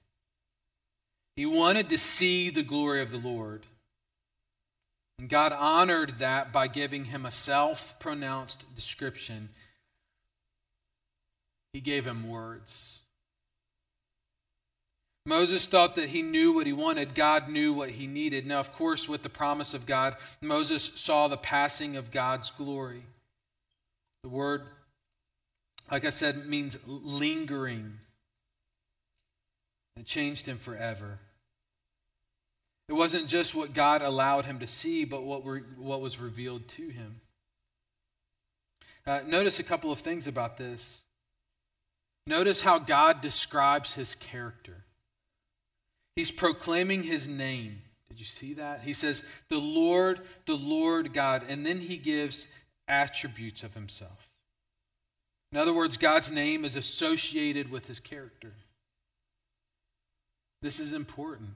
He 1.36 1.46
wanted 1.46 1.88
to 1.88 1.98
see 1.98 2.50
the 2.50 2.62
glory 2.62 3.00
of 3.00 3.10
the 3.10 3.18
Lord. 3.18 3.66
And 5.18 5.28
God 5.28 5.52
honored 5.52 6.18
that 6.18 6.52
by 6.52 6.66
giving 6.66 7.06
him 7.06 7.24
a 7.24 7.32
self 7.32 7.98
pronounced 7.98 8.74
description. 8.74 9.50
He 11.72 11.80
gave 11.80 12.06
him 12.06 12.28
words. 12.28 13.02
Moses 15.24 15.66
thought 15.66 15.94
that 15.94 16.08
he 16.08 16.20
knew 16.20 16.52
what 16.52 16.66
he 16.66 16.72
wanted. 16.72 17.14
God 17.14 17.48
knew 17.48 17.72
what 17.72 17.90
he 17.90 18.06
needed. 18.06 18.44
Now, 18.44 18.58
of 18.58 18.72
course, 18.72 19.08
with 19.08 19.22
the 19.22 19.30
promise 19.30 19.72
of 19.72 19.86
God, 19.86 20.16
Moses 20.40 20.82
saw 20.96 21.28
the 21.28 21.36
passing 21.36 21.96
of 21.96 22.10
God's 22.10 22.50
glory. 22.50 23.04
The 24.24 24.28
word, 24.28 24.62
like 25.90 26.04
I 26.04 26.10
said, 26.10 26.46
means 26.46 26.78
lingering. 26.86 27.98
It 29.96 30.06
changed 30.06 30.46
him 30.46 30.56
forever. 30.56 31.18
It 32.88 32.94
wasn't 32.94 33.28
just 33.28 33.54
what 33.54 33.74
God 33.74 34.02
allowed 34.02 34.44
him 34.44 34.58
to 34.58 34.66
see, 34.66 35.04
but 35.04 35.22
what, 35.22 35.44
what 35.78 36.00
was 36.00 36.20
revealed 36.20 36.68
to 36.68 36.88
him. 36.88 37.20
Uh, 39.06 39.20
notice 39.26 39.58
a 39.58 39.64
couple 39.64 39.90
of 39.90 39.98
things 39.98 40.26
about 40.26 40.56
this. 40.56 41.04
Notice 42.26 42.62
how 42.62 42.78
God 42.78 43.20
describes 43.20 43.94
his 43.94 44.14
character. 44.14 44.84
He's 46.14 46.30
proclaiming 46.30 47.02
his 47.02 47.28
name. 47.28 47.82
Did 48.08 48.20
you 48.20 48.26
see 48.26 48.54
that? 48.54 48.82
He 48.82 48.92
says, 48.92 49.24
The 49.48 49.58
Lord, 49.58 50.20
the 50.46 50.56
Lord 50.56 51.12
God. 51.12 51.44
And 51.48 51.64
then 51.64 51.80
he 51.80 51.96
gives 51.96 52.48
attributes 52.86 53.64
of 53.64 53.74
himself. 53.74 54.32
In 55.50 55.58
other 55.58 55.74
words, 55.74 55.96
God's 55.96 56.30
name 56.30 56.64
is 56.64 56.76
associated 56.76 57.70
with 57.70 57.88
his 57.88 58.00
character. 58.00 58.52
This 60.62 60.78
is 60.78 60.92
important. 60.92 61.50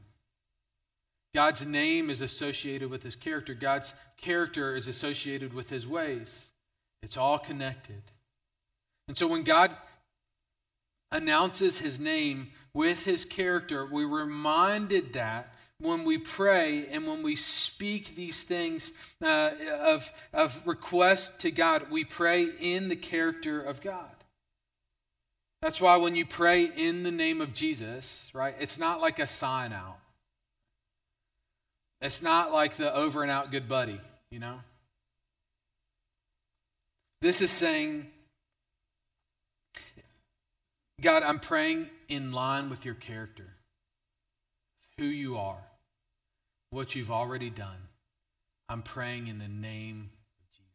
God's 1.34 1.66
name 1.66 2.11
is 2.11 2.20
associated 2.20 2.90
with 2.90 3.02
his 3.02 3.14
character. 3.14 3.54
God's 3.54 3.94
character 4.16 4.74
is 4.74 4.88
associated 4.88 5.54
with 5.54 5.70
his 5.70 5.86
ways. 5.86 6.50
It's 7.02 7.16
all 7.16 7.38
connected. 7.38 8.02
And 9.07 9.16
so 9.16 9.28
when 9.28 9.44
God 9.44 9.74
announces 11.12 11.78
his 11.78 12.00
name 12.00 12.48
with 12.74 13.04
his 13.04 13.24
character, 13.24 13.86
we're 13.86 14.09
reminded 14.09 15.12
that 15.12 15.52
when 15.78 16.04
we 16.04 16.18
pray 16.18 16.86
and 16.90 17.07
when 17.07 17.22
we 17.22 17.36
speak 17.36 18.14
these 18.14 18.42
things 18.42 18.92
uh, 19.22 19.50
of, 19.82 20.11
of 20.32 20.66
request 20.66 21.40
to 21.40 21.50
God, 21.50 21.90
we 21.90 22.04
pray 22.04 22.48
in 22.61 22.88
the 22.88 22.96
character 22.96 23.61
of 23.61 23.82
God. 23.82 24.16
That's 25.62 25.80
why 25.80 25.96
when 25.96 26.14
you 26.16 26.26
pray 26.26 26.64
in 26.64 27.02
the 27.02 27.11
name 27.11 27.40
of 27.40 27.52
Jesus, 27.52 28.30
right, 28.34 28.54
it's 28.61 28.78
not 28.78 29.00
like 29.00 29.18
a 29.18 29.26
sign 29.26 29.72
out. 29.72 29.98
It's 32.00 32.22
not 32.22 32.52
like 32.52 32.74
the 32.74 32.94
over 32.94 33.22
and 33.22 33.30
out 33.30 33.50
good 33.50 33.68
buddy, 33.68 34.00
you 34.30 34.38
know? 34.38 34.61
This 37.22 37.40
is 37.40 37.50
saying, 37.50 38.07
God, 41.00 41.22
I'm 41.22 41.38
praying 41.38 41.90
in 42.09 42.32
line 42.32 42.70
with 42.70 42.84
your 42.84 42.94
character, 42.94 43.54
who 44.98 45.04
you 45.04 45.36
are, 45.36 45.64
what 46.70 46.94
you've 46.94 47.11
already 47.11 47.50
done. 47.50 47.88
I'm 48.68 48.82
praying 48.82 49.28
in 49.28 49.38
the 49.38 49.48
name 49.48 50.11
of 50.38 50.50
Jesus. 50.52 50.66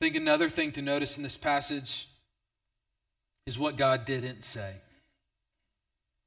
I 0.00 0.04
think 0.04 0.16
another 0.16 0.48
thing 0.48 0.72
to 0.72 0.82
notice 0.82 1.16
in 1.16 1.22
this 1.22 1.38
passage 1.38 2.08
is 3.46 3.58
what 3.58 3.76
God 3.76 4.04
didn't 4.04 4.44
say 4.44 4.74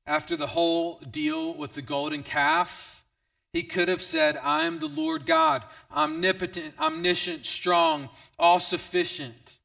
after 0.10 0.36
the 0.36 0.48
whole 0.48 0.98
deal 1.12 1.56
with 1.56 1.76
the 1.76 1.84
golden 1.84 2.24
calf, 2.24 3.06
he 3.54 3.62
could 3.62 3.88
have 3.88 4.02
said, 4.02 4.38
I 4.44 4.66
am 4.66 4.80
the 4.80 4.88
Lord 4.88 5.28
God, 5.28 5.64
omnipotent, 5.96 6.74
omniscient, 6.80 7.46
strong, 7.46 8.10
all 8.40 8.60
sufficient. 8.60 9.58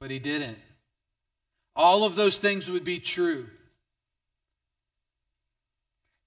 But 0.00 0.10
he 0.10 0.18
didn't. 0.18 0.58
All 1.76 2.04
of 2.04 2.16
those 2.16 2.40
things 2.40 2.68
would 2.68 2.84
be 2.84 2.98
true. 2.98 3.46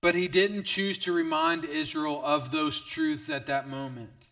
But 0.01 0.15
he 0.15 0.29
didn't 0.29 0.63
choose 0.63 0.97
to 0.99 1.13
remind 1.13 1.65
Israel 1.65 2.21
of 2.25 2.51
those 2.51 2.81
truths 2.81 3.29
at 3.29 3.47
that 3.47 3.67
moment. 3.67 4.30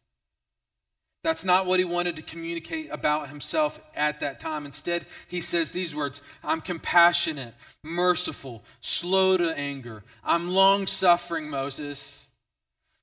That's 1.30 1.46
not 1.46 1.68
what 1.68 1.78
he 1.78 1.86
wanted 1.86 2.16
to 2.16 2.24
communicate 2.24 2.88
about 2.92 3.30
himself 3.30 3.80
at 3.96 4.20
that 4.22 4.40
time. 4.40 4.66
Instead, 4.66 5.06
he 5.28 5.42
says 5.42 5.70
these 5.70 5.96
words 5.96 6.24
I'm 6.44 6.60
compassionate, 6.60 7.54
merciful, 7.84 8.64
slow 8.82 9.38
to 9.38 9.56
anger. 9.56 10.04
I'm 10.26 10.50
long 10.50 10.88
suffering, 10.88 11.48
Moses. 11.48 12.30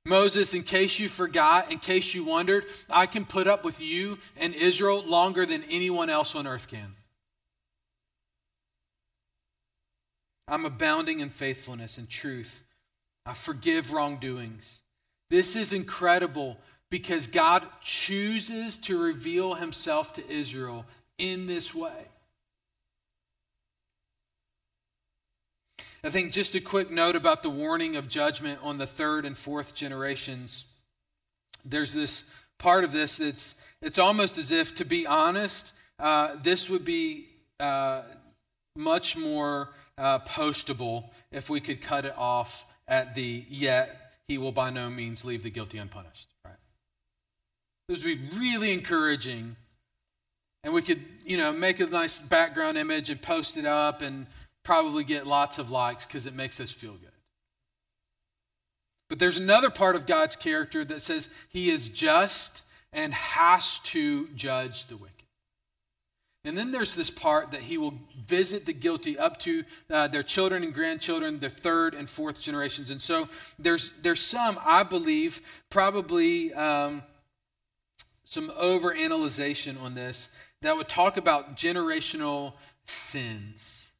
Moses, 0.05 0.55
in 0.55 0.65
case 0.65 0.99
you 0.99 1.09
forgot, 1.09 1.71
in 1.71 1.79
case 1.79 2.17
you 2.17 2.25
wondered, 2.25 2.67
I 2.91 3.07
can 3.07 3.27
put 3.27 3.47
up 3.47 3.63
with 3.63 3.81
you 3.81 4.19
and 4.37 4.55
Israel 4.55 5.05
longer 5.07 5.47
than 5.47 5.63
anyone 5.71 6.11
else 6.11 6.35
on 6.35 6.49
earth 6.49 6.67
can. 6.67 6.95
I'm 10.49 10.65
abounding 10.65 11.21
in 11.21 11.31
faithfulness 11.31 11.97
and 11.97 12.11
truth. 12.11 12.65
I 13.25 13.35
forgive 13.35 13.93
wrongdoings. 13.93 14.83
This 15.31 15.55
is 15.55 15.73
incredible 15.73 16.59
because 16.91 17.27
God 17.27 17.67
chooses 17.83 18.79
to 18.79 19.01
reveal 19.01 19.55
himself 19.55 20.13
to 20.15 20.31
Israel 20.31 20.85
in 21.19 21.47
this 21.47 21.75
way. 21.75 22.09
I 26.05 26.11
think 26.11 26.33
just 26.33 26.55
a 26.55 26.61
quick 26.61 26.91
note 26.91 27.17
about 27.17 27.43
the 27.43 27.51
warning 27.51 27.97
of 27.97 28.09
judgment 28.09 28.61
on 28.63 28.79
the 28.79 28.87
third 28.87 29.25
and 29.25 29.37
fourth 29.37 29.75
generations. 29.75 30.67
There's 31.65 31.93
this 31.93 32.31
part 32.59 32.85
of 32.85 32.93
this 32.93 33.17
that's 33.17 33.57
it's 33.83 33.99
almost 33.99 34.39
as 34.39 34.53
if, 34.53 34.75
to 34.77 34.85
be 34.85 35.07
honest, 35.07 35.75
uh, 35.99 36.37
this 36.43 36.71
would 36.71 36.85
be 36.85 37.27
uh, 37.59 38.03
much 38.77 39.17
more 39.17 39.71
uh, 39.99 40.21
postable 40.21 41.11
if 41.33 41.51
we 41.51 41.61
could 41.61 41.81
cut 41.81 42.05
it 42.05 42.15
off 42.17 42.67
at 42.87 43.15
the 43.15 43.45
yet 43.49 44.13
he 44.29 44.39
will 44.39 44.53
by 44.53 44.71
no 44.71 44.89
means 44.91 45.25
leave 45.25 45.43
the 45.43 45.51
guilty 45.51 45.79
unpunished. 45.79 46.29
This 47.89 48.05
would 48.05 48.31
be 48.31 48.39
really 48.39 48.73
encouraging. 48.73 49.57
And 50.65 50.75
we 50.75 50.83
could, 50.83 51.01
you 51.25 51.37
know, 51.37 51.53
make 51.53 51.79
a 51.79 51.87
nice 51.87 52.19
background 52.19 52.77
image 52.77 53.11
and 53.11 53.23
post 53.23 53.57
it 53.57 53.65
up 53.65 54.03
and 54.03 54.27
probably 54.65 55.05
get 55.05 55.27
lots 55.27 55.59
of 55.59 55.71
likes 55.71 56.05
because 56.05 56.27
it 56.27 56.35
makes 56.35 56.59
us 56.59 56.73
feel 56.73 56.95
good. 56.95 57.11
But 59.09 59.21
there's 59.21 59.37
another 59.37 59.71
part 59.71 59.95
of 59.95 60.07
God's 60.07 60.35
character 60.35 60.85
that 60.85 61.01
says 61.01 61.29
he 61.49 61.71
is 61.71 61.89
just 61.89 62.65
and 62.93 63.15
has 63.15 63.79
to 63.81 64.27
judge 64.31 64.87
the 64.87 64.97
wicked. 64.97 65.13
And 66.45 66.59
then 66.59 66.73
there's 66.73 66.97
this 66.97 67.11
part 67.11 67.53
that 67.53 67.61
he 67.61 67.79
will 67.79 67.95
visit 68.27 68.67
the 68.67 68.73
guilty 68.73 69.17
up 69.17 69.39
to 69.41 69.65
uh, 69.91 70.09
their 70.09 70.23
children 70.25 70.65
and 70.65 70.75
grandchildren, 70.75 71.39
the 71.39 71.49
third 71.49 71.95
and 71.95 72.11
fourth 72.11 72.41
generations. 72.41 72.91
And 72.91 73.01
so 73.01 73.29
there's, 73.59 73.93
there's 74.03 74.21
some, 74.21 74.59
I 74.65 74.83
believe, 74.83 75.63
probably. 75.71 76.53
Um, 76.55 77.03
some 78.27 78.51
overanalyzation 78.51 79.81
on 79.81 79.95
this 79.95 80.37
that 80.61 80.77
would 80.77 80.89
talk 80.89 81.17
about 81.17 81.57
generational 81.57 82.55
sins. 82.85 83.93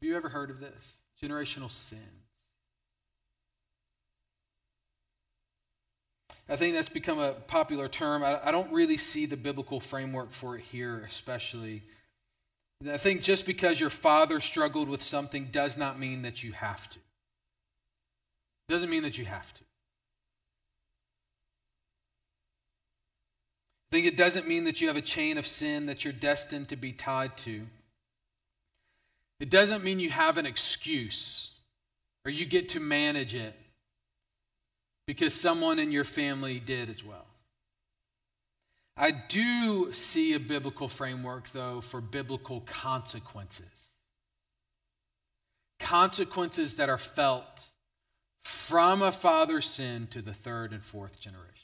Have 0.00 0.08
you 0.08 0.16
ever 0.16 0.30
heard 0.30 0.48
of 0.48 0.60
this? 0.60 0.96
Generational 1.22 1.70
sins. 1.70 2.00
I 6.48 6.56
think 6.56 6.74
that's 6.74 6.88
become 6.88 7.18
a 7.18 7.32
popular 7.32 7.86
term. 7.86 8.22
I, 8.24 8.40
I, 8.44 8.50
don't 8.50 8.72
really 8.72 8.96
see 8.96 9.26
the 9.26 9.36
biblical 9.36 9.80
framework 9.80 10.30
for 10.30 10.56
it 10.56 10.62
here, 10.62 11.02
especially. 11.06 11.82
I 12.90 12.96
think 12.96 13.20
just 13.20 13.46
because 13.46 13.80
your 13.80 13.90
father 13.90 14.38
struggled 14.40 14.88
with 14.88 15.02
something 15.02 15.46
does 15.46 15.76
not 15.76 15.98
mean 15.98 16.22
that 16.22 16.42
you 16.42 16.52
have 16.52 16.88
to. 16.90 16.98
Doesn't 18.68 18.90
mean 18.90 19.02
that 19.02 19.18
you 19.18 19.24
have 19.24 19.52
to. 19.54 19.64
I 23.90 23.96
think 23.96 24.06
it 24.06 24.16
doesn't 24.16 24.48
mean 24.48 24.64
that 24.64 24.80
you 24.80 24.88
have 24.88 24.96
a 24.96 25.02
chain 25.02 25.38
of 25.38 25.46
sin 25.46 25.86
that 25.86 26.04
you're 26.04 26.12
destined 26.12 26.68
to 26.68 26.76
be 26.76 26.92
tied 26.92 27.36
to. 27.38 27.66
It 29.38 29.50
doesn't 29.50 29.84
mean 29.84 30.00
you 30.00 30.10
have 30.10 30.38
an 30.38 30.46
excuse 30.46 31.52
or 32.24 32.30
you 32.30 32.46
get 32.46 32.70
to 32.70 32.80
manage 32.80 33.34
it 33.34 33.54
because 35.06 35.34
someone 35.34 35.78
in 35.78 35.92
your 35.92 36.04
family 36.04 36.58
did 36.58 36.90
as 36.90 37.04
well. 37.04 37.26
I 38.96 39.10
do 39.10 39.92
see 39.92 40.34
a 40.34 40.40
biblical 40.40 40.88
framework, 40.88 41.50
though, 41.50 41.80
for 41.80 42.00
biblical 42.00 42.60
consequences. 42.62 43.94
Consequences 45.78 46.74
that 46.74 46.88
are 46.88 46.98
felt 46.98 47.68
from 48.42 49.02
a 49.02 49.12
father's 49.12 49.66
sin 49.66 50.06
to 50.08 50.22
the 50.22 50.32
third 50.32 50.72
and 50.72 50.82
fourth 50.82 51.20
generation. 51.20 51.55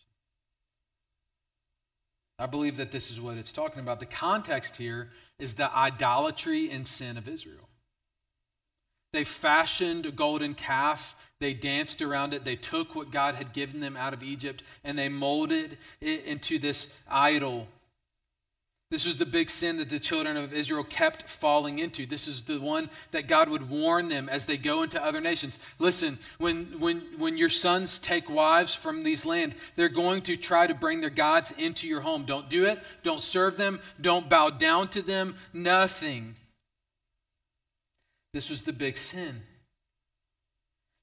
I 2.43 2.47
believe 2.47 2.77
that 2.79 2.91
this 2.91 3.13
is 3.13 3.21
what 3.21 3.37
it's 3.37 3.53
talking 3.53 3.81
about. 3.81 4.01
The 4.01 4.07
context 4.07 4.77
here 4.77 5.11
is 5.39 5.55
the 5.55 5.73
idolatry 5.77 6.71
and 6.71 6.85
sin 6.85 7.17
of 7.17 7.29
Israel. 7.29 7.69
They 9.13 9.23
fashioned 9.23 10.07
a 10.07 10.11
golden 10.11 10.55
calf. 10.55 11.31
They 11.39 11.55
danced 11.55 12.03
around 12.03 12.35
it. 12.35 12.45
They 12.45 12.57
took 12.57 12.97
what 12.97 13.13
God 13.13 13.37
had 13.37 13.53
given 13.53 13.79
them 13.79 13.97
out 13.97 14.13
of 14.13 14.25
Egypt 14.25 14.65
and 14.83 14.99
they 14.99 15.09
molded 15.09 15.79
it 16.01 16.27
into 16.27 16.59
this 16.59 16.93
idol 17.09 17.69
this 18.93 19.07
was 19.07 19.17
the 19.17 19.25
big 19.25 19.49
sin 19.49 19.79
that 19.79 19.89
the 19.89 19.99
children 19.99 20.37
of 20.37 20.53
Israel 20.53 20.85
kept 20.85 21.27
falling 21.27 21.79
into. 21.79 22.05
This 22.05 22.29
is 22.29 22.43
the 22.43 22.61
one 22.61 22.91
that 23.13 23.27
God 23.27 23.49
would 23.49 23.71
warn 23.71 24.11
them 24.11 24.29
as 24.29 24.45
they 24.45 24.59
go 24.59 24.83
into 24.83 25.03
other 25.03 25.23
nations. 25.23 25.59
Listen, 25.79 26.19
when, 26.37 26.79
when, 26.79 27.01
when 27.17 27.39
your 27.39 27.49
sons 27.49 27.99
take 27.99 28.29
wives 28.29 28.75
from 28.75 29.03
these 29.03 29.25
land, 29.25 29.55
they're 29.77 29.89
going 29.89 30.21
to 30.23 30.37
try 30.37 30.67
to 30.67 30.75
bring 30.75 31.01
their 31.01 31.09
gods 31.09 31.53
into 31.53 31.89
your 31.89 32.03
home. 32.03 32.25
Don't 32.25 32.51
do 32.51 32.67
it. 32.67 32.81
Don't 33.03 33.23
serve 33.23 33.57
them. 33.57 33.81
Don't 33.99 34.29
bow 34.29 34.51
down 34.51 34.89
to 34.89 35.01
them. 35.01 35.37
Nothing. 35.55 36.35
This 38.35 38.51
was 38.51 38.63
the 38.63 38.75
big 38.75 38.99
sin. 38.99 39.41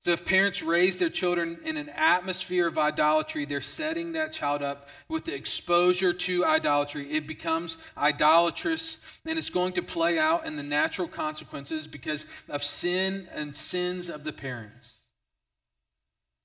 So 0.01 0.11
if 0.11 0.25
parents 0.25 0.63
raise 0.63 0.97
their 0.97 1.09
children 1.09 1.57
in 1.65 1.75
an 1.75 1.89
atmosphere 1.89 2.67
of 2.67 2.77
idolatry, 2.77 3.43
they're 3.43 3.59
setting 3.59 4.13
that 4.13 4.31
child 4.31 4.63
up 4.63 4.87
with 5.09 5.25
the 5.25 5.35
exposure 5.35 6.13
to 6.13 6.45
idolatry. 6.45 7.11
It 7.11 7.27
becomes 7.27 7.77
idolatrous 7.97 9.19
and 9.25 9.37
it's 9.37 9.49
going 9.49 9.73
to 9.73 9.81
play 9.81 10.17
out 10.17 10.45
in 10.45 10.55
the 10.55 10.63
natural 10.63 11.07
consequences 11.07 11.85
because 11.85 12.25
of 12.47 12.63
sin 12.63 13.27
and 13.35 13.57
sins 13.57 14.09
of 14.09 14.23
the 14.23 14.31
parents. 14.31 15.03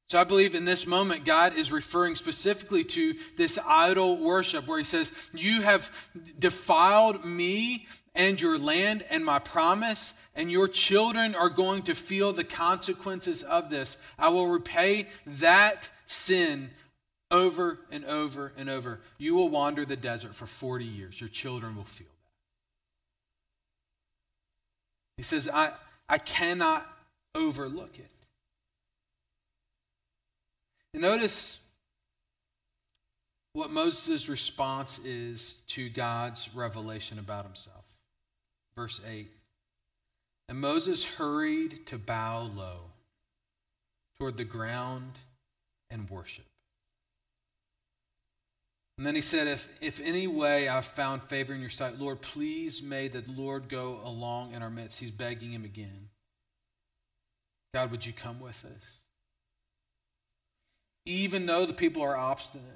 So 0.08 0.20
I 0.20 0.24
believe 0.24 0.54
in 0.54 0.64
this 0.64 0.86
moment, 0.86 1.24
God 1.24 1.56
is 1.56 1.72
referring 1.72 2.16
specifically 2.16 2.84
to 2.84 3.14
this 3.36 3.58
idol 3.66 4.18
worship 4.18 4.66
where 4.66 4.78
he 4.78 4.84
says, 4.84 5.12
You 5.32 5.62
have 5.62 6.08
defiled 6.38 7.24
me 7.24 7.86
and 8.14 8.40
your 8.40 8.58
land 8.58 9.04
and 9.10 9.24
my 9.24 9.38
promise, 9.38 10.14
and 10.36 10.50
your 10.50 10.68
children 10.68 11.34
are 11.34 11.48
going 11.48 11.82
to 11.82 11.94
feel 11.94 12.32
the 12.32 12.44
consequences 12.44 13.42
of 13.42 13.70
this. 13.70 13.96
I 14.18 14.28
will 14.28 14.48
repay 14.48 15.08
that 15.26 15.90
sin 16.06 16.70
over 17.30 17.78
and 17.90 18.04
over 18.04 18.52
and 18.56 18.70
over. 18.70 19.00
You 19.18 19.34
will 19.34 19.48
wander 19.48 19.84
the 19.84 19.96
desert 19.96 20.34
for 20.34 20.46
40 20.46 20.84
years. 20.84 21.20
Your 21.20 21.28
children 21.28 21.74
will 21.76 21.84
feel 21.84 22.06
that. 22.06 22.12
He 25.16 25.22
says, 25.22 25.48
I, 25.52 25.70
I 26.08 26.18
cannot 26.18 26.86
overlook 27.34 27.98
it. 27.98 28.10
And 30.92 31.02
notice 31.02 31.60
what 33.52 33.70
Moses' 33.70 34.28
response 34.28 35.00
is 35.04 35.58
to 35.68 35.88
God's 35.88 36.50
revelation 36.54 37.18
about 37.18 37.44
himself. 37.44 37.83
Verse 38.76 39.00
8 39.06 39.28
And 40.48 40.60
Moses 40.60 41.04
hurried 41.04 41.86
to 41.86 41.98
bow 41.98 42.50
low 42.54 42.90
toward 44.18 44.36
the 44.36 44.44
ground 44.44 45.18
and 45.90 46.08
worship. 46.10 46.46
And 48.96 49.06
then 49.06 49.14
he 49.14 49.20
said, 49.20 49.48
If, 49.48 49.82
if 49.82 50.00
any 50.00 50.26
way 50.26 50.68
I've 50.68 50.84
found 50.84 51.22
favor 51.22 51.52
in 51.52 51.60
your 51.60 51.70
sight, 51.70 51.98
Lord, 51.98 52.22
please 52.22 52.82
may 52.82 53.08
the 53.08 53.24
Lord 53.26 53.68
go 53.68 54.00
along 54.04 54.54
in 54.54 54.62
our 54.62 54.70
midst. 54.70 55.00
He's 55.00 55.10
begging 55.10 55.50
him 55.50 55.64
again. 55.64 56.10
God, 57.72 57.90
would 57.90 58.06
you 58.06 58.12
come 58.12 58.38
with 58.38 58.64
us? 58.64 59.00
Even 61.06 61.46
though 61.46 61.66
the 61.66 61.74
people 61.74 62.02
are 62.02 62.16
obstinate, 62.16 62.68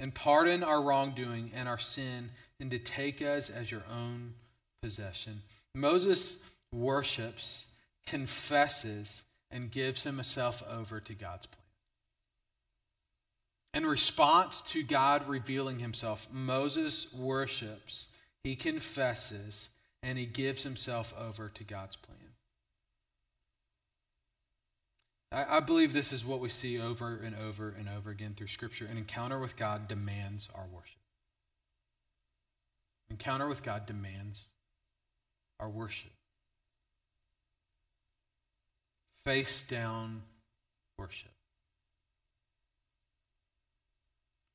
and 0.00 0.12
pardon 0.12 0.64
our 0.64 0.82
wrongdoing 0.82 1.52
and 1.54 1.68
our 1.68 1.78
sin, 1.78 2.30
and 2.58 2.70
to 2.72 2.78
take 2.78 3.22
us 3.22 3.48
as 3.48 3.70
your 3.70 3.84
own 3.88 4.34
possession. 4.84 5.40
Moses 5.74 6.42
worships, 6.70 7.68
confesses, 8.06 9.24
and 9.50 9.70
gives 9.70 10.04
himself 10.04 10.62
over 10.70 11.00
to 11.00 11.14
God's 11.14 11.46
plan. 11.46 11.64
In 13.72 13.86
response 13.88 14.60
to 14.60 14.82
God 14.82 15.26
revealing 15.26 15.78
himself, 15.78 16.28
Moses 16.30 17.10
worships, 17.14 18.08
he 18.42 18.56
confesses, 18.56 19.70
and 20.02 20.18
he 20.18 20.26
gives 20.26 20.64
himself 20.64 21.14
over 21.18 21.48
to 21.48 21.64
God's 21.64 21.96
plan. 21.96 22.18
I, 25.32 25.60
believe 25.60 25.94
this 25.94 26.12
is 26.12 26.26
what 26.26 26.40
we 26.40 26.50
see 26.50 26.78
over 26.78 27.16
and 27.16 27.34
over 27.34 27.74
and 27.76 27.88
over 27.88 28.10
again 28.10 28.34
through 28.36 28.48
Scripture. 28.48 28.84
An 28.84 28.98
encounter 28.98 29.38
with 29.38 29.56
God 29.56 29.88
demands 29.88 30.50
our 30.54 30.66
worship. 30.70 31.00
Encounter 33.08 33.48
with 33.48 33.62
God 33.62 33.86
demands 33.86 34.50
our 35.60 35.68
worship. 35.68 36.10
Face 39.24 39.62
down 39.62 40.22
worship. 40.98 41.30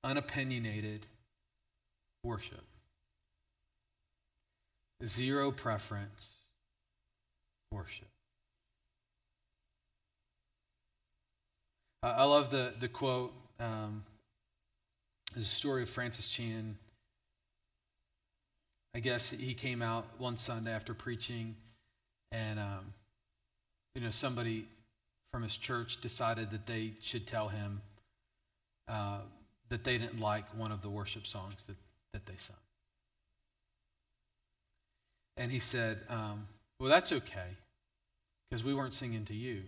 Unopinionated 0.03 1.07
worship. 2.23 2.63
Zero 5.05 5.51
preference 5.51 6.43
worship. 7.71 8.07
I 12.01 12.23
love 12.23 12.49
the, 12.49 12.73
the 12.79 12.87
quote. 12.87 13.33
Um, 13.59 14.03
a 15.35 15.41
story 15.41 15.83
of 15.83 15.89
Francis 15.89 16.29
Chan 16.29 16.77
I 18.99 19.01
guess 19.01 19.29
he 19.29 19.53
came 19.53 19.81
out 19.81 20.05
one 20.17 20.35
Sunday 20.35 20.73
after 20.73 20.93
preaching, 20.93 21.55
and 22.33 22.59
um, 22.59 22.93
you 23.95 24.01
know 24.01 24.09
somebody 24.09 24.65
from 25.31 25.41
his 25.41 25.55
church 25.55 26.01
decided 26.01 26.51
that 26.51 26.67
they 26.67 26.91
should 26.99 27.25
tell 27.25 27.47
him 27.47 27.79
uh, 28.89 29.19
that 29.69 29.85
they 29.85 29.97
didn't 29.97 30.19
like 30.19 30.43
one 30.53 30.73
of 30.73 30.81
the 30.81 30.89
worship 30.89 31.25
songs 31.25 31.63
that, 31.63 31.77
that 32.11 32.25
they 32.25 32.35
sung. 32.35 32.57
And 35.37 35.49
he 35.49 35.59
said, 35.59 35.99
um, 36.09 36.47
Well, 36.77 36.89
that's 36.89 37.13
okay, 37.13 37.55
because 38.49 38.65
we 38.65 38.73
weren't 38.73 38.93
singing 38.93 39.23
to 39.23 39.33
you. 39.33 39.61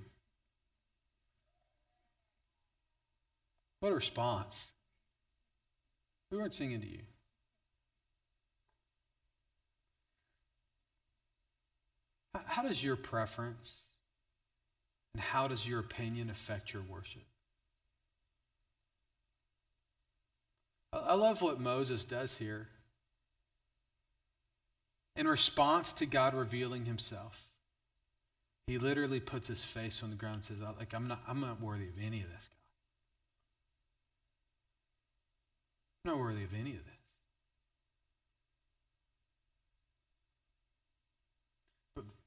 What 3.80 3.94
a 3.94 3.96
response. 3.96 4.74
We 6.32 6.38
weren't 6.38 6.54
singing 6.54 6.82
to 6.82 6.88
you. 6.88 7.04
How 12.34 12.64
does 12.64 12.84
your 12.84 12.96
preference 12.96 13.88
and 15.14 15.22
how 15.22 15.48
does 15.48 15.68
your 15.68 15.80
opinion 15.80 16.30
affect 16.30 16.74
your 16.74 16.84
worship? 16.84 17.24
I 20.94 21.16
love 21.16 21.42
what 21.42 21.60
Moses 21.60 22.06
does 22.06 22.38
here. 22.38 22.68
In 25.16 25.28
response 25.28 25.94
to 25.94 26.06
God 26.06 26.34
revealing 26.34 26.86
himself, 26.86 27.48
he 28.68 28.78
literally 28.78 29.20
puts 29.20 29.48
his 29.48 29.64
face 29.64 30.04
on 30.04 30.10
the 30.10 30.16
ground 30.16 30.36
and 30.36 30.44
says, 30.44 30.62
like, 30.80 30.94
I'm 30.94 31.08
not, 31.08 31.22
I'm 31.28 31.42
not 31.42 31.60
worthy 31.60 31.86
of 31.86 31.96
any 32.02 32.22
of 32.22 32.30
this, 32.30 32.50
God. 32.50 32.58
I'm 36.06 36.12
not 36.18 36.20
worthy 36.20 36.44
of 36.44 36.54
any 36.54 36.72
of 36.72 36.86
this. 36.86 36.91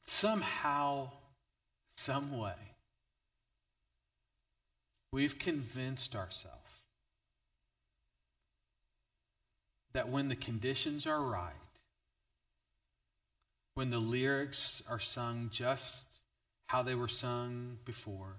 Somehow, 0.05 1.11
some 1.95 2.39
way, 2.39 2.55
we've 5.13 5.39
convinced 5.39 6.15
ourselves 6.15 6.59
that 9.93 10.09
when 10.09 10.29
the 10.29 10.37
conditions 10.37 11.07
are 11.07 11.23
right, 11.23 11.53
when 13.75 13.91
the 13.91 13.99
lyrics 13.99 14.83
are 14.89 15.01
sung 15.01 15.49
just 15.53 16.21
how 16.67 16.83
they 16.83 16.95
were 16.95 17.09
sung 17.09 17.79
before, 17.85 18.37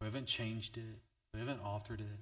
we 0.00 0.06
haven't 0.06 0.26
changed 0.26 0.76
it, 0.76 1.00
we 1.32 1.40
haven't 1.40 1.60
altered 1.64 2.00
it. 2.00 2.20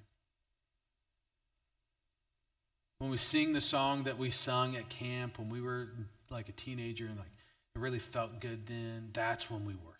When 2.99 3.11
we 3.11 3.17
sing 3.17 3.53
the 3.53 3.61
song 3.61 4.03
that 4.03 4.17
we 4.17 4.29
sung 4.29 4.75
at 4.75 4.89
camp 4.89 5.37
when 5.37 5.49
we 5.49 5.61
were 5.61 5.89
like 6.29 6.47
a 6.49 6.53
teenager 6.53 7.05
and 7.05 7.17
like, 7.17 7.27
it 7.75 7.79
really 7.79 7.99
felt 7.99 8.39
good 8.39 8.67
then. 8.67 9.09
That's 9.13 9.49
when 9.49 9.65
we 9.65 9.73
worship. 9.73 9.93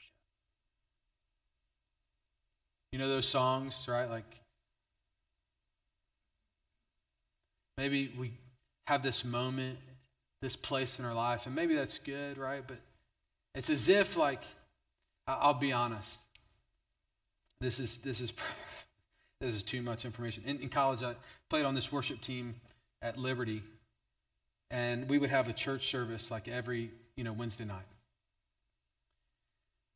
You 2.92 3.00
know 3.00 3.08
those 3.08 3.28
songs, 3.28 3.88
right? 3.88 4.10
Like 4.10 4.26
maybe 7.78 8.12
we 8.18 8.32
have 8.88 9.02
this 9.02 9.26
moment, 9.26 9.78
this 10.42 10.56
place 10.56 11.00
in 11.00 11.06
our 11.06 11.14
life, 11.14 11.46
and 11.46 11.56
maybe 11.56 11.74
that's 11.76 11.98
good, 11.98 12.38
right? 12.38 12.62
But 12.66 12.78
it's 13.56 13.70
as 13.70 13.90
if, 13.90 14.18
like, 14.18 14.44
I'll 15.28 15.54
be 15.54 15.72
honest. 15.72 16.20
This 17.62 17.80
is 17.80 17.98
this 17.98 18.20
is 18.20 18.34
this 19.42 19.56
is 19.56 19.64
too 19.64 19.82
much 19.82 20.06
information. 20.06 20.44
In, 20.46 20.60
in 20.60 20.70
college, 20.70 21.04
I 21.04 21.16
played 21.50 21.66
on 21.66 21.76
this 21.76 21.92
worship 21.92 22.22
team 22.22 22.56
at 23.02 23.18
Liberty, 23.18 23.64
and 24.70 25.08
we 25.08 25.18
would 25.18 25.30
have 25.30 25.50
a 25.50 25.54
church 25.54 25.88
service 25.88 26.30
like 26.30 26.48
every 26.48 26.92
you 27.16 27.24
know, 27.24 27.34
Wednesday 27.34 27.66
night. 27.66 27.86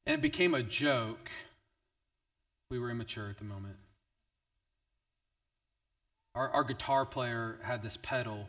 And 0.05 0.15
it 0.15 0.21
became 0.21 0.53
a 0.53 0.63
joke. 0.63 1.29
We 2.71 2.79
were 2.79 2.89
immature 2.89 3.29
at 3.29 3.37
the 3.37 3.43
moment. 3.43 3.77
Our, 6.35 6.49
our 6.49 6.63
guitar 6.63 7.05
player 7.05 7.57
had 7.63 7.81
this 7.81 7.97
pedal, 7.97 8.47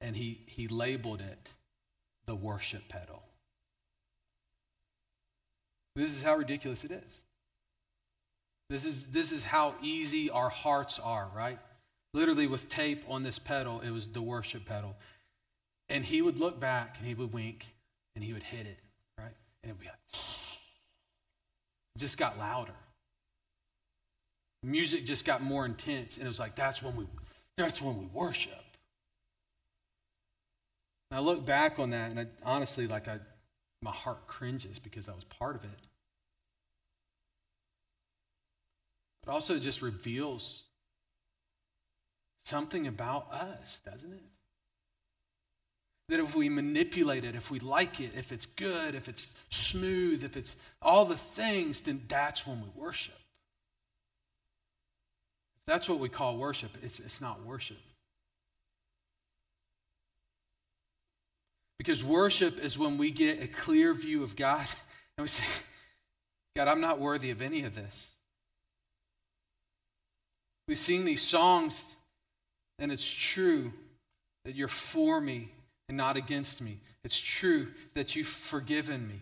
and 0.00 0.14
he, 0.14 0.40
he 0.46 0.68
labeled 0.68 1.20
it 1.20 1.52
the 2.26 2.34
worship 2.34 2.88
pedal. 2.88 3.22
This 5.96 6.16
is 6.16 6.22
how 6.22 6.36
ridiculous 6.36 6.84
it 6.84 6.90
is. 6.90 7.22
This 8.68 8.84
is, 8.84 9.06
this 9.06 9.32
is 9.32 9.44
how 9.44 9.74
easy 9.80 10.28
our 10.30 10.48
hearts 10.48 10.98
are, 10.98 11.28
right? 11.34 11.58
Literally, 12.12 12.46
with 12.46 12.68
tape 12.68 13.04
on 13.08 13.22
this 13.22 13.38
pedal, 13.38 13.80
it 13.80 13.90
was 13.90 14.08
the 14.08 14.22
worship 14.22 14.64
pedal. 14.64 14.96
And 15.88 16.04
he 16.04 16.20
would 16.22 16.38
look 16.38 16.58
back 16.58 16.96
and 16.98 17.06
he 17.06 17.14
would 17.14 17.32
wink 17.32 17.74
and 18.14 18.24
he 18.24 18.32
would 18.32 18.42
hit 18.42 18.66
it, 18.66 18.80
right? 19.18 19.34
And 19.62 19.70
it 19.70 19.74
would 19.74 19.80
be 19.80 19.86
like, 19.86 20.20
just 21.96 22.18
got 22.18 22.38
louder. 22.38 22.72
Music 24.62 25.04
just 25.04 25.24
got 25.24 25.42
more 25.42 25.64
intense, 25.64 26.16
and 26.16 26.24
it 26.24 26.28
was 26.28 26.40
like, 26.40 26.56
that's 26.56 26.82
when 26.82 26.96
we, 26.96 27.04
that's 27.56 27.80
when 27.80 27.98
we 27.98 28.06
worship. 28.06 28.52
And 31.10 31.18
I 31.18 31.22
look 31.22 31.46
back 31.46 31.78
on 31.78 31.90
that, 31.90 32.10
and 32.10 32.20
I, 32.20 32.26
honestly, 32.44 32.86
like 32.86 33.06
I, 33.06 33.20
my 33.80 33.92
heart 33.92 34.26
cringes 34.26 34.78
because 34.78 35.08
I 35.08 35.14
was 35.14 35.24
part 35.24 35.54
of 35.54 35.64
it. 35.64 35.88
But 39.24 39.32
also, 39.32 39.54
it 39.54 39.60
just 39.60 39.82
reveals 39.82 40.64
something 42.40 42.86
about 42.86 43.30
us, 43.30 43.80
doesn't 43.80 44.12
it? 44.12 44.35
That 46.08 46.20
if 46.20 46.36
we 46.36 46.48
manipulate 46.48 47.24
it, 47.24 47.34
if 47.34 47.50
we 47.50 47.58
like 47.58 48.00
it, 48.00 48.12
if 48.16 48.30
it's 48.30 48.46
good, 48.46 48.94
if 48.94 49.08
it's 49.08 49.34
smooth, 49.50 50.22
if 50.22 50.36
it's 50.36 50.56
all 50.80 51.04
the 51.04 51.16
things, 51.16 51.80
then 51.80 52.02
that's 52.06 52.46
when 52.46 52.60
we 52.60 52.68
worship. 52.80 53.18
If 55.60 55.66
that's 55.66 55.88
what 55.88 55.98
we 55.98 56.08
call 56.08 56.36
worship, 56.36 56.78
it's, 56.82 57.00
it's 57.00 57.20
not 57.20 57.44
worship. 57.44 57.78
Because 61.78 62.04
worship 62.04 62.58
is 62.58 62.78
when 62.78 62.98
we 62.98 63.10
get 63.10 63.42
a 63.42 63.48
clear 63.48 63.92
view 63.92 64.22
of 64.22 64.36
God 64.36 64.66
and 65.18 65.24
we 65.24 65.28
say, 65.28 65.64
God, 66.54 66.68
I'm 66.68 66.80
not 66.80 67.00
worthy 67.00 67.30
of 67.30 67.42
any 67.42 67.64
of 67.64 67.74
this. 67.74 68.16
We 70.68 70.74
sing 70.74 71.04
these 71.04 71.22
songs, 71.22 71.96
and 72.78 72.90
it's 72.90 73.08
true 73.08 73.72
that 74.44 74.54
you're 74.54 74.66
for 74.66 75.20
me 75.20 75.50
and 75.88 75.96
not 75.96 76.16
against 76.16 76.60
me. 76.62 76.78
It's 77.04 77.20
true 77.20 77.68
that 77.94 78.16
you've 78.16 78.26
forgiven 78.26 79.06
me. 79.06 79.20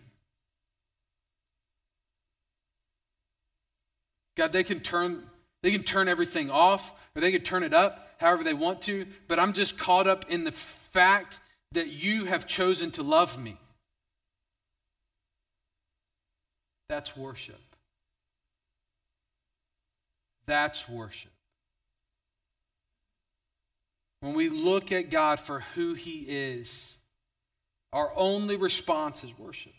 God, 4.35 4.51
they 4.51 4.63
can 4.63 4.79
turn 4.79 5.23
they 5.61 5.71
can 5.71 5.83
turn 5.83 6.07
everything 6.07 6.51
off 6.51 6.93
or 7.15 7.21
they 7.21 7.31
can 7.31 7.41
turn 7.41 7.63
it 7.63 7.73
up 7.73 8.07
however 8.19 8.43
they 8.43 8.53
want 8.53 8.81
to, 8.83 9.07
but 9.27 9.39
I'm 9.39 9.53
just 9.53 9.79
caught 9.79 10.07
up 10.07 10.25
in 10.29 10.43
the 10.43 10.51
fact 10.51 11.39
that 11.71 11.87
you 11.87 12.25
have 12.25 12.45
chosen 12.45 12.91
to 12.91 13.03
love 13.03 13.41
me. 13.41 13.57
That's 16.87 17.17
worship. 17.17 17.59
That's 20.45 20.87
worship. 20.87 21.31
When 24.25 24.33
we 24.33 24.49
look 24.49 24.91
at 24.91 25.11
God 25.11 25.39
for 25.39 25.59
who 25.75 25.93
He 25.93 26.25
is, 26.27 26.97
our 27.93 28.11
only 28.15 28.57
response 28.57 29.23
is 29.23 29.37
worship. 29.37 29.75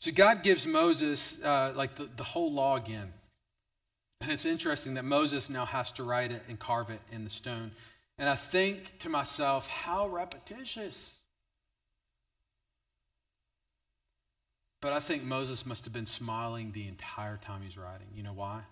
So 0.00 0.10
God 0.12 0.42
gives 0.42 0.66
Moses 0.66 1.44
uh, 1.44 1.74
like 1.76 1.96
the, 1.96 2.08
the 2.16 2.24
whole 2.24 2.50
law 2.50 2.76
again. 2.76 3.12
And 4.22 4.32
it's 4.32 4.46
interesting 4.46 4.94
that 4.94 5.04
Moses 5.04 5.50
now 5.50 5.66
has 5.66 5.92
to 5.92 6.02
write 6.02 6.32
it 6.32 6.40
and 6.48 6.58
carve 6.58 6.88
it 6.88 7.00
in 7.12 7.24
the 7.24 7.30
stone. 7.30 7.72
And 8.18 8.26
I 8.26 8.36
think 8.36 8.98
to 9.00 9.10
myself, 9.10 9.68
how 9.68 10.08
repetitious. 10.08 11.20
But 14.80 14.94
I 14.94 15.00
think 15.00 15.24
Moses 15.24 15.66
must 15.66 15.84
have 15.84 15.92
been 15.92 16.06
smiling 16.06 16.72
the 16.72 16.88
entire 16.88 17.36
time 17.36 17.60
he's 17.62 17.76
writing. 17.76 18.06
You 18.14 18.22
know 18.22 18.32
why? 18.32 18.62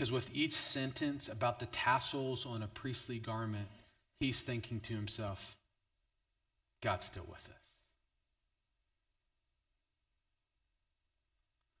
Because 0.00 0.12
with 0.12 0.34
each 0.34 0.54
sentence 0.54 1.28
about 1.28 1.60
the 1.60 1.66
tassels 1.66 2.46
on 2.46 2.62
a 2.62 2.66
priestly 2.68 3.18
garment, 3.18 3.68
he's 4.18 4.42
thinking 4.42 4.80
to 4.80 4.94
himself, 4.94 5.58
God's 6.82 7.04
still 7.04 7.26
with 7.30 7.54
us. 7.54 7.74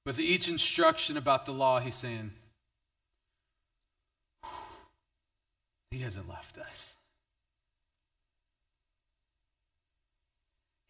With 0.04 0.20
each 0.20 0.50
instruction 0.50 1.16
about 1.16 1.46
the 1.46 1.52
law, 1.52 1.80
he's 1.80 1.94
saying, 1.94 2.32
He 5.90 6.00
hasn't 6.00 6.28
left 6.28 6.58
us. 6.58 6.96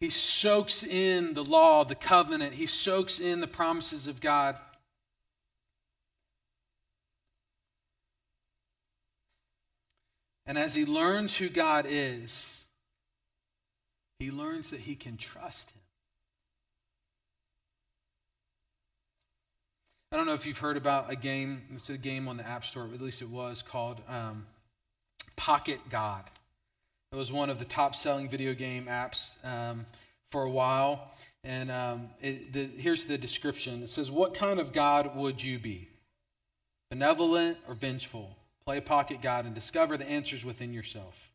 He 0.01 0.09
soaks 0.09 0.83
in 0.83 1.33
the 1.33 1.45
law, 1.45 1.85
the 1.85 1.95
covenant. 1.95 2.55
He 2.55 2.65
soaks 2.65 3.21
in 3.21 3.39
the 3.39 3.47
promises 3.47 4.05
of 4.05 4.19
God. 4.19 4.57
And 10.45 10.57
as 10.57 10.75
he 10.75 10.85
learns 10.85 11.37
who 11.37 11.49
God 11.49 11.85
is, 11.87 12.67
he 14.19 14.31
learns 14.31 14.69
that 14.71 14.81
he 14.81 14.95
can 14.95 15.17
trust 15.17 15.71
him. 15.71 15.81
I 20.11 20.17
don't 20.17 20.25
know 20.25 20.33
if 20.33 20.45
you've 20.45 20.57
heard 20.57 20.75
about 20.75 21.09
a 21.09 21.15
game, 21.15 21.61
it's 21.73 21.89
a 21.89 21.97
game 21.97 22.27
on 22.27 22.35
the 22.35 22.45
App 22.45 22.65
Store, 22.65 22.83
at 22.83 23.01
least 23.01 23.21
it 23.21 23.29
was, 23.29 23.61
called 23.61 24.01
um, 24.09 24.45
Pocket 25.37 25.79
God. 25.89 26.25
It 27.13 27.15
was 27.15 27.31
one 27.31 27.49
of 27.49 27.59
the 27.59 27.65
top 27.65 27.95
selling 27.95 28.27
video 28.29 28.53
game 28.53 28.85
apps 28.85 29.43
um, 29.45 29.85
for 30.27 30.43
a 30.43 30.49
while. 30.49 31.11
And 31.43 31.71
um, 31.71 32.09
it, 32.21 32.53
the, 32.53 32.65
here's 32.65 33.05
the 33.05 33.17
description 33.17 33.83
it 33.83 33.89
says, 33.89 34.11
What 34.11 34.33
kind 34.33 34.59
of 34.59 34.73
God 34.73 35.15
would 35.15 35.43
you 35.43 35.59
be? 35.59 35.87
Benevolent 36.89 37.57
or 37.67 37.73
vengeful? 37.73 38.37
Play 38.65 38.81
Pocket 38.81 39.21
God 39.21 39.45
and 39.45 39.55
discover 39.55 39.97
the 39.97 40.09
answers 40.09 40.45
within 40.45 40.73
yourself. 40.73 41.31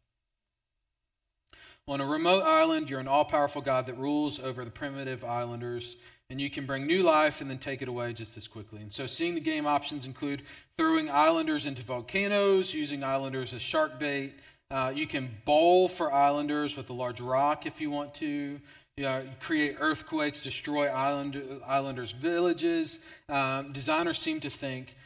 On 1.89 2.01
a 2.01 2.07
remote 2.07 2.43
island, 2.43 2.91
you're 2.91 2.99
an 2.99 3.07
all 3.07 3.25
powerful 3.25 3.63
God 3.63 3.87
that 3.87 3.95
rules 3.95 4.41
over 4.41 4.65
the 4.65 4.73
primitive 4.73 5.25
islanders, 5.25 5.97
and 6.29 6.41
you 6.41 6.51
can 6.51 6.67
bring 6.67 6.85
new 6.85 7.05
life 7.05 7.41
and 7.41 7.49
then 7.49 7.59
take 7.59 7.81
it 7.81 7.87
away 7.87 8.13
just 8.13 8.37
as 8.37 8.49
quickly. 8.49 8.81
And 8.81 8.93
so, 8.93 9.07
seeing 9.07 9.37
the 9.37 9.41
game 9.41 9.69
options 9.69 10.05
include 10.05 10.43
throwing 10.77 11.09
islanders 11.09 11.65
into 11.65 11.83
volcanoes, 11.83 12.75
using 12.75 13.05
islanders 13.05 13.55
as 13.55 13.63
shark 13.63 14.01
bait. 14.01 14.33
Uh, 14.69 14.93
you 14.93 15.07
can 15.07 15.31
bowl 15.45 15.87
for 15.87 16.13
islanders 16.13 16.77
with 16.77 16.91
a 16.91 16.93
large 16.93 17.21
rock 17.21 17.67
if 17.67 17.81
you 17.81 17.89
want 17.89 18.15
to. 18.15 18.61
You 18.97 19.05
know, 19.05 19.23
create 19.39 19.77
earthquakes, 19.79 20.43
destroy 20.43 20.87
island, 20.87 21.41
islanders' 21.65 22.11
villages. 22.11 22.99
Um, 23.29 23.73
designers 23.73 24.19
seem 24.19 24.41
to 24.41 24.51
think 24.51 24.97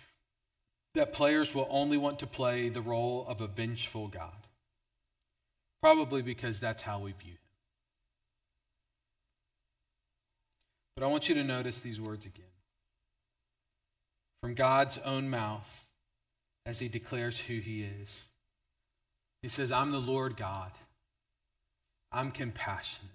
that 0.95 1.12
players 1.12 1.55
will 1.55 1.68
only 1.70 1.97
want 1.97 2.18
to 2.18 2.26
play 2.26 2.68
the 2.68 2.80
role 2.80 3.24
of 3.28 3.41
a 3.41 3.47
vengeful 3.47 4.09
God. 4.09 4.30
Probably 5.82 6.22
because 6.22 6.61
that's 6.61 6.82
how 6.82 6.99
we 7.01 7.12
view 7.12 7.32
him. 7.32 7.38
But 10.97 11.05
I 11.05 11.07
want 11.09 11.28
you 11.28 11.34
to 11.36 11.45
notice 11.45 11.80
these 11.80 12.01
words 12.01 12.26
again. 12.26 12.45
From 14.43 14.55
God's 14.55 14.99
own 14.99 15.30
mouth, 15.30 15.88
as 16.66 16.80
he 16.80 16.88
declares 16.88 17.41
who 17.41 17.55
he 17.55 17.82
is, 17.82 18.30
he 19.43 19.49
says, 19.49 19.72
I'm 19.72 19.93
the 19.93 19.99
Lord 19.99 20.36
God. 20.36 20.72
I'm 22.12 22.30
compassionate. 22.30 23.11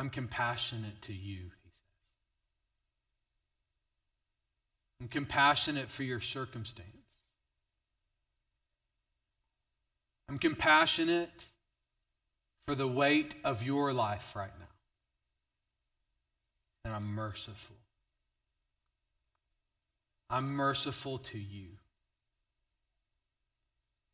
I'm 0.00 0.08
compassionate 0.08 1.02
to 1.02 1.12
you, 1.12 1.50
he 1.62 1.68
says. 1.68 1.82
I'm 4.98 5.08
compassionate 5.08 5.90
for 5.90 6.04
your 6.04 6.20
circumstance. 6.20 6.88
I'm 10.30 10.38
compassionate 10.38 11.44
for 12.66 12.74
the 12.74 12.88
weight 12.88 13.34
of 13.44 13.62
your 13.62 13.92
life 13.92 14.34
right 14.34 14.48
now. 14.58 14.66
And 16.86 16.94
I'm 16.94 17.14
merciful. 17.14 17.76
I'm 20.30 20.46
merciful 20.46 21.18
to 21.18 21.38
you. 21.38 21.72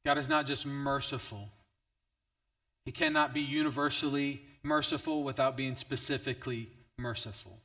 God 0.05 0.19
is 0.19 0.29
not 0.29 0.47
just 0.47 0.67
merciful, 0.67 1.49
He 2.87 2.91
cannot 2.91 3.33
be 3.33 3.41
universally 3.41 4.43
merciful 4.67 5.23
without 5.23 5.57
being 5.57 5.77
specifically 5.77 6.69
merciful. 6.99 7.59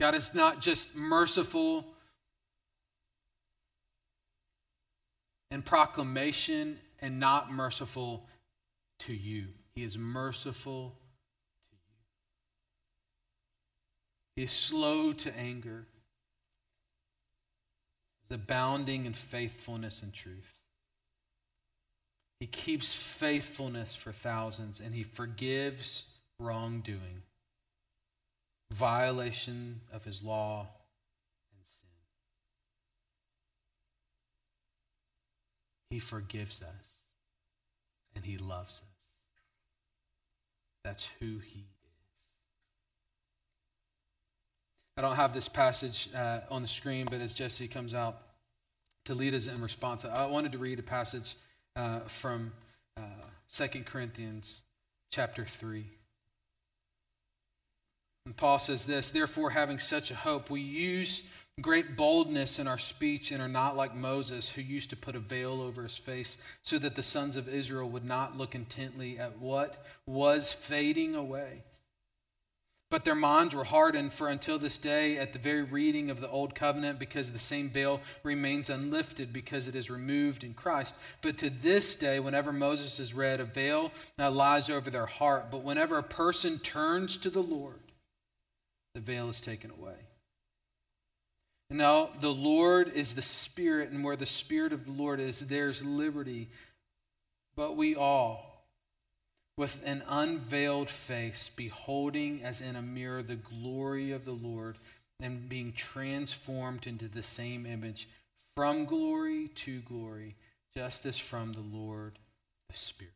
God 0.00 0.14
is 0.14 0.34
not 0.34 0.60
just 0.60 0.94
merciful 0.94 1.86
in 5.50 5.62
proclamation 5.62 6.76
and 7.00 7.18
not 7.18 7.50
merciful 7.50 8.26
to 9.00 9.14
you. 9.14 9.46
He 9.74 9.82
is 9.82 9.98
merciful 9.98 10.94
to 11.70 11.76
you. 11.76 11.82
He 14.36 14.42
is 14.44 14.52
slow 14.52 15.12
to 15.14 15.36
anger, 15.36 15.86
is 18.24 18.34
abounding 18.34 19.06
in 19.06 19.14
faithfulness 19.14 20.02
and 20.02 20.12
truth. 20.12 20.57
He 22.40 22.46
keeps 22.46 22.94
faithfulness 22.94 23.96
for 23.96 24.12
thousands, 24.12 24.80
and 24.80 24.94
he 24.94 25.02
forgives 25.02 26.06
wrongdoing, 26.38 27.22
violation 28.72 29.80
of 29.92 30.04
his 30.04 30.22
law, 30.22 30.68
and 31.52 31.66
sin. 31.66 31.88
He 35.90 35.98
forgives 35.98 36.62
us 36.62 36.98
and 38.18 38.26
He 38.26 38.36
loves 38.36 38.82
us. 38.82 39.10
That's 40.84 41.08
who 41.20 41.38
He 41.38 41.60
is. 41.60 41.66
I 44.96 45.02
don't 45.02 45.14
have 45.14 45.32
this 45.32 45.48
passage 45.48 46.08
uh, 46.14 46.40
on 46.50 46.62
the 46.62 46.68
screen, 46.68 47.06
but 47.08 47.20
as 47.20 47.32
Jesse 47.32 47.68
comes 47.68 47.94
out 47.94 48.20
to 49.04 49.14
lead 49.14 49.34
us 49.34 49.46
in 49.46 49.62
response, 49.62 50.04
I 50.04 50.26
wanted 50.26 50.50
to 50.52 50.58
read 50.58 50.80
a 50.80 50.82
passage 50.82 51.36
uh, 51.78 52.00
from 52.00 52.52
uh, 52.96 53.02
2 53.50 53.84
Corinthians 53.84 54.62
chapter 55.10 55.44
3. 55.44 55.84
And 58.26 58.36
Paul 58.36 58.58
says 58.58 58.84
this 58.84 59.10
Therefore, 59.10 59.50
having 59.50 59.78
such 59.78 60.10
a 60.10 60.16
hope, 60.16 60.50
we 60.50 60.60
use 60.60 61.22
great 61.60 61.96
boldness 61.96 62.58
in 62.58 62.68
our 62.68 62.78
speech 62.78 63.30
and 63.30 63.40
are 63.40 63.48
not 63.48 63.76
like 63.76 63.94
Moses, 63.94 64.50
who 64.50 64.60
used 64.60 64.90
to 64.90 64.96
put 64.96 65.16
a 65.16 65.20
veil 65.20 65.62
over 65.62 65.84
his 65.84 65.96
face 65.96 66.38
so 66.62 66.78
that 66.78 66.96
the 66.96 67.02
sons 67.02 67.36
of 67.36 67.48
Israel 67.48 67.88
would 67.88 68.04
not 68.04 68.36
look 68.36 68.54
intently 68.54 69.18
at 69.18 69.38
what 69.38 69.82
was 70.04 70.52
fading 70.52 71.14
away. 71.14 71.62
But 72.90 73.04
their 73.04 73.14
minds 73.14 73.54
were 73.54 73.64
hardened, 73.64 74.14
for 74.14 74.28
until 74.28 74.58
this 74.58 74.78
day, 74.78 75.18
at 75.18 75.34
the 75.34 75.38
very 75.38 75.62
reading 75.62 76.10
of 76.10 76.20
the 76.20 76.28
Old 76.30 76.54
Covenant, 76.54 76.98
because 76.98 77.32
the 77.32 77.38
same 77.38 77.68
veil 77.68 78.00
remains 78.22 78.70
unlifted, 78.70 79.30
because 79.30 79.68
it 79.68 79.76
is 79.76 79.90
removed 79.90 80.42
in 80.42 80.54
Christ. 80.54 80.96
But 81.20 81.36
to 81.38 81.50
this 81.50 81.96
day, 81.96 82.18
whenever 82.18 82.50
Moses 82.50 82.98
is 82.98 83.12
read, 83.12 83.40
a 83.40 83.44
veil 83.44 83.92
lies 84.16 84.70
over 84.70 84.88
their 84.88 85.04
heart. 85.04 85.50
But 85.50 85.64
whenever 85.64 85.98
a 85.98 86.02
person 86.02 86.58
turns 86.58 87.18
to 87.18 87.28
the 87.28 87.42
Lord, 87.42 87.92
the 88.94 89.02
veil 89.02 89.28
is 89.28 89.42
taken 89.42 89.70
away. 89.70 89.96
Now, 91.68 92.08
the 92.18 92.32
Lord 92.32 92.88
is 92.88 93.14
the 93.14 93.20
Spirit, 93.20 93.90
and 93.90 94.02
where 94.02 94.16
the 94.16 94.24
Spirit 94.24 94.72
of 94.72 94.86
the 94.86 94.92
Lord 94.92 95.20
is, 95.20 95.40
there's 95.40 95.84
liberty. 95.84 96.48
But 97.54 97.76
we 97.76 97.94
all, 97.94 98.47
with 99.58 99.82
an 99.84 100.04
unveiled 100.08 100.88
face, 100.88 101.50
beholding 101.50 102.40
as 102.44 102.60
in 102.60 102.76
a 102.76 102.80
mirror 102.80 103.22
the 103.22 103.34
glory 103.34 104.12
of 104.12 104.24
the 104.24 104.30
Lord, 104.30 104.78
and 105.20 105.48
being 105.48 105.72
transformed 105.72 106.86
into 106.86 107.08
the 107.08 107.24
same 107.24 107.66
image 107.66 108.08
from 108.54 108.84
glory 108.84 109.48
to 109.48 109.80
glory, 109.80 110.36
just 110.74 111.04
as 111.04 111.18
from 111.18 111.54
the 111.54 111.76
Lord 111.76 112.20
the 112.70 112.76
Spirit. 112.76 113.12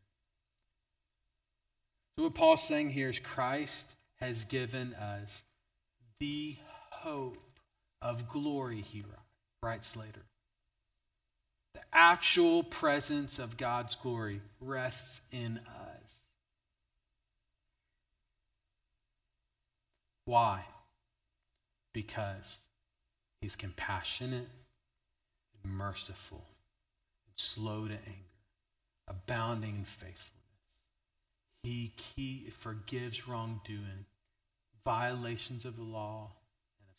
So, 2.18 2.24
what 2.24 2.34
Paul's 2.34 2.66
saying 2.66 2.90
here 2.90 3.08
is 3.08 3.20
Christ 3.20 3.94
has 4.20 4.44
given 4.44 4.94
us 4.94 5.44
the 6.18 6.56
hope 6.90 7.38
of 8.02 8.28
glory, 8.28 8.80
he 8.80 9.04
writes 9.62 9.96
later. 9.96 10.22
The 11.74 11.82
actual 11.92 12.64
presence 12.64 13.38
of 13.38 13.56
God's 13.56 13.94
glory 13.94 14.40
rests 14.60 15.20
in 15.32 15.58
us. 15.58 15.81
Why? 20.24 20.64
Because 21.92 22.66
he's 23.40 23.56
compassionate 23.56 24.48
and 25.62 25.72
merciful 25.72 26.44
and 27.26 27.34
slow 27.36 27.86
to 27.88 27.94
anger, 27.94 28.38
abounding 29.08 29.76
in 29.76 29.84
faithfulness. 29.84 30.38
He, 31.62 31.92
he 31.96 32.46
forgives 32.50 33.28
wrongdoing 33.28 34.06
violations 34.84 35.64
of 35.64 35.76
the 35.76 35.82
law 35.82 36.30
and 36.78 36.88
of 36.88 36.96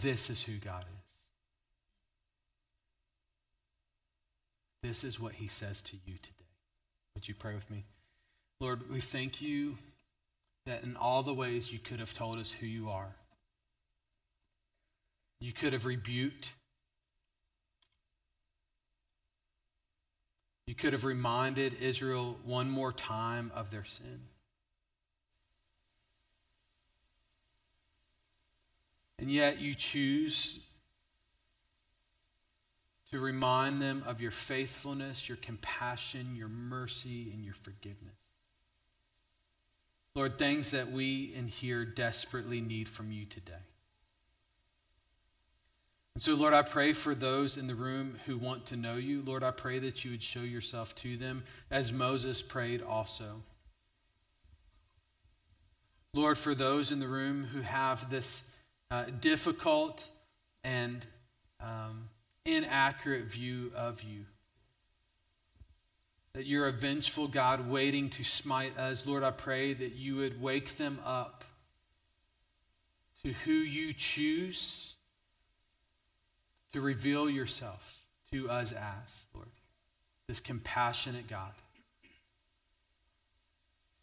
sin. 0.00 0.10
This 0.10 0.28
is 0.28 0.42
who 0.42 0.56
God 0.58 0.84
is. 0.84 1.12
This 4.82 5.04
is 5.04 5.20
what 5.20 5.34
he 5.34 5.46
says 5.46 5.80
to 5.82 5.96
you 6.04 6.14
today. 6.20 6.38
Would 7.14 7.28
you 7.28 7.34
pray 7.34 7.54
with 7.54 7.70
me? 7.70 7.84
Lord, 8.60 8.90
we 8.90 9.00
thank 9.00 9.40
you 9.40 9.78
that 10.66 10.84
in 10.84 10.96
all 10.96 11.22
the 11.22 11.34
ways 11.34 11.72
you 11.72 11.78
could 11.78 11.98
have 11.98 12.14
told 12.14 12.38
us 12.38 12.52
who 12.52 12.66
you 12.66 12.88
are, 12.88 13.16
you 15.40 15.52
could 15.52 15.72
have 15.72 15.86
rebuked, 15.86 16.54
you 20.66 20.74
could 20.74 20.92
have 20.92 21.04
reminded 21.04 21.74
Israel 21.80 22.38
one 22.44 22.70
more 22.70 22.92
time 22.92 23.50
of 23.54 23.70
their 23.70 23.84
sin. 23.84 24.20
And 29.18 29.30
yet 29.30 29.60
you 29.60 29.74
choose 29.74 30.60
to 33.12 33.20
remind 33.20 33.82
them 33.82 34.02
of 34.06 34.20
your 34.20 34.30
faithfulness, 34.30 35.28
your 35.28 35.36
compassion, 35.36 36.34
your 36.34 36.48
mercy, 36.48 37.30
and 37.32 37.44
your 37.44 37.54
forgiveness. 37.54 38.21
Lord, 40.14 40.36
things 40.36 40.72
that 40.72 40.90
we 40.90 41.32
in 41.34 41.48
here 41.48 41.84
desperately 41.84 42.60
need 42.60 42.88
from 42.88 43.10
you 43.10 43.24
today. 43.24 43.52
And 46.14 46.22
so, 46.22 46.34
Lord, 46.34 46.52
I 46.52 46.60
pray 46.60 46.92
for 46.92 47.14
those 47.14 47.56
in 47.56 47.66
the 47.66 47.74
room 47.74 48.18
who 48.26 48.36
want 48.36 48.66
to 48.66 48.76
know 48.76 48.96
you. 48.96 49.22
Lord, 49.22 49.42
I 49.42 49.50
pray 49.50 49.78
that 49.78 50.04
you 50.04 50.10
would 50.10 50.22
show 50.22 50.42
yourself 50.42 50.94
to 50.96 51.16
them 51.16 51.44
as 51.70 51.92
Moses 51.92 52.42
prayed 52.42 52.82
also. 52.82 53.42
Lord, 56.12 56.36
for 56.36 56.54
those 56.54 56.92
in 56.92 57.00
the 57.00 57.08
room 57.08 57.44
who 57.44 57.62
have 57.62 58.10
this 58.10 58.60
uh, 58.90 59.06
difficult 59.22 60.06
and 60.62 61.06
um, 61.58 62.10
inaccurate 62.44 63.24
view 63.24 63.72
of 63.74 64.02
you. 64.02 64.26
That 66.34 66.46
you're 66.46 66.66
a 66.66 66.72
vengeful 66.72 67.28
God 67.28 67.68
waiting 67.68 68.08
to 68.10 68.24
smite 68.24 68.78
us. 68.78 69.06
Lord, 69.06 69.22
I 69.22 69.30
pray 69.30 69.74
that 69.74 69.94
you 69.96 70.16
would 70.16 70.40
wake 70.40 70.76
them 70.76 70.98
up 71.04 71.44
to 73.22 73.32
who 73.32 73.52
you 73.52 73.92
choose 73.92 74.94
to 76.72 76.80
reveal 76.80 77.28
yourself 77.28 78.04
to 78.32 78.48
us 78.48 78.72
as, 78.72 79.26
Lord, 79.34 79.48
this 80.26 80.40
compassionate 80.40 81.28
God. 81.28 81.52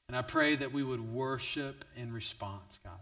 And 0.07 0.15
I 0.15 0.21
pray 0.21 0.55
that 0.55 0.71
we 0.71 0.83
would 0.83 1.13
worship 1.13 1.83
in 1.95 2.13
response, 2.13 2.79
God. 2.83 2.93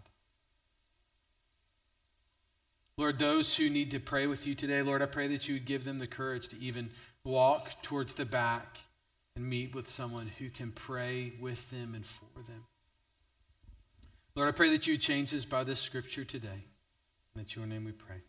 Lord, 2.97 3.19
those 3.19 3.55
who 3.55 3.69
need 3.69 3.91
to 3.91 3.99
pray 3.99 4.25
with 4.25 4.47
you 4.47 4.55
today, 4.55 4.81
Lord, 4.81 5.01
I 5.01 5.05
pray 5.05 5.27
that 5.27 5.47
you 5.47 5.55
would 5.55 5.65
give 5.65 5.85
them 5.85 5.99
the 5.99 6.07
courage 6.07 6.47
to 6.49 6.57
even 6.59 6.89
walk 7.23 7.81
towards 7.81 8.15
the 8.15 8.25
back 8.25 8.77
and 9.37 9.47
meet 9.47 9.75
with 9.75 9.87
someone 9.87 10.31
who 10.39 10.49
can 10.49 10.71
pray 10.71 11.31
with 11.39 11.69
them 11.69 11.93
and 11.93 12.03
for 12.03 12.41
them. 12.41 12.63
Lord, 14.33 14.49
I 14.49 14.51
pray 14.51 14.71
that 14.71 14.87
you 14.87 14.97
change 14.97 15.31
us 15.31 15.45
by 15.45 15.63
this 15.63 15.79
scripture 15.79 16.23
today. 16.23 16.65
In 17.35 17.45
your 17.49 17.67
name 17.67 17.85
we 17.85 17.91
pray. 17.91 18.23